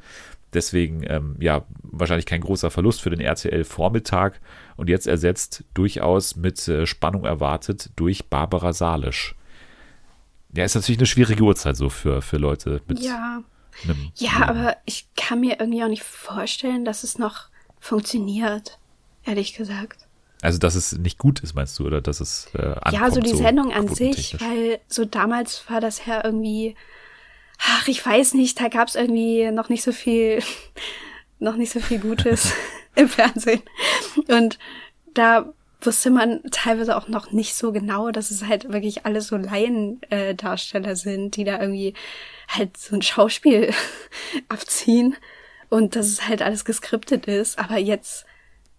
[0.54, 4.40] Deswegen, ähm, ja, wahrscheinlich kein großer Verlust für den RTL-Vormittag
[4.76, 9.34] und jetzt ersetzt durchaus mit äh, Spannung erwartet durch Barbara Salisch.
[10.56, 13.44] Ja, ist natürlich eine schwierige Uhrzeit so für, für Leute mit Ja.
[13.84, 14.12] einem.
[14.16, 17.50] Ja, aber ich kann mir irgendwie auch nicht vorstellen, dass es noch
[17.80, 18.80] funktioniert.
[19.24, 20.07] Ehrlich gesagt.
[20.48, 23.20] Also, dass es nicht gut ist, meinst du, oder dass es äh, ankommt, Ja, so
[23.20, 26.76] die Sendung an sich, weil so damals war das ja irgendwie,
[27.60, 30.42] ach, ich weiß nicht, da gab's irgendwie noch nicht so viel,
[31.40, 32.54] noch nicht so viel Gutes
[32.96, 33.62] im Fernsehen.
[34.30, 34.58] Und
[35.14, 39.36] da wusste man teilweise auch noch nicht so genau, dass es halt wirklich alles so
[39.36, 41.94] Laiendarsteller äh, sind, die da irgendwie
[42.48, 43.74] halt so ein Schauspiel
[44.48, 45.18] abziehen
[45.68, 47.60] und dass es halt alles geskriptet ist.
[47.60, 48.26] Aber jetzt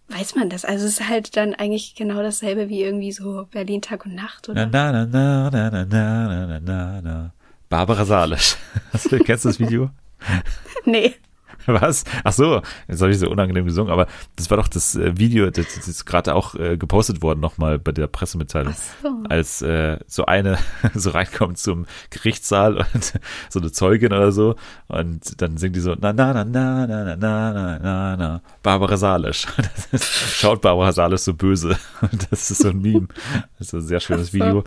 [0.09, 0.65] weiß man das.
[0.65, 4.47] Also es ist halt dann eigentlich genau dasselbe wie irgendwie so Berlin Tag und Nacht
[4.47, 7.31] Na, oder na, na, na, na, na, na, na, na, na.
[7.69, 8.55] Barbara Salisch.
[8.93, 9.91] Hast du, kennst du das Video?
[10.85, 11.15] nee.
[11.69, 12.03] Was?
[12.23, 15.49] Ach so, jetzt habe ich so unangenehm gesungen, aber das war doch das äh, Video,
[15.49, 19.23] das, das ist gerade auch äh, gepostet worden nochmal bei der Pressemitteilung, Ach so.
[19.29, 20.57] als äh, so eine
[20.93, 23.13] so reinkommt zum Gerichtssaal und
[23.49, 24.55] so eine Zeugin oder so
[24.87, 28.41] und dann singt die so na na na na na na na na na na
[28.63, 29.47] Barbara Salisch.
[29.91, 31.77] Ist, schaut Barbara Salisch so böse
[32.29, 33.07] das ist so ein Meme.
[33.57, 34.29] Das ist ein sehr schönes.
[34.33, 34.63] Video.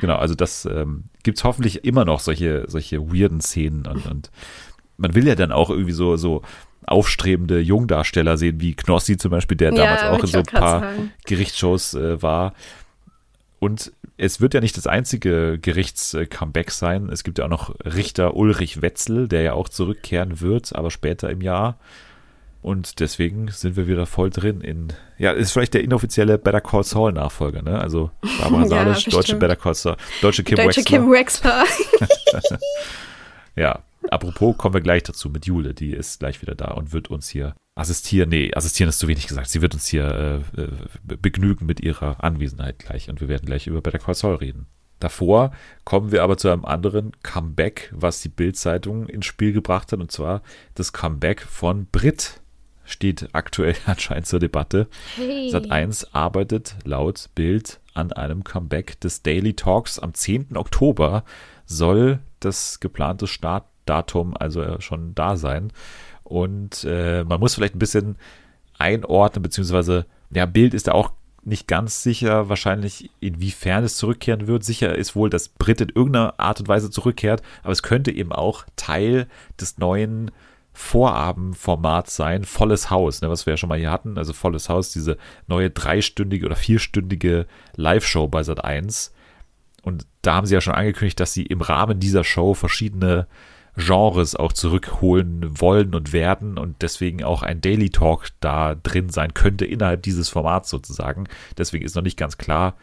[0.00, 4.30] Genau, also das ähm, gibt's hoffentlich immer noch solche solche weirden Szenen und, und
[4.96, 6.42] man will ja dann auch irgendwie so, so
[6.86, 10.80] aufstrebende Jungdarsteller sehen, wie Knossi zum Beispiel, der Ja, damals auch in so ein paar
[10.80, 11.12] sagen.
[11.26, 12.54] Gerichtsshows äh, war.
[13.58, 17.08] Und es wird ja nicht das einzige Gerichts-Comeback sein.
[17.10, 21.30] Es gibt ja auch noch Richter Ulrich Wetzel, der ja auch zurückkehren wird, aber später
[21.30, 21.78] im Jahr.
[22.62, 24.88] Und deswegen sind wir wieder voll drin in,
[25.18, 27.78] ja, ist vielleicht der inoffizielle Better Call Saul Nachfolger, ne?
[27.78, 29.40] Also Barbara Ja, Salisch, deutsche bestimmt.
[29.40, 30.98] Better Call Saul, deutsche Kim Deutsche Wexler.
[30.98, 31.64] Kim Wexler.
[33.56, 33.80] Ja,
[34.10, 37.28] apropos kommen wir gleich dazu mit Jule, die ist gleich wieder da und wird uns
[37.28, 38.28] hier assistieren.
[38.28, 39.48] Nee, assistieren ist zu wenig gesagt.
[39.48, 40.68] Sie wird uns hier äh, äh,
[41.02, 44.66] begnügen mit ihrer Anwesenheit gleich und wir werden gleich über Better Call Saul reden.
[45.00, 45.52] Davor
[45.84, 50.10] kommen wir aber zu einem anderen Comeback, was die Bild-Zeitung ins Spiel gebracht hat, und
[50.10, 50.42] zwar
[50.74, 52.40] das Comeback von Brit.
[52.86, 54.88] Steht aktuell anscheinend zur Debatte.
[55.16, 55.50] Hey.
[55.50, 59.98] Sat 1 arbeitet laut Bild an einem Comeback des Daily Talks.
[59.98, 60.56] Am 10.
[60.56, 61.24] Oktober
[61.66, 63.26] soll das geplante
[63.84, 65.72] Startdatum also äh, schon da sein.
[66.22, 68.16] Und äh, man muss vielleicht ein bisschen
[68.78, 71.12] einordnen, beziehungsweise, ja, Bild ist da auch
[71.44, 74.64] nicht ganz sicher, wahrscheinlich inwiefern es zurückkehren wird.
[74.64, 78.32] Sicher ist wohl, dass Brit in irgendeiner Art und Weise zurückkehrt, aber es könnte eben
[78.32, 79.28] auch Teil
[79.60, 80.30] des neuen
[80.72, 84.90] Vorabendformats sein, volles Haus, ne, was wir ja schon mal hier hatten, also volles Haus,
[84.90, 89.12] diese neue dreistündige oder vierstündige Live-Show bei Sat 1.
[89.82, 93.28] Und da haben sie ja schon angekündigt, dass sie im Rahmen dieser Show verschiedene
[93.76, 99.34] Genres auch zurückholen wollen und werden und deswegen auch ein Daily Talk da drin sein
[99.34, 101.24] könnte innerhalb dieses Formats sozusagen.
[101.58, 102.76] Deswegen ist noch nicht ganz klar,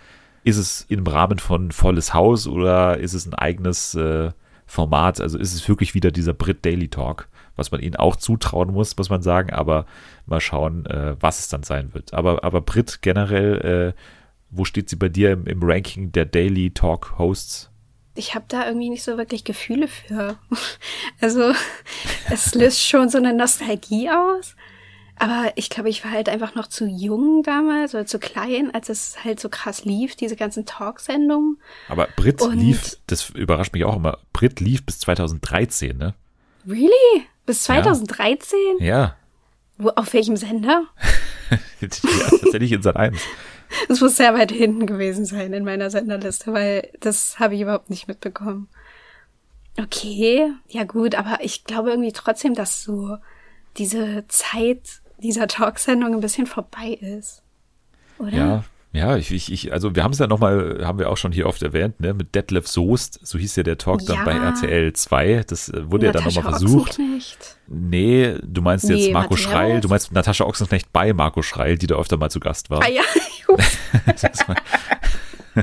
[0.44, 4.32] ist es im Rahmen von Volles Haus oder ist es ein eigenes äh,
[4.66, 5.22] Format?
[5.22, 8.98] Also ist es wirklich wieder dieser Brit Daily Talk, was man ihnen auch zutrauen muss,
[8.98, 9.86] muss man sagen, aber
[10.26, 12.14] mal schauen, äh, was es dann sein wird.
[12.14, 14.02] Aber, aber Brit generell, äh,
[14.50, 17.70] wo steht sie bei dir im, im Ranking der Daily Talk Hosts?
[18.16, 20.38] Ich habe da irgendwie nicht so wirklich Gefühle für.
[21.22, 21.53] Also
[22.32, 24.55] es löst schon so eine Nostalgie aus.
[25.18, 28.89] Aber ich glaube, ich war halt einfach noch zu jung damals oder zu klein, als
[28.89, 31.59] es halt so krass lief, diese ganzen Talksendungen.
[31.89, 36.16] Aber Brit Und- lief, das überrascht mich auch immer, Brit lief bis 2013, ne?
[36.68, 37.28] Really?
[37.45, 38.57] Bis 2013?
[38.80, 39.16] Ja.
[39.78, 40.86] Wo, auf welchem Sender?
[41.82, 43.22] ja tatsächlich in Sat 1.
[43.88, 47.89] Das muss sehr weit hinten gewesen sein in meiner Senderliste, weil das habe ich überhaupt
[47.89, 48.67] nicht mitbekommen.
[49.80, 53.17] Okay, ja gut, aber ich glaube irgendwie trotzdem, dass so
[53.78, 57.41] diese Zeit dieser Talksendung ein bisschen vorbei ist.
[58.17, 58.32] Oder?
[58.32, 58.63] Ja,
[58.94, 61.48] ja, ich, ich, ich also wir haben es ja nochmal, haben wir auch schon hier
[61.48, 64.24] oft erwähnt, ne, mit Detlef Soest, so hieß ja der Talk dann Ja.
[64.26, 66.89] bei RTL 2, das äh, wurde ja dann nochmal versucht.
[66.92, 67.58] Ochsenknecht.
[67.68, 69.50] Nee, du meinst jetzt Nee, Marco Matthäus.
[69.50, 72.84] Schreil, du meinst Natascha Ochsenknecht bei Marco Schreil, die da öfter mal zu Gast war.
[72.84, 73.02] Ah ja,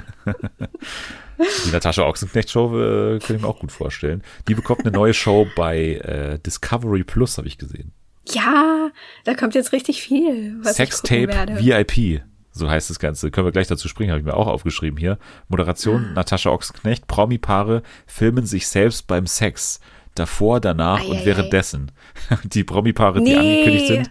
[1.66, 4.22] Die Natascha Ochsenknecht Show äh, könnte ich mir auch gut vorstellen.
[4.49, 7.93] Die bekommt eine neue Show bei äh, Discovery Plus, habe ich gesehen.
[8.29, 8.91] ja,
[9.24, 11.29] da kommt jetzt richtig viel, Sextape.
[11.61, 12.22] VIP.
[12.59, 13.30] So heißt das Ganze.
[13.30, 15.18] Können wir gleich dazu springen, habe ich mir auch aufgeschrieben hier.
[15.48, 19.80] Moderation Natascha Ochsenknecht, Promi-Paare filmen sich selbst beim Sex.
[20.14, 21.26] Davor, danach und Eieiei.
[21.26, 21.92] währenddessen.
[22.44, 23.36] Die Promi-Paare, die Nee.
[23.36, 24.11] angekündigt sind.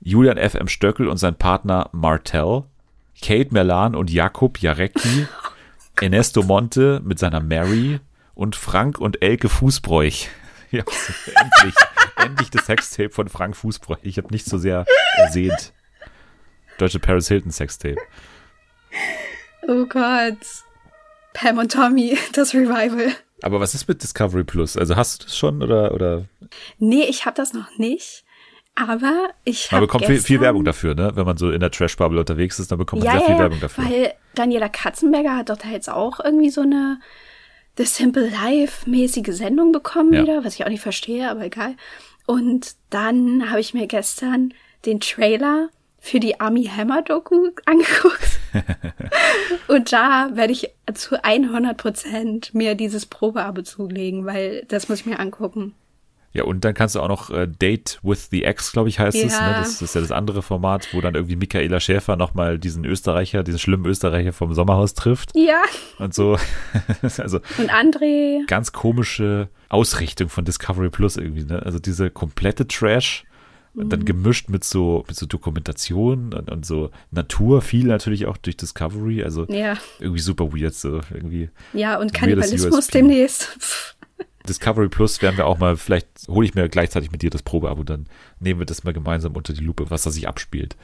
[0.00, 0.68] Julian F.M.
[0.68, 2.62] Stöckel und sein Partner Martell.
[3.20, 5.26] Kate Merlan und Jakub Jarecki.
[6.00, 8.00] Ernesto Monte mit seiner Mary.
[8.34, 10.28] Und Frank und Elke Fußbräuch.
[10.72, 11.74] Ja, endlich.
[12.16, 13.98] endlich das Sextape von Frank Fußbräuch.
[14.02, 14.84] Ich habe nicht so sehr
[15.16, 15.72] ersehnt.
[16.78, 17.96] Deutsche Paris Hilton Sextape.
[19.68, 20.36] Oh Gott.
[21.32, 23.12] Pam und Tommy, das Revival.
[23.42, 24.76] Aber was ist mit Discovery Plus?
[24.76, 26.24] Also hast du das schon oder, oder
[26.78, 28.24] Nee, ich habe das noch nicht.
[28.74, 31.12] Aber ich man habe bekommt viel, gestern, viel Werbung dafür, ne?
[31.14, 33.40] Wenn man so in der Trash-Bubble unterwegs ist, dann bekommt man Ja, sehr viel ja,
[33.40, 33.84] Werbung dafür.
[33.84, 37.00] weil Daniela Katzenberger hat doch da jetzt auch irgendwie so eine
[37.78, 40.22] The Simple Life mäßige Sendung bekommen Ja.
[40.22, 41.74] wieder, was ich auch nicht verstehe, aber egal.
[42.26, 44.52] Und dann habe ich mir gestern
[44.84, 45.68] den Trailer
[46.06, 48.38] für die Army Hammer Doku angeguckt.
[49.68, 55.06] Und da werde ich zu 100 Prozent mir dieses Probeabo zulegen, weil das muss ich
[55.06, 55.74] mir angucken.
[56.32, 59.16] Ja, und dann kannst du auch noch äh, Date with the Ex, glaube ich, heißt
[59.16, 59.32] es.
[59.32, 59.38] Ne?
[59.46, 59.58] Ja.
[59.58, 63.58] Das ist ja das andere Format, wo dann irgendwie Michaela Schäfer nochmal diesen Österreicher, diesen
[63.58, 65.62] schlimmen Österreicher vom Sommerhaus trifft Ja.
[65.98, 66.36] und so.
[67.02, 71.62] also Und André, ganz komische Ausrichtung von Discovery Plus irgendwie, ne?
[71.64, 73.24] Also diese komplette Trash
[73.76, 73.90] und Mhm.
[73.90, 78.56] dann gemischt mit so, mit so Dokumentation und, und so Natur, viel natürlich auch durch
[78.56, 81.50] Discovery, also ja, irgendwie super weird, so irgendwie.
[81.72, 83.44] ja, und Kannibalismus demnächst.
[83.60, 83.92] Pff.
[84.48, 87.82] Discovery Plus werden wir auch mal, vielleicht hole ich mir gleichzeitig mit dir das Probeabo,
[87.82, 88.06] dann
[88.38, 90.76] nehmen wir das mal gemeinsam unter die Lupe, was da sich abspielt.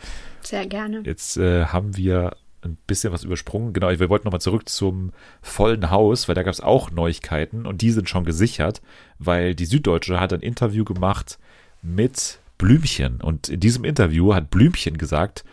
[0.43, 1.03] Sehr gerne.
[1.05, 3.73] Jetzt äh, haben wir ein bisschen was übersprungen.
[3.73, 7.83] Genau, wir wollten nochmal zurück zum vollen Haus, weil da gab es auch Neuigkeiten und
[7.83, 8.83] die sind schon gesichert,
[9.19, 11.39] weil die Süddeutsche hat ein Interview gemacht
[11.83, 13.21] mit Blümchen.
[13.21, 15.45] Und in diesem Interview hat Blümchen gesagt,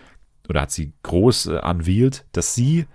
[0.47, 1.59] oder hat sie groß äh,
[2.31, 2.85] dass sie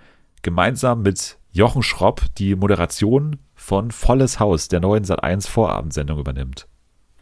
[0.43, 6.69] gemeinsam mit Jochen Schropp die Moderation von Volles Haus, der neuen Sat1 Vorabendsendung übernimmt.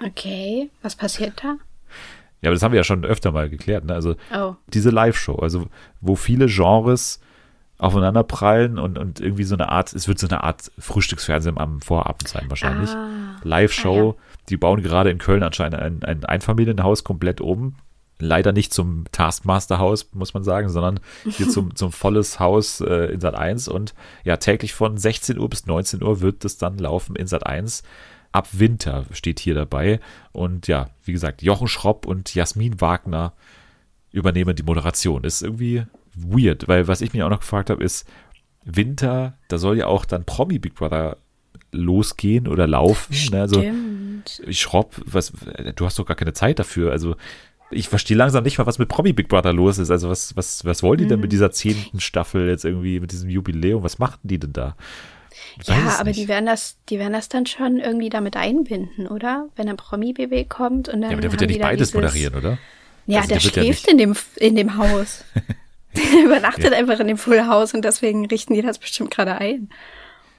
[0.05, 1.57] Okay, was passiert da?
[2.43, 3.85] Ja, aber das haben wir ja schon öfter mal geklärt.
[3.87, 3.95] Ne?
[3.95, 4.57] Also Oh.
[4.69, 5.69] diese Live-Show, also
[6.03, 7.21] wo viele Genres
[7.79, 11.81] aufeinander prallen und, und irgendwie so eine Art, es wird so eine Art Frühstücksfernsehen am
[11.81, 12.91] Vorabend sein wahrscheinlich.
[12.91, 13.37] Ah.
[13.45, 17.77] Live-Show, Ah, die bauen gerade in Köln anscheinend ein, ein Einfamilienhaus komplett um.
[18.19, 23.21] Leider nicht zum Taskmaster-Haus, muss man sagen, sondern hier zum, zum volles Haus äh, in
[23.21, 23.69] Sat 1.
[23.69, 27.47] Und ja, täglich von 16 Uhr bis 19 Uhr wird das dann laufen in Sat
[27.47, 27.83] 1.
[28.31, 30.01] Ab Winter steht hier dabei.
[30.31, 33.33] Und ja, wie gesagt, Jochen Schropp und Jasmin Wagner
[34.13, 35.25] übernehmen die Moderation.
[35.25, 35.85] Ist irgendwie
[36.15, 38.07] weird, weil was ich mich auch noch gefragt habe, ist,
[38.65, 41.17] Winter, da soll ja auch dann Promi Big Brother
[41.73, 43.15] losgehen oder laufen.
[43.31, 43.41] Ne?
[43.41, 44.43] Also Stimmt.
[44.51, 45.33] Schropp, was,
[45.77, 46.93] du hast doch gar keine Zeit dafür.
[46.93, 47.17] Also
[47.71, 49.91] ich verstehe langsam nicht mal, was mit Promi Big Brother los ist.
[49.91, 51.23] Also was, was, was wollen die denn Mhm.
[51.23, 53.83] mit dieser zehnten Staffel jetzt irgendwie, mit diesem Jubiläum?
[53.83, 54.77] Was machten die denn da?
[55.67, 56.21] Ja, aber nicht.
[56.21, 59.49] die werden das, die werden das dann schon irgendwie damit einbinden, oder?
[59.57, 61.11] Wenn ein Promi-BB kommt und dann.
[61.11, 62.59] ja, aber der wird ja nicht beides dieses, moderieren, oder?
[63.07, 65.25] Ja, Also der der ja schläft nicht- in dem in dem Haus.
[65.95, 69.69] Der übernachtet einfach in dem Full House und deswegen richten die das bestimmt gerade ein.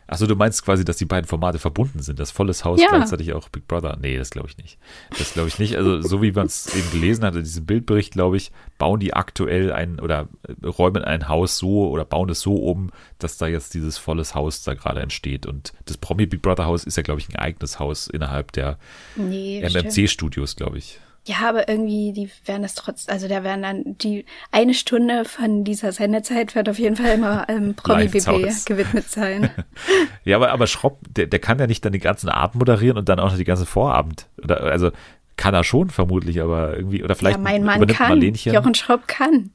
[0.08, 2.90] Achso, du meinst quasi, dass die beiden Formate verbunden sind, das volles Haus Ja.
[2.90, 3.98] gleichzeitig auch Big Brother?
[4.02, 4.78] Nee, das glaube ich nicht.
[5.18, 5.76] Das glaube ich nicht.
[5.78, 9.72] Also, so wie man es eben gelesen hatte, diesen Bildbericht, glaube ich, bauen die aktuell
[9.72, 13.74] ein oder äh, räumen ein Haus so oder bauen es so um, dass da jetzt
[13.74, 15.46] dieses volles Haus da gerade entsteht.
[15.46, 18.78] Und das Promi Big Brother Haus ist ja, glaube ich, ein eigenes Haus innerhalb der
[19.16, 19.62] Nee.
[19.68, 21.00] MMC-Studios, glaube ich.
[21.26, 25.64] Ja, aber irgendwie, die werden es trotz, also da werden dann die eine Stunde von
[25.64, 28.66] dieser Sendezeit wird auf jeden Fall immer ähm, Promi Live ins BB Haus.
[28.66, 29.50] gewidmet sein.
[30.26, 33.08] Ja, aber, aber Schropp, der, der kann ja nicht dann den ganzen Abend moderieren und
[33.10, 34.28] dann auch noch die ganze Vorabend.
[34.44, 34.92] Oder, also
[35.36, 38.08] kann er schon vermutlich, aber irgendwie, oder vielleicht ja, mein Mann übernimmt kann.
[38.10, 38.54] Marlenchen.
[38.54, 39.52] Jochen Schropp kann.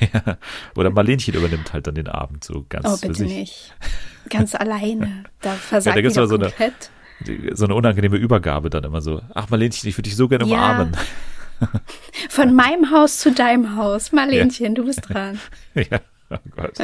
[0.00, 0.36] Ja,
[0.76, 3.74] oder Marlenchen übernimmt halt dann den Abend so ganz Oh, bitte nicht.
[4.28, 5.24] Ganz alleine.
[5.40, 6.74] Da versagt da ja, gibt's die mal so eine- komplett.
[6.80, 7.01] Die-
[7.54, 9.20] So eine unangenehme Übergabe dann immer so.
[9.34, 10.56] Ach Marlenchen, ich würde dich so gerne Ja.
[10.56, 10.96] umarmen.
[12.28, 14.12] Von meinem Haus zu deinem Haus.
[14.12, 15.38] Marlenchen, du bist dran.
[15.74, 16.00] ja,
[16.30, 16.78] oh Gott.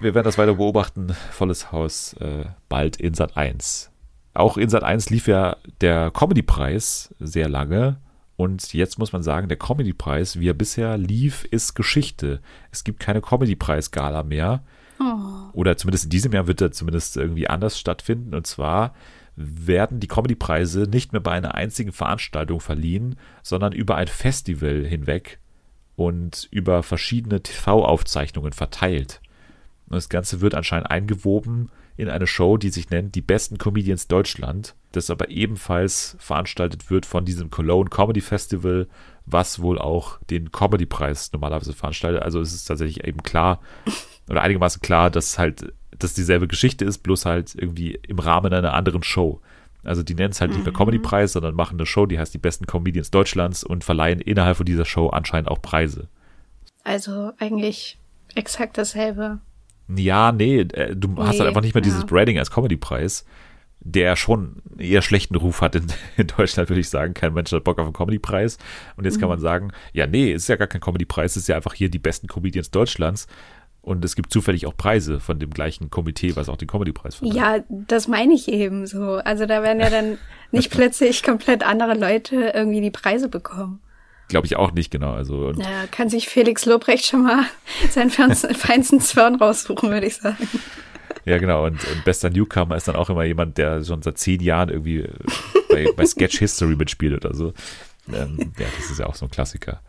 [0.00, 1.14] Wir werden das weiter beobachten.
[1.30, 3.90] Volles Haus äh, bald in Sat 1.
[4.34, 7.96] Auch in Sat 1 lief ja der Comedy-Preis sehr lange.
[8.36, 12.40] Und jetzt muss man sagen, der Comedy-Preis, wie er bisher lief, ist Geschichte.
[12.70, 14.62] Es gibt keine Comedy-Preis-Gala mehr.
[15.52, 18.34] Oder zumindest in diesem Jahr wird er zumindest irgendwie anders stattfinden.
[18.34, 18.94] Und zwar
[19.38, 25.38] werden die Comedy-Preise nicht mehr bei einer einzigen Veranstaltung verliehen, sondern über ein Festival hinweg
[25.94, 29.20] und über verschiedene TV-Aufzeichnungen verteilt.
[29.86, 34.06] Und das Ganze wird anscheinend eingewoben in eine Show, die sich nennt Die besten Comedians
[34.08, 38.88] Deutschland, das aber ebenfalls veranstaltet wird von diesem Cologne Comedy Festival,
[39.24, 42.22] was wohl auch den Comedy-Preis normalerweise veranstaltet.
[42.22, 43.60] Also es ist tatsächlich eben klar
[44.28, 48.74] oder einigermaßen klar, dass halt das dieselbe Geschichte ist, bloß halt irgendwie im Rahmen einer
[48.74, 49.40] anderen Show.
[49.84, 52.38] Also die nennen es halt nicht mehr Comedy-Preis, sondern machen eine Show, die heißt die
[52.38, 56.08] besten Comedians Deutschlands und verleihen innerhalb von dieser Show anscheinend auch Preise.
[56.84, 57.98] Also eigentlich
[58.34, 59.38] exakt dasselbe.
[59.94, 62.06] Ja, nee, äh, du hast Nee, halt einfach nicht mehr dieses ja.
[62.06, 63.24] Branding als Comedy-Preis,
[63.80, 65.86] der schon eher schlechten Ruf hat in,
[66.16, 67.14] in Deutschland, würde ich sagen.
[67.14, 68.58] Kein Mensch hat Bock auf einen Comedy-Preis.
[68.96, 69.20] Und jetzt Mhm.
[69.20, 71.74] kann man sagen, ja, nee, es ist ja gar kein Comedy-Preis, es ist ja einfach
[71.74, 73.26] hier die besten Comedians Deutschlands.
[73.80, 77.36] Und es gibt zufällig auch Preise von dem gleichen Komitee, was auch den Comedy-Preis verleiht.
[77.36, 79.14] Ja, das meine ich eben so.
[79.14, 80.18] Also da werden ja dann
[80.50, 83.80] nicht plötzlich komplett andere Leute irgendwie die Preise bekommen.
[84.28, 85.12] Glaube ich auch nicht genau.
[85.12, 87.44] Also, und Da kann sich Felix Lobrecht schon mal
[87.90, 90.46] seinen feinsten Zwirn raussuchen, würde ich sagen.
[91.24, 91.64] Ja, genau.
[91.64, 94.98] Und, und bester Newcomer ist dann auch immer jemand, der schon seit zehn Jahren irgendwie
[94.98, 95.12] äh,
[95.70, 97.54] bei, bei Sketch History mitspielt oder so.
[98.12, 99.80] Ähm, ja, das ist ja auch so ein Klassiker.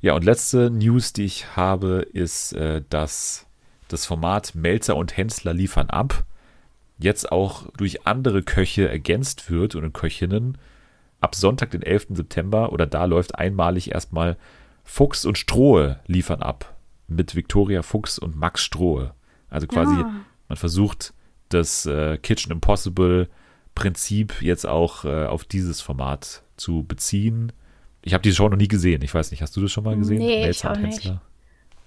[0.00, 3.46] Ja, und letzte News, die ich habe, ist, äh, dass
[3.88, 6.24] das Format Melzer und Hensler liefern ab
[6.98, 10.58] jetzt auch durch andere Köche ergänzt wird und Köchinnen.
[11.20, 12.08] Ab Sonntag, den 11.
[12.10, 14.36] September, oder da läuft einmalig erstmal
[14.84, 16.76] Fuchs und Strohe liefern ab.
[17.08, 19.14] Mit Viktoria Fuchs und Max Strohe.
[19.48, 20.12] Also quasi, Ah.
[20.48, 21.12] man versucht
[21.48, 23.28] das äh, Kitchen Impossible
[23.74, 27.52] Prinzip jetzt auch äh, auf dieses Format zu beziehen.
[28.06, 29.02] Ich habe diese Show noch nie gesehen.
[29.02, 30.18] Ich weiß nicht, hast du das schon mal gesehen?
[30.18, 31.12] Nee, ich Melzer und auch nicht.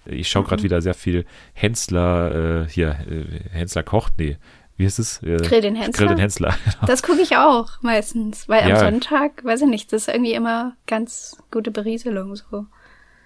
[0.06, 4.38] Ich schaue gerade wieder sehr viel Hensler, äh, hier, äh, Hensler kocht, nee,
[4.76, 5.24] wie heißt es?
[5.24, 5.94] Äh, Grill den Hensler?
[5.94, 6.56] Grill den Hensler.
[6.88, 8.82] Das gucke ich auch meistens, weil Ja.
[8.82, 12.66] am Sonntag, weiß ich nicht, das ist irgendwie immer ganz gute Berieselung so.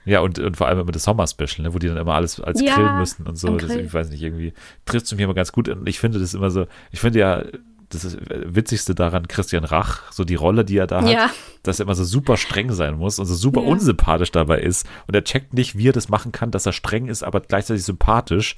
[0.05, 2.61] Ja, und, und vor allem immer das Sommer-Special, ne, wo die dann immer alles als
[2.61, 3.57] Ja, grillen müssen und so.
[3.57, 4.53] Das, ich weiß nicht, irgendwie
[4.85, 5.67] trifft es mich immer ganz gut.
[5.69, 7.43] Und ich finde das immer so, ich finde ja,
[7.93, 11.29] das ist Witzigste daran, Christian Rach, so die Rolle, die er da hat, Ja.
[11.63, 13.67] dass er immer so super streng sein muss und so super Ja.
[13.67, 14.87] unsympathisch dabei ist.
[15.07, 17.83] Und er checkt nicht, wie er das machen kann, dass er streng ist, aber gleichzeitig
[17.83, 18.57] sympathisch.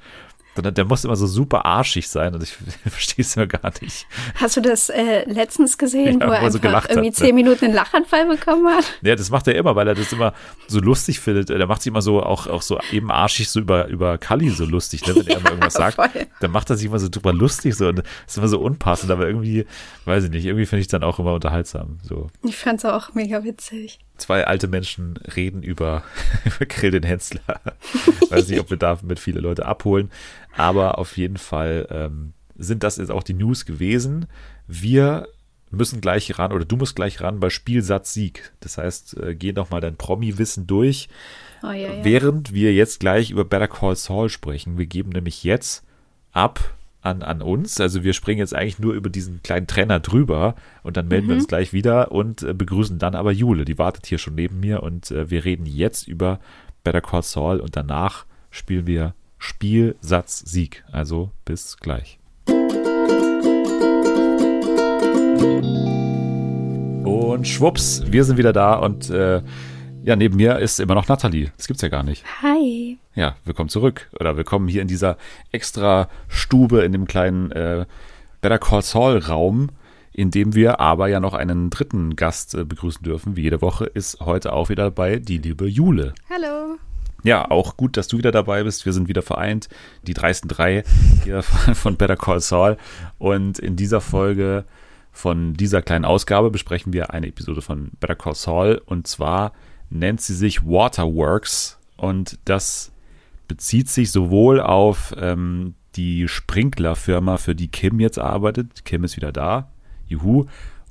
[0.56, 2.52] Sondern der muss immer so super arschig sein und ich
[2.88, 4.08] verstehe es immer gar nicht.
[4.36, 6.92] Hast du das äh, letztens gesehen, Ja, wo er wo er so einfach gelacht hat,
[6.92, 7.14] irgendwie ne?
[7.16, 8.86] zehn Minuten einen Lachanfall bekommen hat?
[9.02, 10.34] Ja, das macht er immer, weil er das immer
[10.68, 11.50] so lustig findet.
[11.50, 14.66] Der macht sich immer so auch, auch so eben arschig so über, über Kali so
[14.66, 15.16] lustig, ne?
[15.16, 15.96] wenn er immer irgendwas sagt.
[15.96, 16.10] voll.
[16.40, 19.12] Dann macht er sich immer so drüber lustig so und das ist immer so unpassend,
[19.12, 19.66] aber irgendwie,
[20.06, 22.00] weiß ich nicht, irgendwie finde ich es dann auch immer unterhaltsam.
[22.04, 24.00] So Ich fand's auch mega witzig.
[24.18, 26.04] Zwei alte Menschen reden über,
[26.46, 27.62] über Grill den Hensler.
[28.30, 30.12] weiß nicht, ob wir damit viele Leute abholen,
[30.56, 34.28] aber auf jeden Fall ähm, sind das jetzt auch die News gewesen.
[34.68, 35.28] Wir
[35.72, 38.54] müssen gleich ran oder du musst gleich ran bei Spielsatz Sieg.
[38.62, 41.10] Das heißt, äh, geh noch mal dein Promi-Wissen durch.
[41.64, 42.04] Oh ja, ja.
[42.04, 44.78] Während wir jetzt gleich über Better Call Saul sprechen.
[44.78, 45.84] Wir geben nämlich jetzt
[46.32, 46.76] ab
[47.06, 47.80] an, an uns.
[47.80, 51.36] Also wir springen jetzt eigentlich nur über diesen kleinen Trenner drüber und dann melden wir
[51.36, 53.66] uns gleich wieder und äh, begrüßen dann aber Jule.
[53.66, 56.40] Die wartet hier schon neben mir und äh, wir reden jetzt über
[56.84, 60.84] Better Call Saul und danach spielen wir Spiel, Satz, Sieg.
[60.92, 62.20] Also bis gleich.
[67.04, 69.42] Und schwupps, wir sind wieder da und äh,
[70.04, 71.52] ja, neben mir ist immer noch Nathalie.
[71.58, 72.24] Das gibt's ja gar nicht.
[72.42, 72.98] Hi.
[73.16, 74.10] Ja, willkommen zurück.
[74.20, 75.18] Oder willkommen hier in dieser
[75.52, 77.86] extra Stube, in dem kleinen äh,
[78.42, 79.70] Better Call Saul Raum,
[80.12, 83.38] in dem wir aber ja noch einen dritten Gast äh, begrüßen dürfen.
[83.38, 86.14] Wie jede Woche ist heute auch wieder dabei die liebe Jule.
[86.30, 86.78] Hallo.
[87.24, 88.86] Ja, auch gut, dass du wieder dabei bist.
[88.86, 89.70] Wir sind wieder vereint,
[90.06, 90.84] die dreisten drei
[91.24, 91.42] hier
[91.74, 92.78] von Better Call Saul.
[93.18, 94.66] Und in dieser Folge
[95.12, 98.82] von dieser kleinen Ausgabe besprechen wir eine Episode von Better Call Saul.
[98.86, 99.54] Und zwar
[99.90, 101.80] nennt sie sich Waterworks.
[101.98, 102.92] Und das
[103.48, 108.86] bezieht sich sowohl auf ähm, die Sprinklerfirma, für die Kim jetzt arbeitet.
[108.86, 109.72] Kim ist wieder da.
[110.08, 110.46] Juhu.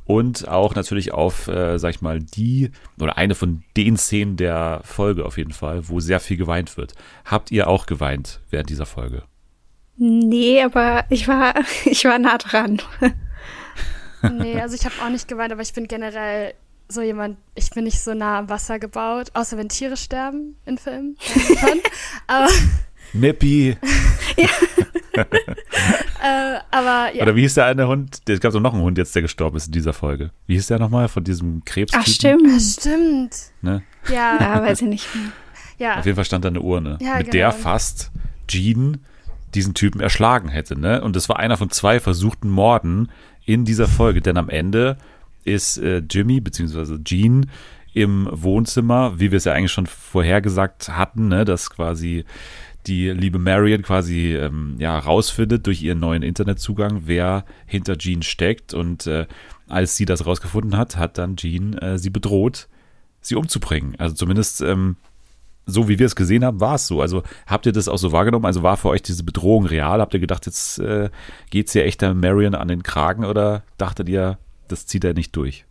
[0.06, 4.80] Und auch natürlich auf, äh, sag ich mal, die oder eine von den Szenen der
[4.84, 6.94] Folge auf jeden Fall, wo sehr viel geweint wird.
[7.24, 9.22] Habt ihr auch geweint während dieser Folge?
[9.96, 11.54] Nee, aber ich war,
[11.86, 12.82] ich war nah dran.
[14.38, 16.52] nee, also ich habe auch nicht geweint, aber ich bin generell
[16.94, 20.78] so jemand, ich bin nicht so nah am Wasser gebaut, außer wenn Tiere sterben in
[20.78, 21.16] Filmen.
[22.26, 22.48] aber
[23.12, 23.76] Nippy.
[24.36, 24.48] ja.
[25.22, 27.22] äh, aber ja.
[27.22, 28.18] Oder wie hieß der eine Hund?
[28.28, 30.30] Es gab so noch einen Hund jetzt, der gestorben ist in dieser Folge.
[30.46, 31.92] Wie hieß der nochmal von diesem Krebs?
[31.94, 32.48] Ach, stimmt.
[32.48, 33.36] Ach, stimmt.
[33.62, 33.82] Ne?
[34.08, 34.38] Ja.
[34.40, 35.32] ja, weiß ich nicht mehr.
[35.78, 35.98] Ja.
[35.98, 37.32] Auf jeden Fall stand da eine Urne, ja, mit genau.
[37.32, 38.10] der fast
[38.48, 38.98] Jean
[39.54, 40.78] diesen Typen erschlagen hätte.
[40.78, 41.00] Ne?
[41.02, 43.10] Und das war einer von zwei versuchten Morden
[43.44, 44.96] in dieser Folge, denn am Ende
[45.44, 46.98] ist äh, Jimmy bzw.
[47.04, 47.50] Jean
[47.92, 52.24] im Wohnzimmer, wie wir es ja eigentlich schon vorhergesagt hatten, ne, dass quasi
[52.86, 58.74] die liebe Marion quasi ähm, ja rausfindet durch ihren neuen Internetzugang, wer hinter Jean steckt
[58.74, 59.26] und äh,
[59.68, 62.68] als sie das rausgefunden hat, hat dann Jean äh, sie bedroht,
[63.20, 63.94] sie umzubringen.
[63.98, 64.96] Also zumindest ähm,
[65.66, 67.00] so wie wir es gesehen haben, war es so.
[67.00, 68.44] Also habt ihr das auch so wahrgenommen?
[68.44, 70.00] Also war für euch diese Bedrohung real?
[70.00, 71.10] Habt ihr gedacht, jetzt äh,
[71.50, 74.38] geht's hier echt der Marion an den Kragen oder dachtet ihr,
[74.68, 75.64] das zieht er nicht durch?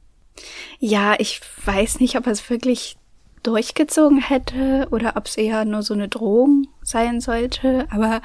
[0.79, 2.97] Ja, ich weiß nicht, ob er es wirklich
[3.43, 7.87] durchgezogen hätte oder ob es eher nur so eine Drohung sein sollte.
[7.91, 8.21] Aber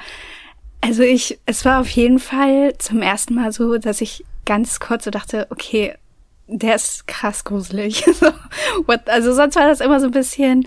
[0.81, 5.05] also ich, es war auf jeden Fall zum ersten Mal so, dass ich ganz kurz
[5.05, 5.93] so dachte, okay,
[6.47, 8.05] der ist krass gruselig.
[9.05, 10.65] also sonst war das immer so ein bisschen,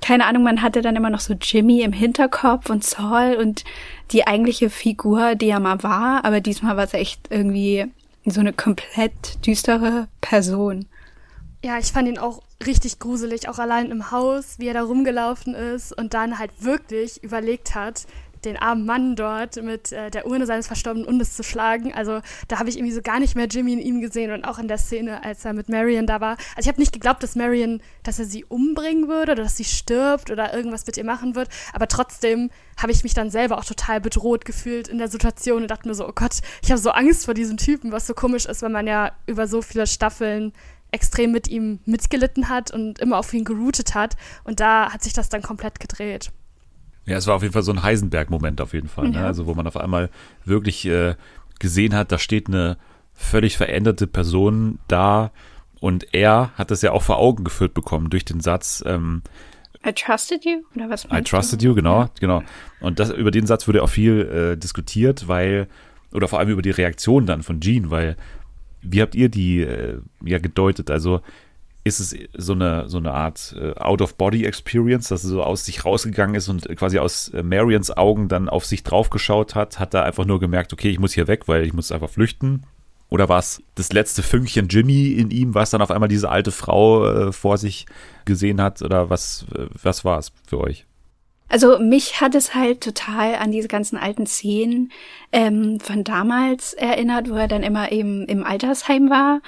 [0.00, 3.64] keine Ahnung, man hatte dann immer noch so Jimmy im Hinterkopf und Saul und
[4.12, 7.86] die eigentliche Figur, die er mal war, aber diesmal war es echt irgendwie
[8.30, 10.86] so eine komplett düstere Person.
[11.64, 15.54] Ja, ich fand ihn auch richtig gruselig, auch allein im Haus, wie er da rumgelaufen
[15.54, 18.06] ist und dann halt wirklich überlegt hat,
[18.44, 21.92] den armen Mann dort mit äh, der Urne seines verstorbenen Hundes zu schlagen.
[21.94, 24.58] Also da habe ich irgendwie so gar nicht mehr Jimmy in ihm gesehen und auch
[24.58, 26.36] in der Szene, als er mit Marion da war.
[26.56, 29.64] Also ich habe nicht geglaubt, dass Marion, dass er sie umbringen würde oder dass sie
[29.64, 31.48] stirbt oder irgendwas mit ihr machen wird.
[31.72, 35.70] Aber trotzdem habe ich mich dann selber auch total bedroht gefühlt in der Situation und
[35.70, 38.46] dachte mir so, oh Gott, ich habe so Angst vor diesem Typen, was so komisch
[38.46, 40.52] ist, wenn man ja über so viele Staffeln
[40.90, 44.16] extrem mit ihm mitgelitten hat und immer auf ihn geroutet hat.
[44.44, 46.30] Und da hat sich das dann komplett gedreht.
[47.08, 49.08] Ja, es war auf jeden Fall so ein Heisenberg-Moment auf jeden Fall.
[49.08, 49.24] Ne?
[49.24, 50.10] Also wo man auf einmal
[50.44, 51.14] wirklich äh,
[51.58, 52.76] gesehen hat, da steht eine
[53.14, 55.32] völlig veränderte Person da
[55.80, 59.22] und er hat das ja auch vor Augen geführt bekommen durch den Satz, ähm,
[59.86, 60.62] I trusted you?
[60.74, 62.10] Oder was I trusted you, genau, ja.
[62.20, 62.42] genau.
[62.80, 65.68] Und das, über den Satz wurde auch viel äh, diskutiert, weil,
[66.12, 68.16] oder vor allem über die Reaktion dann von Jean, weil,
[68.82, 70.90] wie habt ihr die äh, ja gedeutet?
[70.90, 71.20] Also,
[71.88, 76.36] ist es so eine, so eine Art äh, Out-of-Body-Experience, dass er so aus sich rausgegangen
[76.36, 80.24] ist und quasi aus äh, Marions Augen dann auf sich draufgeschaut hat, hat da einfach
[80.24, 82.64] nur gemerkt, okay, ich muss hier weg, weil ich muss einfach flüchten.
[83.10, 86.52] Oder war es das letzte Fünkchen Jimmy in ihm, was dann auf einmal diese alte
[86.52, 87.86] Frau äh, vor sich
[88.26, 88.82] gesehen hat?
[88.82, 89.46] Oder was,
[89.82, 90.87] was war es für euch?
[91.48, 94.92] Also mich hat es halt total an diese ganzen alten Szenen
[95.32, 99.40] ähm, von damals erinnert, wo er dann immer eben im Altersheim war.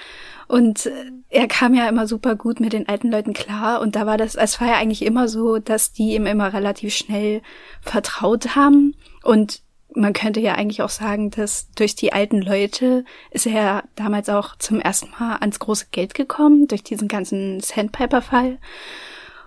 [0.49, 0.91] Und
[1.29, 3.81] er kam ja immer super gut mit den alten Leuten klar.
[3.81, 6.95] Und da war das, es war ja eigentlich immer so, dass die ihm immer relativ
[6.95, 7.43] schnell
[7.83, 8.97] vertraut haben.
[9.23, 9.63] Und
[9.95, 14.29] man könnte ja eigentlich auch sagen, dass durch die alten Leute ist er ja damals
[14.29, 18.59] auch zum ersten Mal ans große Geld gekommen, durch diesen ganzen Sandpiper-Fall.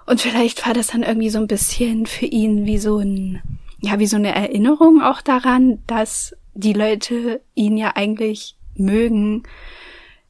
[0.05, 3.41] Und vielleicht war das dann irgendwie so ein bisschen für ihn wie so ein,
[3.79, 9.43] ja, wie so eine Erinnerung auch daran, dass die Leute ihn ja eigentlich mögen.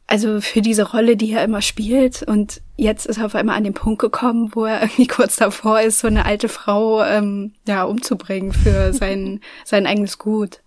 [0.05, 2.21] Also für diese Rolle, die er immer spielt.
[2.24, 5.82] Und jetzt ist er auf einmal an den Punkt gekommen, wo er irgendwie kurz davor
[5.82, 10.59] ist, so eine alte Frau ähm, ja umzubringen für sein, sein eigenes Gut.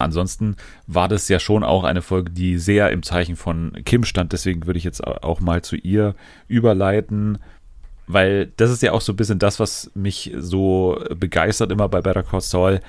[0.00, 0.56] Ansonsten
[0.86, 4.32] war das ja schon auch eine Folge, die sehr im Zeichen von Kim stand.
[4.32, 6.14] Deswegen würde ich jetzt auch mal zu ihr
[6.46, 7.38] überleiten
[8.08, 12.00] weil das ist ja auch so ein bisschen das, was mich so begeistert immer bei
[12.00, 12.80] Better Call Saul,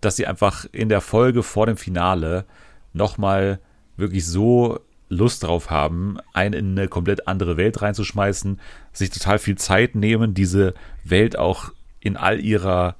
[0.00, 2.46] dass sie einfach in der Folge vor dem Finale
[2.92, 3.58] nochmal
[3.96, 8.60] wirklich so Lust drauf haben, einen in eine komplett andere Welt reinzuschmeißen,
[8.92, 10.72] sich total viel Zeit nehmen, diese
[11.04, 12.94] Welt auch in all ihrer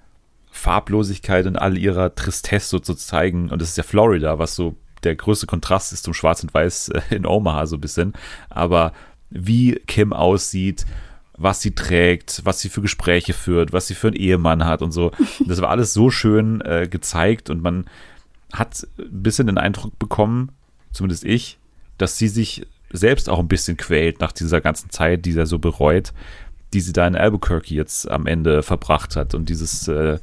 [0.50, 3.48] Farblosigkeit und all ihrer Tristesse so zu zeigen.
[3.50, 6.88] Und das ist ja Florida, was so der größte Kontrast ist zum Schwarz und Weiß
[6.88, 8.12] äh, in Omaha so ein bisschen.
[8.50, 8.92] Aber
[9.30, 10.84] wie Kim aussieht,
[11.40, 14.92] was sie trägt, was sie für Gespräche führt, was sie für einen Ehemann hat und
[14.92, 15.10] so.
[15.46, 17.86] Das war alles so schön äh, gezeigt und man
[18.52, 20.52] hat ein bisschen den Eindruck bekommen,
[20.92, 21.58] zumindest ich,
[21.96, 25.58] dass sie sich selbst auch ein bisschen quält nach dieser ganzen Zeit, die sie so
[25.58, 26.12] bereut,
[26.74, 29.34] die sie da in Albuquerque jetzt am Ende verbracht hat.
[29.34, 30.18] Und dieses äh,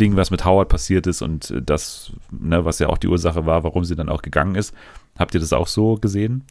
[0.00, 3.44] Ding, was mit Howard passiert ist und äh, das, ne, was ja auch die Ursache
[3.44, 4.74] war, warum sie dann auch gegangen ist.
[5.18, 6.44] Habt ihr das auch so gesehen?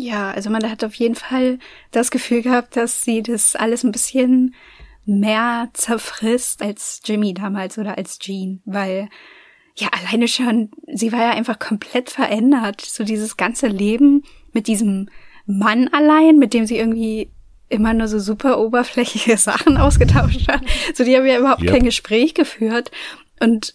[0.00, 1.58] Ja, also man hat auf jeden Fall
[1.90, 4.54] das Gefühl gehabt, dass sie das alles ein bisschen
[5.04, 9.08] mehr zerfrisst als Jimmy damals oder als Jean, weil
[9.76, 12.80] ja alleine schon, sie war ja einfach komplett verändert.
[12.80, 14.22] So dieses ganze Leben
[14.52, 15.08] mit diesem
[15.46, 17.30] Mann allein, mit dem sie irgendwie
[17.68, 20.62] immer nur so super oberflächliche Sachen ausgetauscht hat.
[20.94, 21.72] So, die haben ja überhaupt yep.
[21.72, 22.92] kein Gespräch geführt.
[23.40, 23.74] Und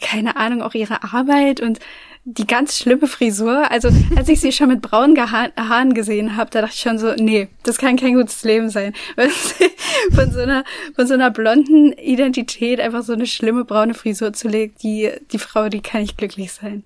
[0.00, 1.78] keine Ahnung, auch ihre Arbeit und
[2.24, 3.70] die ganz schlimme Frisur.
[3.70, 7.14] Also, als ich sie schon mit braunen Haaren gesehen habe, da dachte ich schon so,
[7.14, 8.94] nee, das kann kein gutes Leben sein.
[10.14, 10.64] von so einer,
[10.94, 15.38] von so einer blonden Identität einfach so eine schlimme braune Frisur zu legen, die, die
[15.38, 16.84] Frau, die kann nicht glücklich sein.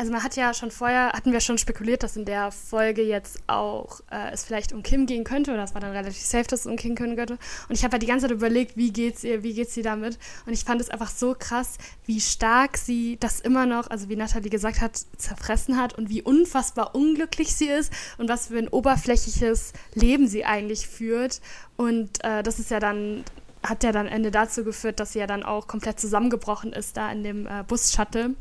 [0.00, 3.40] Also man hat ja schon vorher, hatten wir schon spekuliert, dass in der Folge jetzt
[3.48, 6.60] auch äh, es vielleicht um Kim gehen könnte oder es war dann relativ safe, dass
[6.60, 7.36] es um Kim gehen könnte.
[7.68, 10.16] Und ich habe halt die ganze Zeit überlegt, wie geht's ihr, wie geht's sie damit?
[10.46, 14.14] Und ich fand es einfach so krass, wie stark sie das immer noch, also wie
[14.14, 18.68] Nathalie gesagt hat, zerfressen hat und wie unfassbar unglücklich sie ist und was für ein
[18.68, 21.40] oberflächliches Leben sie eigentlich führt.
[21.76, 23.24] Und äh, das ist ja dann
[23.66, 27.10] hat ja dann Ende dazu geführt, dass sie ja dann auch komplett zusammengebrochen ist da
[27.10, 28.36] in dem äh, Bus-Shuttle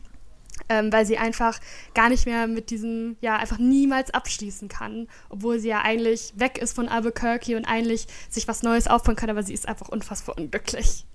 [0.69, 1.59] ähm, weil sie einfach
[1.93, 6.57] gar nicht mehr mit diesem, ja, einfach niemals abschließen kann, obwohl sie ja eigentlich weg
[6.57, 10.37] ist von Albuquerque und eigentlich sich was Neues aufbauen kann, aber sie ist einfach unfassbar
[10.37, 11.05] unglücklich.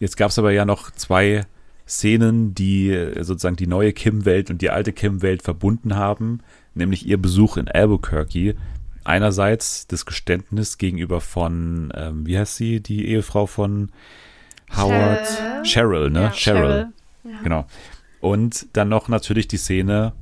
[0.00, 1.44] Jetzt gab es aber ja noch zwei
[1.86, 6.40] Szenen, die äh, sozusagen die neue Kim-Welt und die alte Kim-Welt verbunden haben,
[6.74, 8.54] nämlich ihr Besuch in Albuquerque.
[9.04, 13.90] Einerseits das Geständnis gegenüber von, ähm, wie heißt sie, die Ehefrau von
[14.76, 15.26] Howard?
[15.26, 16.20] Cheryl, Cheryl ne?
[16.20, 16.60] Ja, Cheryl.
[16.60, 16.92] Cheryl.
[17.24, 17.42] Ja.
[17.42, 17.66] Genau.
[18.20, 20.12] Und dann noch natürlich die Szene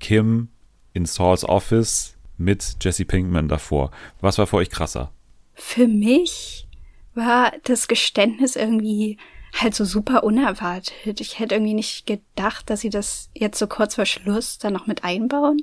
[0.00, 0.48] Kim
[0.92, 3.90] in Sauls Office mit Jesse Pinkman davor.
[4.20, 5.12] Was war für euch krasser?
[5.54, 6.66] Für mich
[7.14, 9.18] war das Geständnis irgendwie
[9.54, 11.20] halt so super unerwartet.
[11.20, 14.86] Ich hätte irgendwie nicht gedacht, dass sie das jetzt so kurz vor Schluss dann noch
[14.86, 15.58] mit einbauen.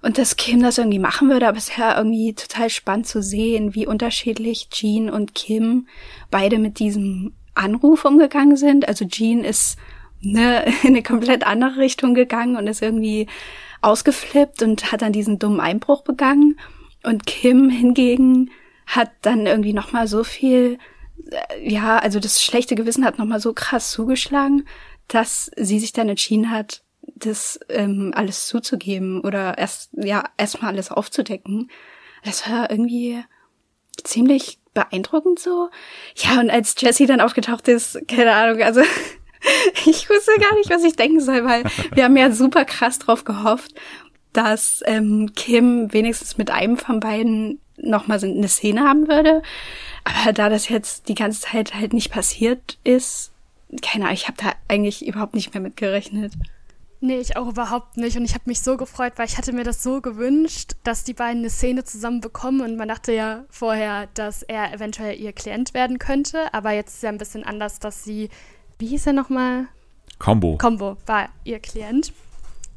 [0.00, 3.74] Und dass Kim das irgendwie machen würde, aber es ja irgendwie total spannend zu sehen,
[3.74, 5.88] wie unterschiedlich Jean und Kim
[6.30, 8.86] beide mit diesem Anruf umgegangen sind.
[8.86, 9.76] Also Jean ist
[10.20, 13.26] ne, in eine komplett andere Richtung gegangen und ist irgendwie
[13.80, 16.58] ausgeflippt und hat dann diesen dummen Einbruch begangen.
[17.04, 18.50] Und Kim hingegen
[18.86, 20.78] hat dann irgendwie noch mal so viel,
[21.30, 24.64] äh, ja, also das schlechte Gewissen hat noch mal so krass zugeschlagen,
[25.06, 30.90] dass sie sich dann entschieden hat, das ähm, alles zuzugeben oder erst ja erstmal alles
[30.90, 31.70] aufzudecken.
[32.24, 33.22] Das war irgendwie
[34.04, 35.70] ziemlich beeindruckend so.
[36.16, 38.82] Ja, und als Jessie dann aufgetaucht ist, keine Ahnung, also
[39.86, 41.64] ich wusste gar nicht, was ich denken soll, weil
[41.94, 43.74] wir haben ja super krass drauf gehofft,
[44.32, 49.42] dass ähm, Kim wenigstens mit einem von beiden nochmal eine Szene haben würde.
[50.04, 53.32] Aber da das jetzt die ganze Zeit halt nicht passiert ist,
[53.82, 56.32] keine Ahnung, ich habe da eigentlich überhaupt nicht mehr mitgerechnet.
[57.00, 58.16] Nee, ich auch überhaupt nicht.
[58.16, 61.14] Und ich habe mich so gefreut, weil ich hatte mir das so gewünscht, dass die
[61.14, 62.60] beiden eine Szene zusammen bekommen.
[62.60, 66.52] Und man dachte ja vorher, dass er eventuell ihr Klient werden könnte.
[66.52, 68.30] Aber jetzt ist ja ein bisschen anders, dass sie
[68.78, 69.66] wie hieß er nochmal?
[70.18, 70.56] Combo.
[70.58, 72.12] Combo war ihr Klient.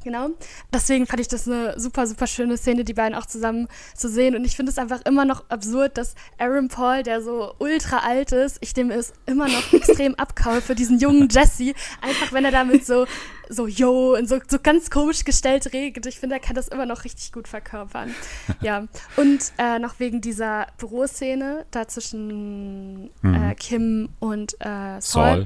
[0.03, 0.29] Genau.
[0.73, 4.35] Deswegen fand ich das eine super, super schöne Szene, die beiden auch zusammen zu sehen.
[4.35, 8.31] Und ich finde es einfach immer noch absurd, dass Aaron Paul, der so ultra alt
[8.31, 11.73] ist, ich dem es immer noch extrem abkaue für diesen jungen Jesse.
[12.01, 13.05] Einfach, wenn er damit so,
[13.47, 16.05] so, yo, und so, so ganz komisch gestellt redet.
[16.07, 18.13] Ich finde, er kann das immer noch richtig gut verkörpern.
[18.61, 18.87] Ja.
[19.17, 23.33] Und äh, noch wegen dieser Büroszene da zwischen mhm.
[23.33, 25.45] äh, Kim und äh, Saul.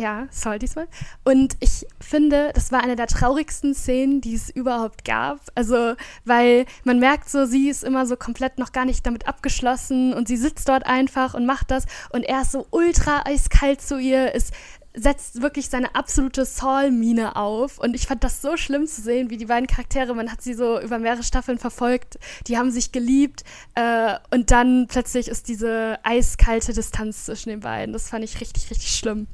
[0.00, 0.88] Ja, Saul diesmal.
[1.22, 5.38] Und ich finde, das war eine der traurigsten Szenen, die es überhaupt gab.
[5.54, 10.12] Also, weil man merkt so, sie ist immer so komplett noch gar nicht damit abgeschlossen
[10.12, 13.98] und sie sitzt dort einfach und macht das und er ist so ultra eiskalt zu
[13.98, 14.52] ihr, ist
[14.96, 17.78] setzt wirklich seine absolute Saul-Mine auf.
[17.78, 20.54] Und ich fand das so schlimm zu sehen, wie die beiden Charaktere, man hat sie
[20.54, 23.42] so über mehrere Staffeln verfolgt, die haben sich geliebt.
[23.74, 27.92] Äh, und dann plötzlich ist diese eiskalte Distanz zwischen den beiden.
[27.92, 29.26] Das fand ich richtig, richtig schlimm.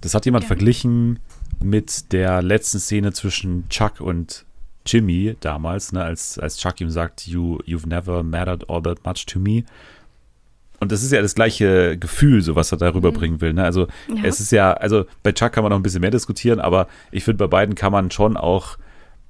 [0.00, 0.48] Das hat jemand ja.
[0.48, 1.18] verglichen
[1.62, 4.44] mit der letzten Szene zwischen Chuck und
[4.86, 9.26] Jimmy damals, ne, als, als Chuck ihm sagt, you, you've never mattered all that much
[9.26, 9.64] to me.
[10.80, 13.52] und das ist ja das gleiche Gefühl, so was er da rüberbringen will.
[13.52, 13.62] Ne?
[13.62, 14.24] Also Ja.
[14.24, 17.24] es ist ja, also bei Chuck kann man noch ein bisschen mehr diskutieren, aber ich
[17.24, 18.78] finde, bei beiden kann man schon auch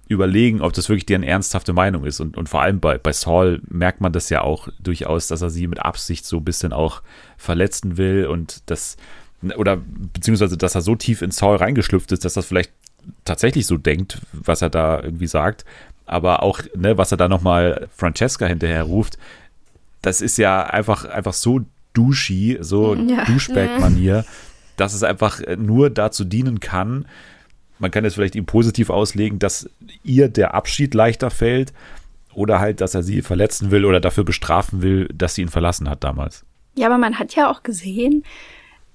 [0.06, 2.20] überlegen, ob das wirklich deren ernsthafte Meinung ist.
[2.20, 5.50] Und, und vor allem bei, bei Saul merkt man das ja auch durchaus, dass er
[5.50, 7.02] sie mit Absicht so ein bisschen auch
[7.36, 8.96] verletzen will und das,
[9.56, 9.78] oder
[10.12, 12.72] beziehungsweise, dass er so tief in Saul reingeschlüpft ist, dass das vielleicht
[13.24, 15.64] tatsächlich so denkt, was er da irgendwie sagt.
[16.06, 19.16] Aber auch, ne, was er da nochmal Francesca hinterher ruft,
[20.02, 21.60] das ist ja einfach, einfach so
[21.92, 23.24] douchey, so Ja.
[23.24, 24.24] Douchebag-Manier,
[24.76, 27.06] dass es einfach nur dazu dienen kann,
[27.78, 29.68] man kann es vielleicht ihm positiv auslegen, dass
[30.04, 31.72] ihr der Abschied leichter fällt
[32.34, 35.88] oder halt, dass er sie verletzen will oder dafür bestrafen will, dass sie ihn verlassen
[35.88, 36.44] hat damals.
[36.76, 38.24] Ja, aber man hat ja auch gesehen,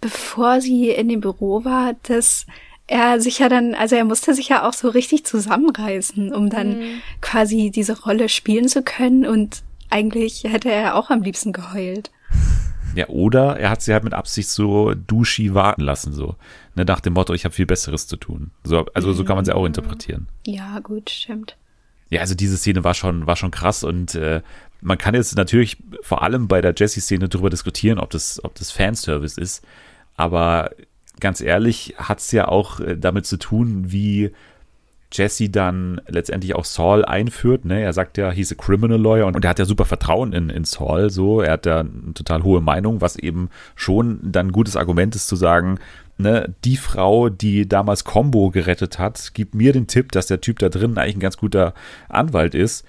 [0.02, 2.46] bevor sie in dem Büro war, dass
[2.88, 6.82] er sich ja dann, also er musste sich ja auch so richtig zusammenreißen, um dann
[7.22, 12.12] quasi diese Rolle spielen zu können und eigentlich hätte er auch am liebsten geheult.
[12.96, 16.36] Ja, oder er hat sie halt mit Absicht so douchey warten lassen, so.
[16.76, 18.52] Ne, nach dem Motto, ich habe viel Besseres zu tun.
[18.64, 20.28] So, also so kann man sie auch interpretieren.
[20.46, 21.58] Ja, gut, stimmt.
[22.10, 24.42] Ja, also diese Szene war schon, war schon krass und äh,
[24.82, 28.72] man kann jetzt natürlich vor allem bei der Jessie-Szene darüber diskutieren, ob das, ob das
[28.72, 29.66] Fanservice ist.
[30.16, 30.72] Aber
[31.20, 34.32] ganz ehrlich hat es ja auch äh, damit zu tun, wie
[35.12, 37.66] Jesse dann letztendlich auch Saul einführt.
[37.66, 37.82] Ne?
[37.82, 40.66] Er sagt ja, he's a criminal lawyer und er hat ja super Vertrauen in, in
[40.66, 41.10] Saul.
[41.10, 45.16] So, er hat ja eine total hohe Meinung, was eben schon dann ein gutes Argument
[45.16, 45.80] ist zu sagen,
[46.18, 50.60] ne, die Frau, die damals Combo gerettet hat, gibt mir den Tipp, dass der Typ
[50.60, 51.74] da drin eigentlich ein ganz guter
[52.10, 52.86] Anwalt ist.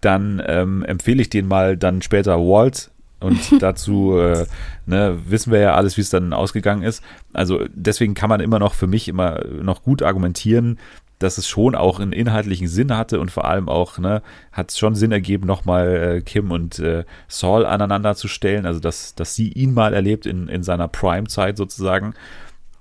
[0.00, 2.90] Dann ähm, empfehle ich den mal dann später Walt
[3.20, 4.46] und dazu äh,
[4.86, 7.02] ne, wissen wir ja alles, wie es dann ausgegangen ist.
[7.32, 10.78] Also deswegen kann man immer noch für mich immer noch gut argumentieren,
[11.20, 14.78] dass es schon auch einen inhaltlichen Sinn hatte und vor allem auch, ne, hat es
[14.78, 19.34] schon Sinn ergeben, nochmal äh, Kim und äh, Saul aneinander zu stellen, also dass, dass
[19.34, 22.14] sie ihn mal erlebt in, in seiner Prime-Zeit sozusagen.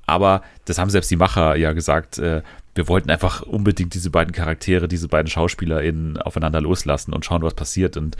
[0.05, 2.41] Aber das haben selbst die Macher ja gesagt, äh,
[2.75, 7.53] wir wollten einfach unbedingt diese beiden Charaktere, diese beiden SchauspielerInnen aufeinander loslassen und schauen, was
[7.53, 7.97] passiert.
[7.97, 8.15] Und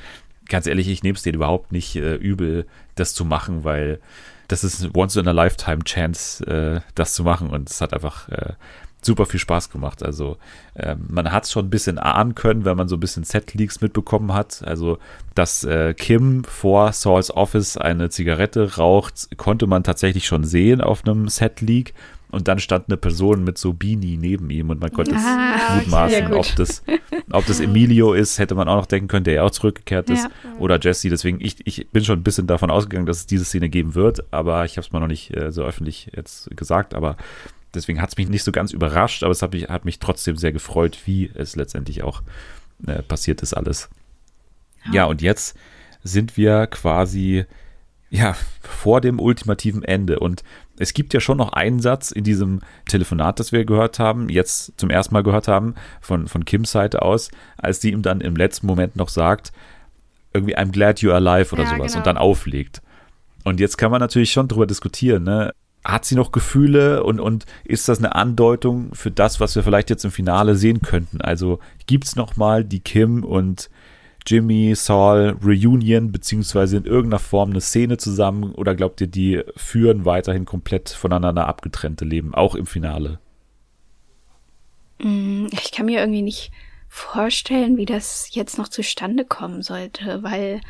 [0.50, 4.00] ganz ehrlich, ich nehme es denen überhaupt nicht äh, übel, das zu machen, weil
[4.47, 7.50] das ist eine once in a lifetime Chance, äh, das zu machen.
[7.50, 8.54] Und es hat einfach äh,
[9.02, 10.04] super viel Spaß gemacht.
[10.04, 10.38] Also
[10.76, 13.82] ähm, man hat es schon ein bisschen ahnen können, wenn man so ein bisschen Set-Leaks
[13.82, 14.62] mitbekommen hat.
[14.66, 14.97] Also,
[15.36, 21.06] dass äh, Kim vor Sauls Office eine Zigarette raucht, konnte man tatsächlich schon sehen auf
[21.06, 21.93] einem Set-Leak.
[22.32, 25.55] Und dann stand eine Person mit so Beanie neben ihm und man konnte es Ah,
[25.55, 25.75] okay.
[25.80, 26.38] mutmaßen, Ja, gut.
[26.38, 26.84] ob, das,
[27.32, 30.25] ob das Emilio ist, hätte man auch noch denken können, der ja auch zurückgekehrt ist.
[30.25, 30.30] Ja.
[30.59, 31.09] Oder Jesse.
[31.09, 34.32] Deswegen, ich, ich bin schon ein bisschen davon ausgegangen, dass es diese Szene geben wird,
[34.32, 36.93] aber ich habe es mal noch nicht äh, so öffentlich jetzt gesagt.
[36.93, 37.17] Aber
[37.73, 40.38] deswegen hat es mich nicht so ganz überrascht, aber es hat mich, hat mich trotzdem
[40.38, 42.21] sehr gefreut, wie es letztendlich auch
[42.86, 43.89] äh, passiert ist alles.
[44.91, 45.57] Ja, und jetzt
[46.03, 47.45] sind wir quasi
[48.11, 50.43] ja vor dem ultimativen Ende und
[50.80, 54.80] es gibt ja schon noch einen Satz in diesem Telefonat, das wir gehört haben, jetzt
[54.80, 58.36] zum ersten Mal gehört haben, von, von Kims Seite aus, als die ihm dann im
[58.36, 59.51] letzten Moment noch sagt,
[60.34, 61.97] irgendwie I'm glad you're alive oder Ja, sowas genau.
[61.97, 62.82] und dann auflegt.
[63.43, 65.53] Und jetzt kann man natürlich schon drüber diskutieren, ne?
[65.84, 69.89] Hat sie noch Gefühle und, und ist das eine Andeutung für das, was wir vielleicht
[69.89, 71.21] jetzt im Finale sehen könnten?
[71.21, 73.69] Also gibt's noch mal die Kim und
[74.26, 80.05] Jimmy, Saul Reunion, beziehungsweise in irgendeiner Form eine Szene zusammen oder glaubt ihr, die führen
[80.05, 83.20] weiterhin komplett voneinander abgetrennte Leben, auch im Finale?
[84.99, 86.51] Ich kann mir irgendwie nicht
[86.89, 90.61] vorstellen, wie das jetzt noch zustande kommen sollte, weil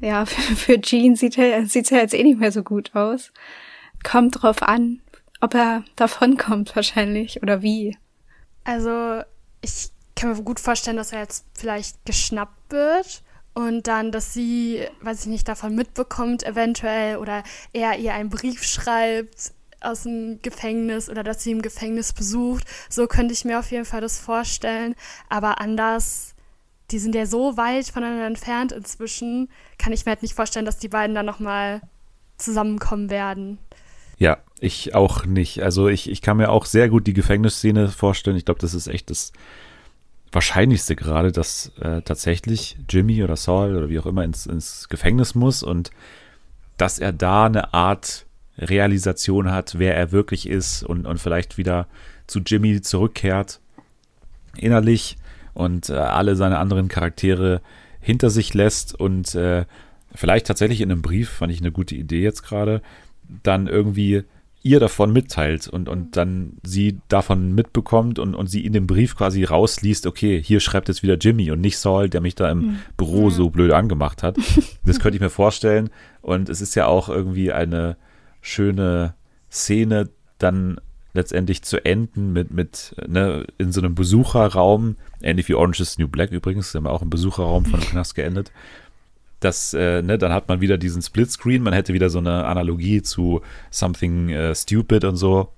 [0.00, 3.32] ja, für, für Gene sieht er sieht's ja jetzt eh nicht mehr so gut aus.
[4.04, 5.00] Kommt drauf an,
[5.40, 7.96] ob er davonkommt wahrscheinlich oder wie.
[8.64, 9.22] Also,
[9.62, 13.22] ich kann mir gut vorstellen, dass er jetzt vielleicht geschnappt wird
[13.54, 17.42] und dann, dass sie, weiß ich nicht, davon mitbekommt eventuell oder
[17.72, 22.64] er ihr einen Brief schreibt aus dem Gefängnis oder dass sie im Gefängnis besucht.
[22.88, 24.94] So könnte ich mir auf jeden Fall das vorstellen.
[25.28, 26.34] Aber anders,
[26.90, 29.48] die sind ja so weit voneinander entfernt inzwischen,
[29.78, 31.82] kann ich mir halt nicht vorstellen, dass die beiden dann nochmal
[32.38, 33.58] zusammenkommen werden.
[34.18, 35.62] Ja, ich auch nicht.
[35.62, 38.36] Also ich, ich kann mir auch sehr gut die Gefängnisszene vorstellen.
[38.36, 39.32] Ich glaube, das ist echt das
[40.32, 45.34] Wahrscheinlichste gerade, dass äh, tatsächlich Jimmy oder Saul oder wie auch immer ins, ins Gefängnis
[45.34, 45.90] muss und
[46.76, 48.26] dass er da eine Art
[48.58, 51.86] Realisation hat, wer er wirklich ist und, und vielleicht wieder
[52.26, 53.60] zu Jimmy zurückkehrt
[54.56, 55.16] innerlich
[55.54, 57.60] und äh, alle seine anderen Charaktere
[58.00, 59.64] hinter sich lässt und äh,
[60.14, 62.82] vielleicht tatsächlich in einem Brief, fand ich eine gute Idee jetzt gerade,
[63.42, 64.24] dann irgendwie
[64.66, 69.16] ihr davon mitteilt und, und dann sie davon mitbekommt und, und sie in dem Brief
[69.16, 72.62] quasi rausliest, okay, hier schreibt jetzt wieder Jimmy und nicht Saul, der mich da im
[72.62, 72.78] Hm.
[72.96, 74.36] Büro so blöd angemacht hat.
[74.84, 75.90] Das könnte ich mir vorstellen.
[76.22, 77.96] Und es ist ja auch irgendwie eine
[78.40, 79.14] schöne
[79.50, 80.08] Szene,
[80.38, 80.80] dann
[81.12, 86.06] letztendlich zu enden mit, mit ne, in so einem Besucherraum, ähnlich wie Orange is New
[86.06, 88.52] Black übrigens, haben wir auch im Besucherraum von Knast geendet.
[89.40, 93.02] Das, äh, ne, dann hat man wieder diesen Splitscreen, man hätte wieder so eine Analogie
[93.02, 95.52] zu Something äh, Stupid und so.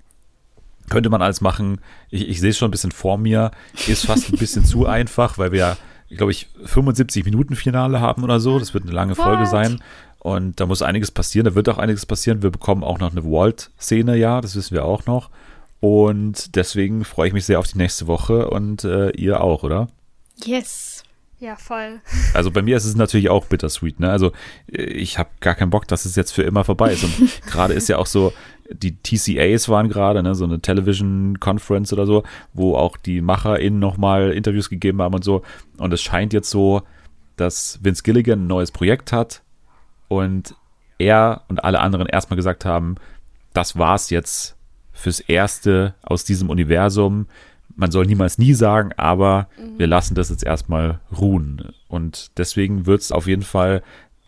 [0.90, 1.80] Könnte man alles machen.
[2.10, 3.50] Ich, ich sehe es schon ein bisschen vor mir.
[3.86, 5.76] Ist fast ein bisschen zu einfach, weil wir
[6.16, 8.58] glaube ich, 75 Minuten Finale haben oder so.
[8.58, 9.50] Das wird eine lange Folge What?
[9.50, 9.82] sein.
[10.18, 11.44] Und da muss einiges passieren.
[11.44, 12.42] Da wird auch einiges passieren.
[12.42, 15.30] Wir bekommen auch noch eine Walt-Szene, ja, das wissen wir auch noch.
[15.80, 19.88] Und deswegen freue ich mich sehr auf die nächste Woche und äh, ihr auch, oder?
[20.44, 20.97] Yes.
[21.40, 22.00] Ja, voll.
[22.34, 24.10] Also bei mir ist es natürlich auch bittersweet, ne?
[24.10, 24.32] Also
[24.70, 27.04] äh, ich habe gar keinen Bock, dass es jetzt für immer vorbei ist.
[27.04, 28.32] Und gerade ist ja auch so,
[28.70, 32.22] die TCAs waren gerade, ne, so eine Television Conference oder so,
[32.52, 35.42] wo auch die MacherInnen nochmal Interviews gegeben haben und so.
[35.78, 36.82] Und es scheint jetzt so,
[37.36, 39.42] dass Vince Gilligan ein neues Projekt hat
[40.08, 40.54] und
[40.98, 42.96] er und alle anderen erstmal gesagt haben,
[43.54, 44.56] das war's jetzt
[44.92, 47.26] fürs Erste aus diesem Universum.
[47.78, 51.72] Man soll niemals nie sagen, aber wir lassen das jetzt erstmal ruhen.
[51.86, 53.84] Und deswegen wird es auf jeden Fall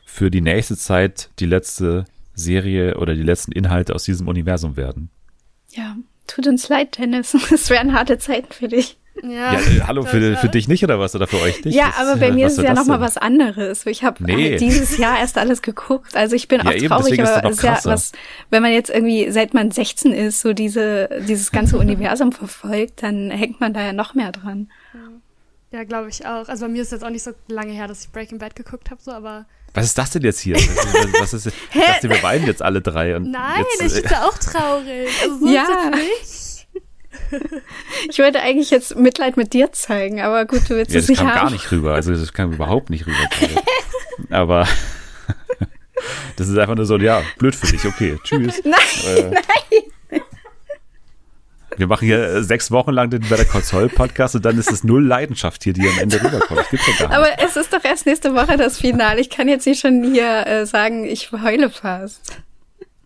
[0.06, 5.10] für die nächste Zeit die letzte Serie oder die letzten Inhalte aus diesem Universum werden.
[5.70, 5.96] Ja,
[6.28, 7.34] tut uns leid, Dennis.
[7.52, 8.99] Es wären harte Zeiten für dich.
[9.22, 11.14] Ja, Ja, äh, hallo, für, für dich nicht oder was?
[11.14, 11.74] Oder für euch nicht?
[11.74, 13.84] Ja, Das, aber bei äh, mir ist es ja nochmal was anderes.
[13.86, 14.56] Ich habe Nee.
[14.56, 16.16] dieses Jahr erst alles geguckt.
[16.16, 18.12] Also ich bin Ja, auch eben, traurig, ist aber es noch ist ja was,
[18.50, 23.30] wenn man jetzt irgendwie, seit man 16 ist, so diese, dieses ganze Universum verfolgt, dann
[23.30, 24.70] hängt man da ja noch mehr dran.
[25.72, 26.48] Ja, glaube ich auch.
[26.48, 28.90] Also bei mir ist jetzt auch nicht so lange her, dass ich Breaking Bad geguckt
[28.90, 29.44] habe, so, aber
[29.74, 30.56] Was ist das denn jetzt hier?
[30.56, 33.16] Was ist, was ist, ich dachte, wir weinen jetzt alle drei.
[33.16, 35.08] Und nein, jetzt, ich bin da auch traurig.
[35.22, 35.62] Also so Ja.
[35.62, 36.49] ist es nicht.
[38.08, 41.08] Ich wollte eigentlich jetzt Mitleid mit dir zeigen, aber gut, du willst Ja, es das
[41.10, 41.40] nicht kam haben.
[41.40, 41.94] gar nicht rüber.
[41.94, 43.16] Also das kam überhaupt nicht rüber.
[44.30, 44.68] Aber
[46.36, 48.60] das ist einfach nur so, ja, blöd für dich, okay, tschüss.
[48.64, 49.32] Nein,
[50.12, 50.20] Äh,
[51.76, 54.70] Wir machen hier äh, sechs Wochen lang den Better Call Saul Podcast und dann ist
[54.70, 56.60] es null Leidenschaft hier, die am Ende rüberkommt.
[56.60, 57.16] Das gibt's ja gar nicht.
[57.38, 59.20] Aber es ist doch erst nächste Woche das Finale.
[59.20, 62.36] Ich kann jetzt nicht schon hier äh, sagen, ich heule fast.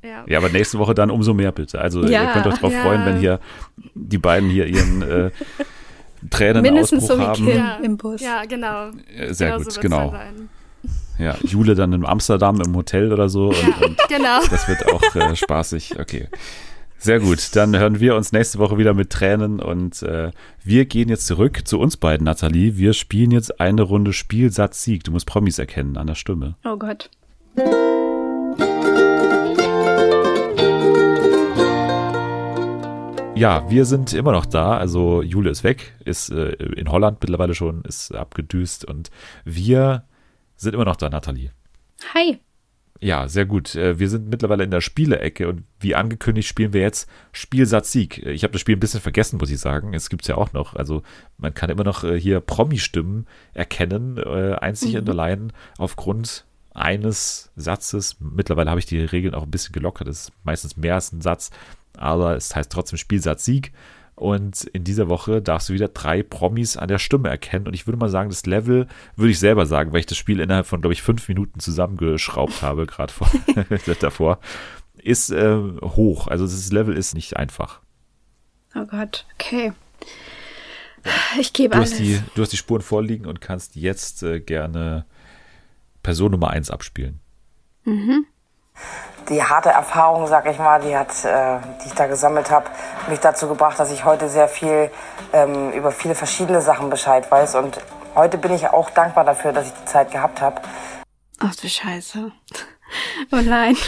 [0.05, 0.25] Ja.
[0.27, 1.81] Ja, aber nächste Woche dann umso mehr bitte.
[1.81, 2.83] Also Ja, ihr könnt euch drauf ja.
[2.83, 3.41] freuen, wenn hier
[3.95, 5.31] die beiden hier ihren äh,
[6.31, 7.49] Tränen Mindestens so wie haben.
[7.49, 7.77] Ja.
[7.83, 8.21] im Bus.
[8.21, 8.91] ja, genau.
[9.17, 10.11] Äh, Sehr Genau so gut, wird's genau.
[10.11, 10.49] sein.
[11.19, 14.41] Ja, Jule dann in Amsterdam im Hotel oder so und, und Genau.
[14.51, 15.99] Das wird auch äh, spaßig.
[15.99, 16.29] Okay.
[16.99, 17.55] Sehr gut.
[17.55, 20.31] Dann hören wir uns nächste Woche wieder mit Tränen und äh,
[20.65, 22.77] wir gehen jetzt zurück zu uns beiden, Nathalie.
[22.79, 25.05] Wir spielen jetzt eine Runde Spielsatz Sieg.
[25.05, 26.55] Du musst Promis erkennen an der Stimme.
[26.65, 27.11] Oh Gott.
[33.37, 34.79] Ja, wir sind immer noch da.
[34.79, 39.11] Also Jule ist weg, ist äh, in Holland mittlerweile schon, ist abgedüst und
[39.45, 40.05] wir
[40.57, 41.51] sind immer noch da, Nathalie.
[42.15, 42.39] Hi.
[43.01, 43.75] Ja, sehr gut.
[43.75, 48.19] Äh, Wir sind mittlerweile in der Spielecke und wie angekündigt spielen wir jetzt Spielsatz Sieg.
[48.25, 49.95] Ich habe das Spiel ein bisschen vergessen, muss ich sagen.
[49.95, 50.77] Es gibt's ja auch noch.
[50.77, 51.03] Also
[51.37, 58.17] man kann immer noch äh, hier Promi-Stimmen erkennen, äh, einzig und allein aufgrund eines Satzes.
[58.21, 60.07] Mittlerweile habe ich die Regeln auch ein bisschen gelockert.
[60.07, 61.51] Es ist meistens mehr als ein Satz,
[61.97, 63.73] aber es heißt trotzdem Spielsatz Sieg.
[64.17, 67.67] Und in dieser Woche darfst du wieder drei Promis an der Stimme erkennen.
[67.67, 68.87] Und ich würde mal sagen, das Level
[69.17, 72.63] würde ich selber sagen, weil ich das Spiel innerhalb von, glaube ich, fünf Minuten zusammengeschraubt
[72.63, 73.29] habe, gerade vor,
[74.01, 74.39] davor,
[75.03, 76.29] ist äh, hoch.
[76.29, 77.81] Also das Level ist nicht einfach.
[78.77, 79.27] Oh Gott.
[79.35, 79.73] Okay.
[81.39, 81.93] Ich gebe Du alles.
[81.93, 85.05] hast, die, du hast die Spuren vorliegen und kannst jetzt äh, gerne
[86.03, 87.21] Person Nummer eins abspielen.
[89.29, 92.67] Die harte Erfahrung, sag ich mal, die hat, äh, die ich da gesammelt habe,
[93.09, 94.91] mich dazu gebracht, dass ich heute sehr viel
[95.33, 97.55] ähm, über viele verschiedene Sachen Bescheid weiß.
[97.57, 97.79] Und
[98.15, 100.61] heute bin ich auch dankbar dafür, dass ich die Zeit gehabt habe.
[101.39, 102.33] Ach du Scheiße.
[103.33, 103.77] Oh nein.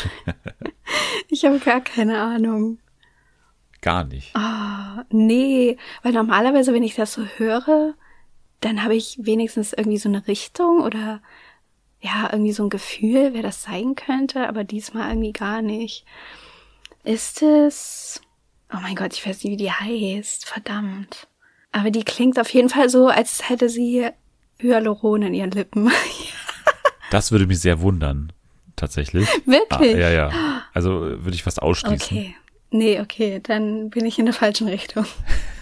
[1.28, 2.78] Ich habe gar keine Ahnung.
[3.82, 4.32] Gar nicht.
[5.10, 7.94] Nee, weil normalerweise, wenn ich das so höre,
[8.60, 11.20] dann habe ich wenigstens irgendwie so eine Richtung oder
[12.06, 16.04] ja, irgendwie so ein Gefühl, wer das sein könnte, aber diesmal irgendwie gar nicht.
[17.04, 18.20] Ist es.
[18.72, 20.46] Oh mein Gott, ich weiß nicht, wie die heißt.
[20.46, 21.28] Verdammt.
[21.72, 24.08] Aber die klingt auf jeden Fall so, als hätte sie
[24.60, 25.90] Hyaluron in ihren Lippen.
[27.12, 28.32] Das würde mich sehr wundern,
[28.74, 29.28] tatsächlich.
[29.28, 29.96] Ah, Wirklich?
[29.96, 30.62] ja, ja.
[30.74, 32.18] Also äh, würde ich fast ausschließen.
[32.18, 32.34] Okay.
[32.72, 35.06] Nee, okay, dann bin ich in der falschen Richtung.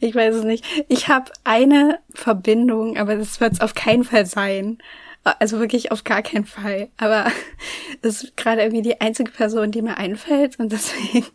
[0.00, 0.64] ich weiß es nicht.
[0.88, 4.78] Ich habe eine Verbindung, aber das wird es auf keinen Fall sein.
[5.24, 6.88] Also wirklich auf gar keinen Fall.
[6.96, 7.26] Aber
[8.02, 11.26] es ist gerade irgendwie die einzige Person, die mir einfällt und deswegen,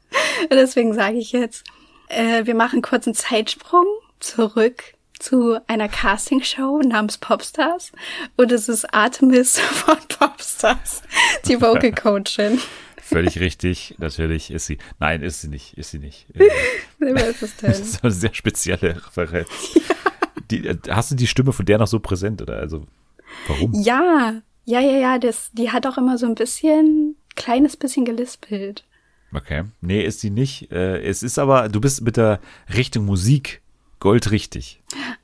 [0.50, 1.64] deswegen sage ich jetzt,
[2.08, 3.86] äh, wir machen kurz einen Zeitsprung
[4.20, 7.92] zurück zu einer Castingshow namens Popstars
[8.36, 11.02] und es ist Artemis von Popstars,
[11.46, 12.60] die Vocal Coachin.
[13.10, 14.78] Völlig richtig, natürlich ist sie.
[15.00, 16.26] Nein, ist sie nicht, ist sie nicht.
[17.00, 19.48] Das ist eine sehr spezielle Referenz.
[20.50, 22.86] Die, äh, hast du die Stimme von der noch so präsent oder also
[23.48, 23.72] warum?
[23.74, 28.84] Ja, ja, ja, ja, das, die hat auch immer so ein bisschen, kleines bisschen gelispelt.
[29.32, 29.64] Okay.
[29.80, 30.70] Nee, ist sie nicht.
[30.70, 32.40] Äh, es ist aber, du bist mit der
[32.74, 33.62] Richtung Musik
[34.00, 34.82] goldrichtig.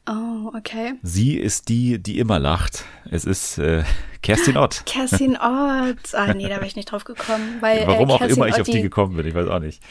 [0.09, 0.95] Oh, okay.
[1.03, 2.85] Sie ist die, die immer lacht.
[3.11, 3.83] Es ist äh,
[4.23, 4.83] Kerstin Ott.
[4.87, 6.15] Kerstin Ott.
[6.15, 7.57] Ah, nee, da wäre ich nicht drauf gekommen.
[7.61, 9.83] Weil, Warum äh, auch immer ich Ott, auf die gekommen bin, ich weiß auch nicht.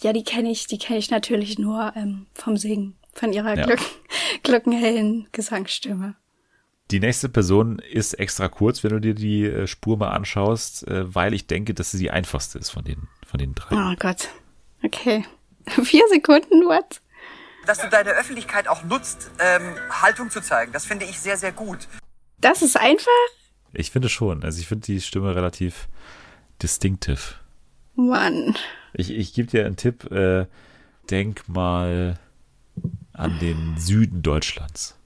[0.00, 3.66] Ja, die kenne ich, die kenne ich natürlich nur ähm, vom Singen, von ihrer Ja.
[3.66, 3.80] Glück,
[4.44, 6.14] glockenhellen Gesangsstimme.
[6.90, 11.14] Die nächste Person ist extra kurz, wenn du dir die äh, Spur mal anschaust, äh,
[11.14, 13.74] weil ich denke, dass sie die einfachste ist von den, von den drei.
[13.74, 14.28] Oh Gott.
[14.82, 15.24] Okay.
[15.66, 17.02] Vier Sekunden, what?
[17.68, 20.72] Dass du deine Öffentlichkeit auch nutzt, ähm, Haltung zu zeigen.
[20.72, 21.86] Das finde ich sehr, sehr gut.
[22.40, 23.12] Das ist einfach?
[23.74, 24.42] Ich finde schon.
[24.42, 25.88] Also ich finde die Stimme relativ
[26.62, 27.34] distinctive.
[27.94, 28.56] Mann.
[28.94, 30.10] Ich, ich gebe dir einen Tipp.
[30.10, 30.46] Äh,
[31.10, 32.18] denk mal
[33.12, 34.96] an den Süden Deutschlands.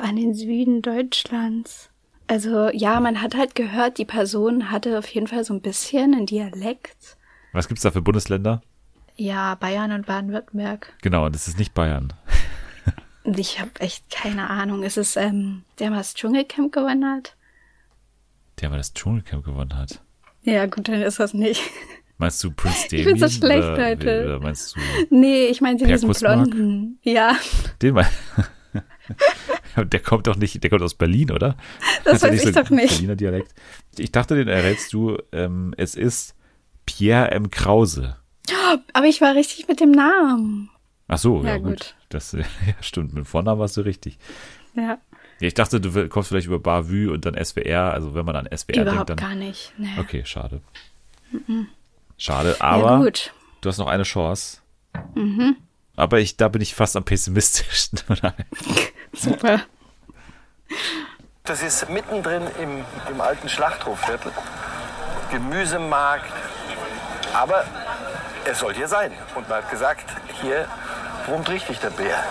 [0.00, 1.90] An den Süden Deutschlands.
[2.26, 6.14] Also, ja, man hat halt gehört, die Person hatte auf jeden Fall so ein bisschen
[6.14, 7.18] einen Dialekt.
[7.52, 8.62] Was gibt's da für Bundesländer?
[9.16, 10.92] Ja, Bayern und Baden-Württemberg.
[11.02, 12.12] Genau, das ist nicht Bayern.
[13.24, 14.82] Ich habe echt keine Ahnung.
[14.82, 17.36] Ist es ähm, der mal das Dschungelcamp gewonnen hat?
[18.60, 20.02] Der mal das Dschungelcamp gewonnen hat.
[20.42, 21.62] Ja, gut, dann ist das nicht.
[22.18, 23.18] Meinst du Prince Ich Damien?
[23.18, 24.24] bin so schlecht oder, heute.
[24.24, 24.80] Oder meinst du
[25.10, 26.50] Nee, ich meine diesen Perkusmark?
[26.50, 26.98] blonden.
[27.02, 27.36] Ja,
[27.80, 28.06] den mal?
[29.76, 31.56] der kommt doch nicht, der kommt aus Berlin, oder?
[32.04, 32.90] das weiß ich so doch nicht.
[32.90, 33.54] Berliner Dialekt.
[33.96, 35.16] Ich dachte, den errätst du.
[35.32, 36.34] Ähm, es ist
[36.84, 37.50] Pierre M.
[37.50, 38.16] Krause.
[38.92, 40.70] Aber ich war richtig mit dem Namen.
[41.08, 41.66] Ach so, ja, Ja, gut.
[41.66, 41.94] gut.
[42.08, 42.44] Das ja,
[42.80, 43.12] stimmt.
[43.12, 44.18] Mit dem Vornamen warst du richtig.
[44.74, 44.98] Ja,
[45.40, 47.92] Ja, ich dachte, du kommst vielleicht über Bavü und dann SWR.
[47.92, 49.28] Also wenn man an SWR überhaupt denkt, dann.
[49.30, 49.72] gar nicht.
[49.78, 49.88] Nee.
[49.98, 50.60] Okay, schade.
[52.16, 53.32] Schade, ja, aber gut.
[53.60, 54.58] du hast noch eine Chance.
[55.96, 58.00] Aber ich, da bin ich fast am pessimistischsten.
[59.12, 59.60] Super.
[61.42, 64.32] Das ist mittendrin im, im alten Schlachthofviertel.
[65.30, 66.32] Gemüsemarkt.
[67.34, 67.64] Aber
[68.46, 69.12] es soll hier sein.
[69.34, 70.04] Und man hat gesagt,
[70.42, 70.66] hier
[71.26, 72.22] brummt richtig der Bär.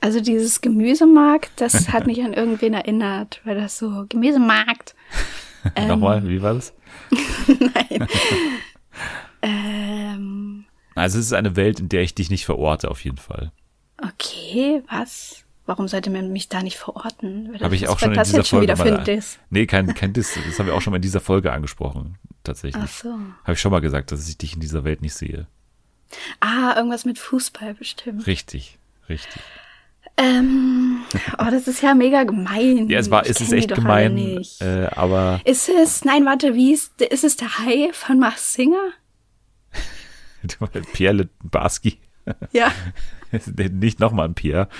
[0.00, 4.94] Also dieses Gemüsemarkt, das hat mich an irgendwen erinnert, weil das so Gemüsemarkt.
[5.74, 6.72] Ähm, Nochmal, wie war das?
[9.40, 10.64] Ähm,
[10.96, 13.52] Also es ist eine Welt, in der ich dich nicht verorte, auf jeden Fall.
[14.02, 15.44] okay, was?
[15.68, 17.54] Warum sollte man mich da nicht verorten?
[17.60, 19.22] Habe ich auch schon in dieser jetzt schon Folge wieder für ein mal.
[19.50, 20.32] Nee, kein, kein Diss.
[20.32, 22.16] Das haben wir auch schon mal in dieser Folge angesprochen.
[22.42, 22.82] Tatsächlich.
[22.82, 23.10] Ach so.
[23.10, 25.46] Habe ich schon mal gesagt, dass ich dich in dieser Welt nicht sehe.
[26.40, 28.26] Ah, irgendwas mit Fußball bestimmt.
[28.26, 28.78] Richtig,
[29.10, 29.42] richtig.
[30.16, 31.02] Ähm,
[31.36, 32.88] oh, das ist ja mega gemein.
[32.88, 37.02] Ja, es war, es ist echt gemein, äh, aber Ist es, nein, warte, wie ist,
[37.02, 38.92] ist es der Hai von Mars Singer?
[40.94, 41.98] Pierre Barski,
[42.52, 42.72] Ja.
[43.70, 44.70] nicht nochmal ein Pierre.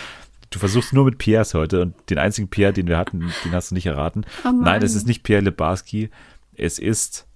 [0.50, 3.70] Du versuchst nur mit Pierres heute und den einzigen Pierre, den wir hatten, den hast
[3.70, 4.24] du nicht erraten.
[4.44, 4.50] Oh.
[4.50, 6.10] Nein, es ist nicht Pierre Lebarski,
[6.56, 7.26] es ist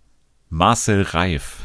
[0.49, 1.59] Marcel Reif.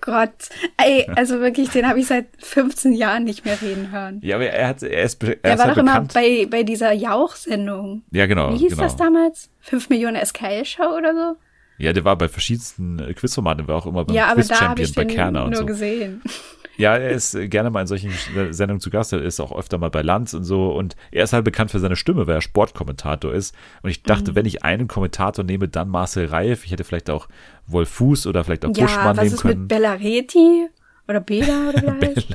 [0.00, 0.48] Gott.
[0.76, 4.20] Ey, also wirklich, den habe ich seit 15 Jahren nicht mehr reden hören.
[4.22, 6.14] Ja, aber er, hat, er ist, er Er ist war halt doch immer bekannt.
[6.14, 8.02] bei, bei dieser Jauch-Sendung.
[8.12, 8.52] ja, genau.
[8.52, 8.82] Wie hieß genau.
[8.84, 9.50] das damals?
[9.60, 11.36] 5 Millionen SKL-Show oder so?
[11.78, 14.60] Ja, der war bei verschiedensten äh, Quizformaten, der war auch immer beim ja, aber da
[14.60, 15.66] habe Quiz-Champion ich bei den Kerner und nur so.
[15.66, 16.22] gesehen.
[16.80, 19.12] Ja, er ist äh, gerne mal in solchen äh, Sendungen zu Gast.
[19.12, 20.70] Er ist auch öfter mal bei Lanz und so.
[20.72, 23.54] Und er ist halt bekannt für seine Stimme, weil er Sportkommentator ist.
[23.82, 24.06] Und ich Mhm.
[24.06, 26.64] dachte, wenn ich einen Kommentator nehme, dann Marcel Reif.
[26.64, 27.28] Ich hätte vielleicht auch
[27.66, 29.60] Wolf Fuß oder vielleicht auch Ja, Buschmann was nehmen ist können.
[29.60, 30.68] mit Bella Reti?
[31.08, 32.28] Oder Bela oder wie heißt?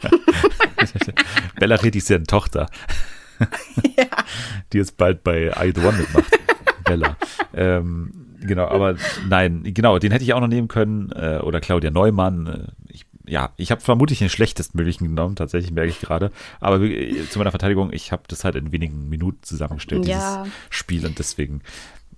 [1.58, 2.66] Bella Reti ist ja eine Tochter.
[4.72, 6.30] Die jetzt bald bei I The One mitmacht.
[6.84, 7.16] Bella.
[7.54, 8.96] Ähm, genau, aber
[9.28, 11.10] nein, genau, den hätte ich auch noch nehmen können.
[11.12, 12.46] Äh, oder Claudia Neumann.
[12.46, 16.32] Äh, ich, ja, ich habe vermutlich den schlechtestmöglichen genommen, tatsächlich merke ich gerade.
[16.60, 20.42] Aber äh, zu meiner Verteidigung, ich habe das halt in wenigen Minuten zusammengestellt, Ja.
[20.42, 21.06] dieses Spiel.
[21.06, 21.62] Und deswegen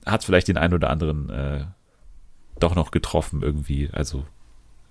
[0.06, 1.64] hat vielleicht den einen oder anderen äh,
[2.58, 3.90] doch noch getroffen irgendwie.
[3.92, 4.24] Also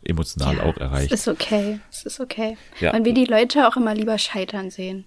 [0.03, 1.11] emotional auch erreicht.
[1.11, 1.79] Es ist okay.
[1.91, 2.57] Es ist okay.
[2.79, 2.91] Ja.
[2.93, 5.05] Man will die Leute auch immer lieber scheitern sehen.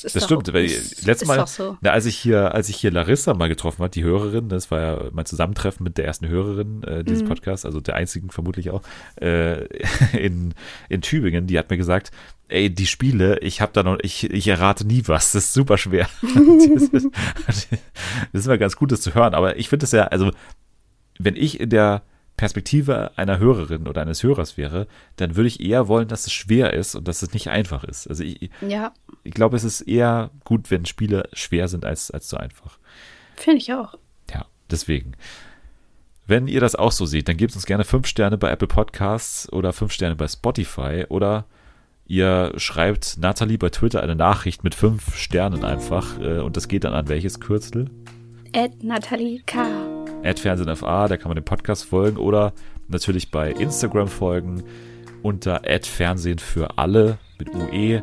[0.00, 1.76] Das doch- stimmt, weil es letztes Mal, so.
[1.82, 4.80] na, als ich hier, als ich hier Larissa mal getroffen hat, die Hörerin, das war
[4.80, 7.04] ja mein Zusammentreffen mit der ersten Hörerin äh, Mhm.
[7.04, 8.80] dieses Podcasts, also der einzigen vermutlich auch,
[9.20, 9.64] äh,
[10.18, 10.54] in,
[10.88, 12.10] in Tübingen, die hat mir gesagt,
[12.48, 15.76] ey, die Spiele, ich habe da noch, ich, ich errate nie was, das ist super
[15.76, 16.08] schwer.
[16.22, 17.10] das, ist,
[17.46, 17.68] das
[18.32, 20.30] ist immer ganz gut, das zu hören, aber ich finde es ja, also,
[21.18, 22.02] wenn ich in der
[22.38, 24.86] Perspektive einer Hörerin oder eines Hörers wäre,
[25.16, 28.06] dann würde ich eher wollen, dass es schwer ist und dass es nicht einfach ist.
[28.08, 28.92] Also ich, Ja,
[29.24, 32.78] ich glaube, es ist eher gut, wenn Spiele schwer sind als, als zu einfach.
[33.36, 33.94] finde ich auch.
[34.32, 35.12] Ja, deswegen.
[36.26, 39.52] Wenn ihr das auch so seht, dann gebt uns gerne fünf Sterne bei Apple Podcasts
[39.52, 41.46] oder fünf Sterne bei Spotify oder
[42.06, 46.84] ihr schreibt Nathalie bei Twitter eine Nachricht mit fünf Sternen einfach äh, und das geht
[46.84, 47.90] dann an welches Kürzel?
[48.52, 49.66] Ed Nathalie K.
[50.22, 52.52] Ad Fernsehen FA, da kann man dem Podcast folgen oder
[52.88, 54.62] natürlich bei Instagram folgen
[55.22, 58.02] unter Ad Fernsehen für alle mit UE.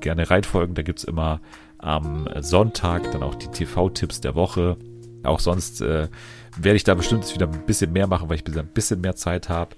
[0.00, 1.40] Gerne reinfolgen, da gibt es immer
[1.78, 4.76] am Sonntag dann auch die TV-Tipps der Woche.
[5.22, 6.08] Auch sonst äh,
[6.56, 9.48] werde ich da bestimmt wieder ein bisschen mehr machen, weil ich ein bisschen mehr Zeit
[9.48, 9.76] habe,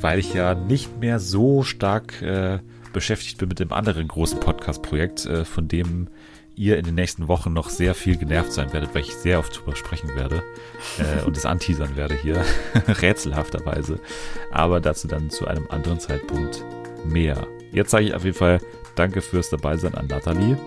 [0.00, 2.58] weil ich ja nicht mehr so stark äh,
[2.92, 6.08] beschäftigt bin mit dem anderen großen Podcast-Projekt, äh, von dem
[6.56, 9.56] ihr in den nächsten Wochen noch sehr viel genervt sein werdet, weil ich sehr oft
[9.56, 10.42] drüber sprechen werde
[10.98, 12.44] äh, und es anteasern werde hier,
[12.88, 13.98] rätselhafterweise.
[14.52, 16.64] Aber dazu dann zu einem anderen Zeitpunkt
[17.04, 17.46] mehr.
[17.72, 18.60] Jetzt sage ich auf jeden Fall
[18.94, 20.58] Danke fürs Dabeisein an Nathalie.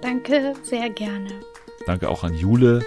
[0.00, 1.30] Danke, sehr gerne.
[1.86, 2.84] Danke auch an Jule.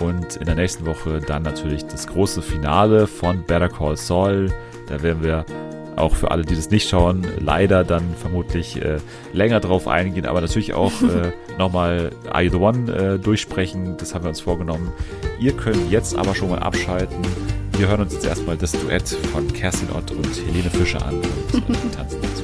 [0.00, 4.52] Und in der nächsten Woche dann natürlich das große Finale von Better Call Saul.
[4.88, 5.44] Da werden wir
[5.96, 8.98] auch für alle, die das nicht schauen, leider dann vermutlich äh,
[9.32, 13.96] länger drauf eingehen, aber natürlich auch äh, nochmal Are You the One äh, durchsprechen.
[13.96, 14.92] Das haben wir uns vorgenommen.
[15.38, 17.18] Ihr könnt jetzt aber schon mal abschalten.
[17.76, 21.70] Wir hören uns jetzt erstmal das Duett von Kerstin Ott und Helene Fischer an und
[21.70, 22.43] äh, tanzen dazu.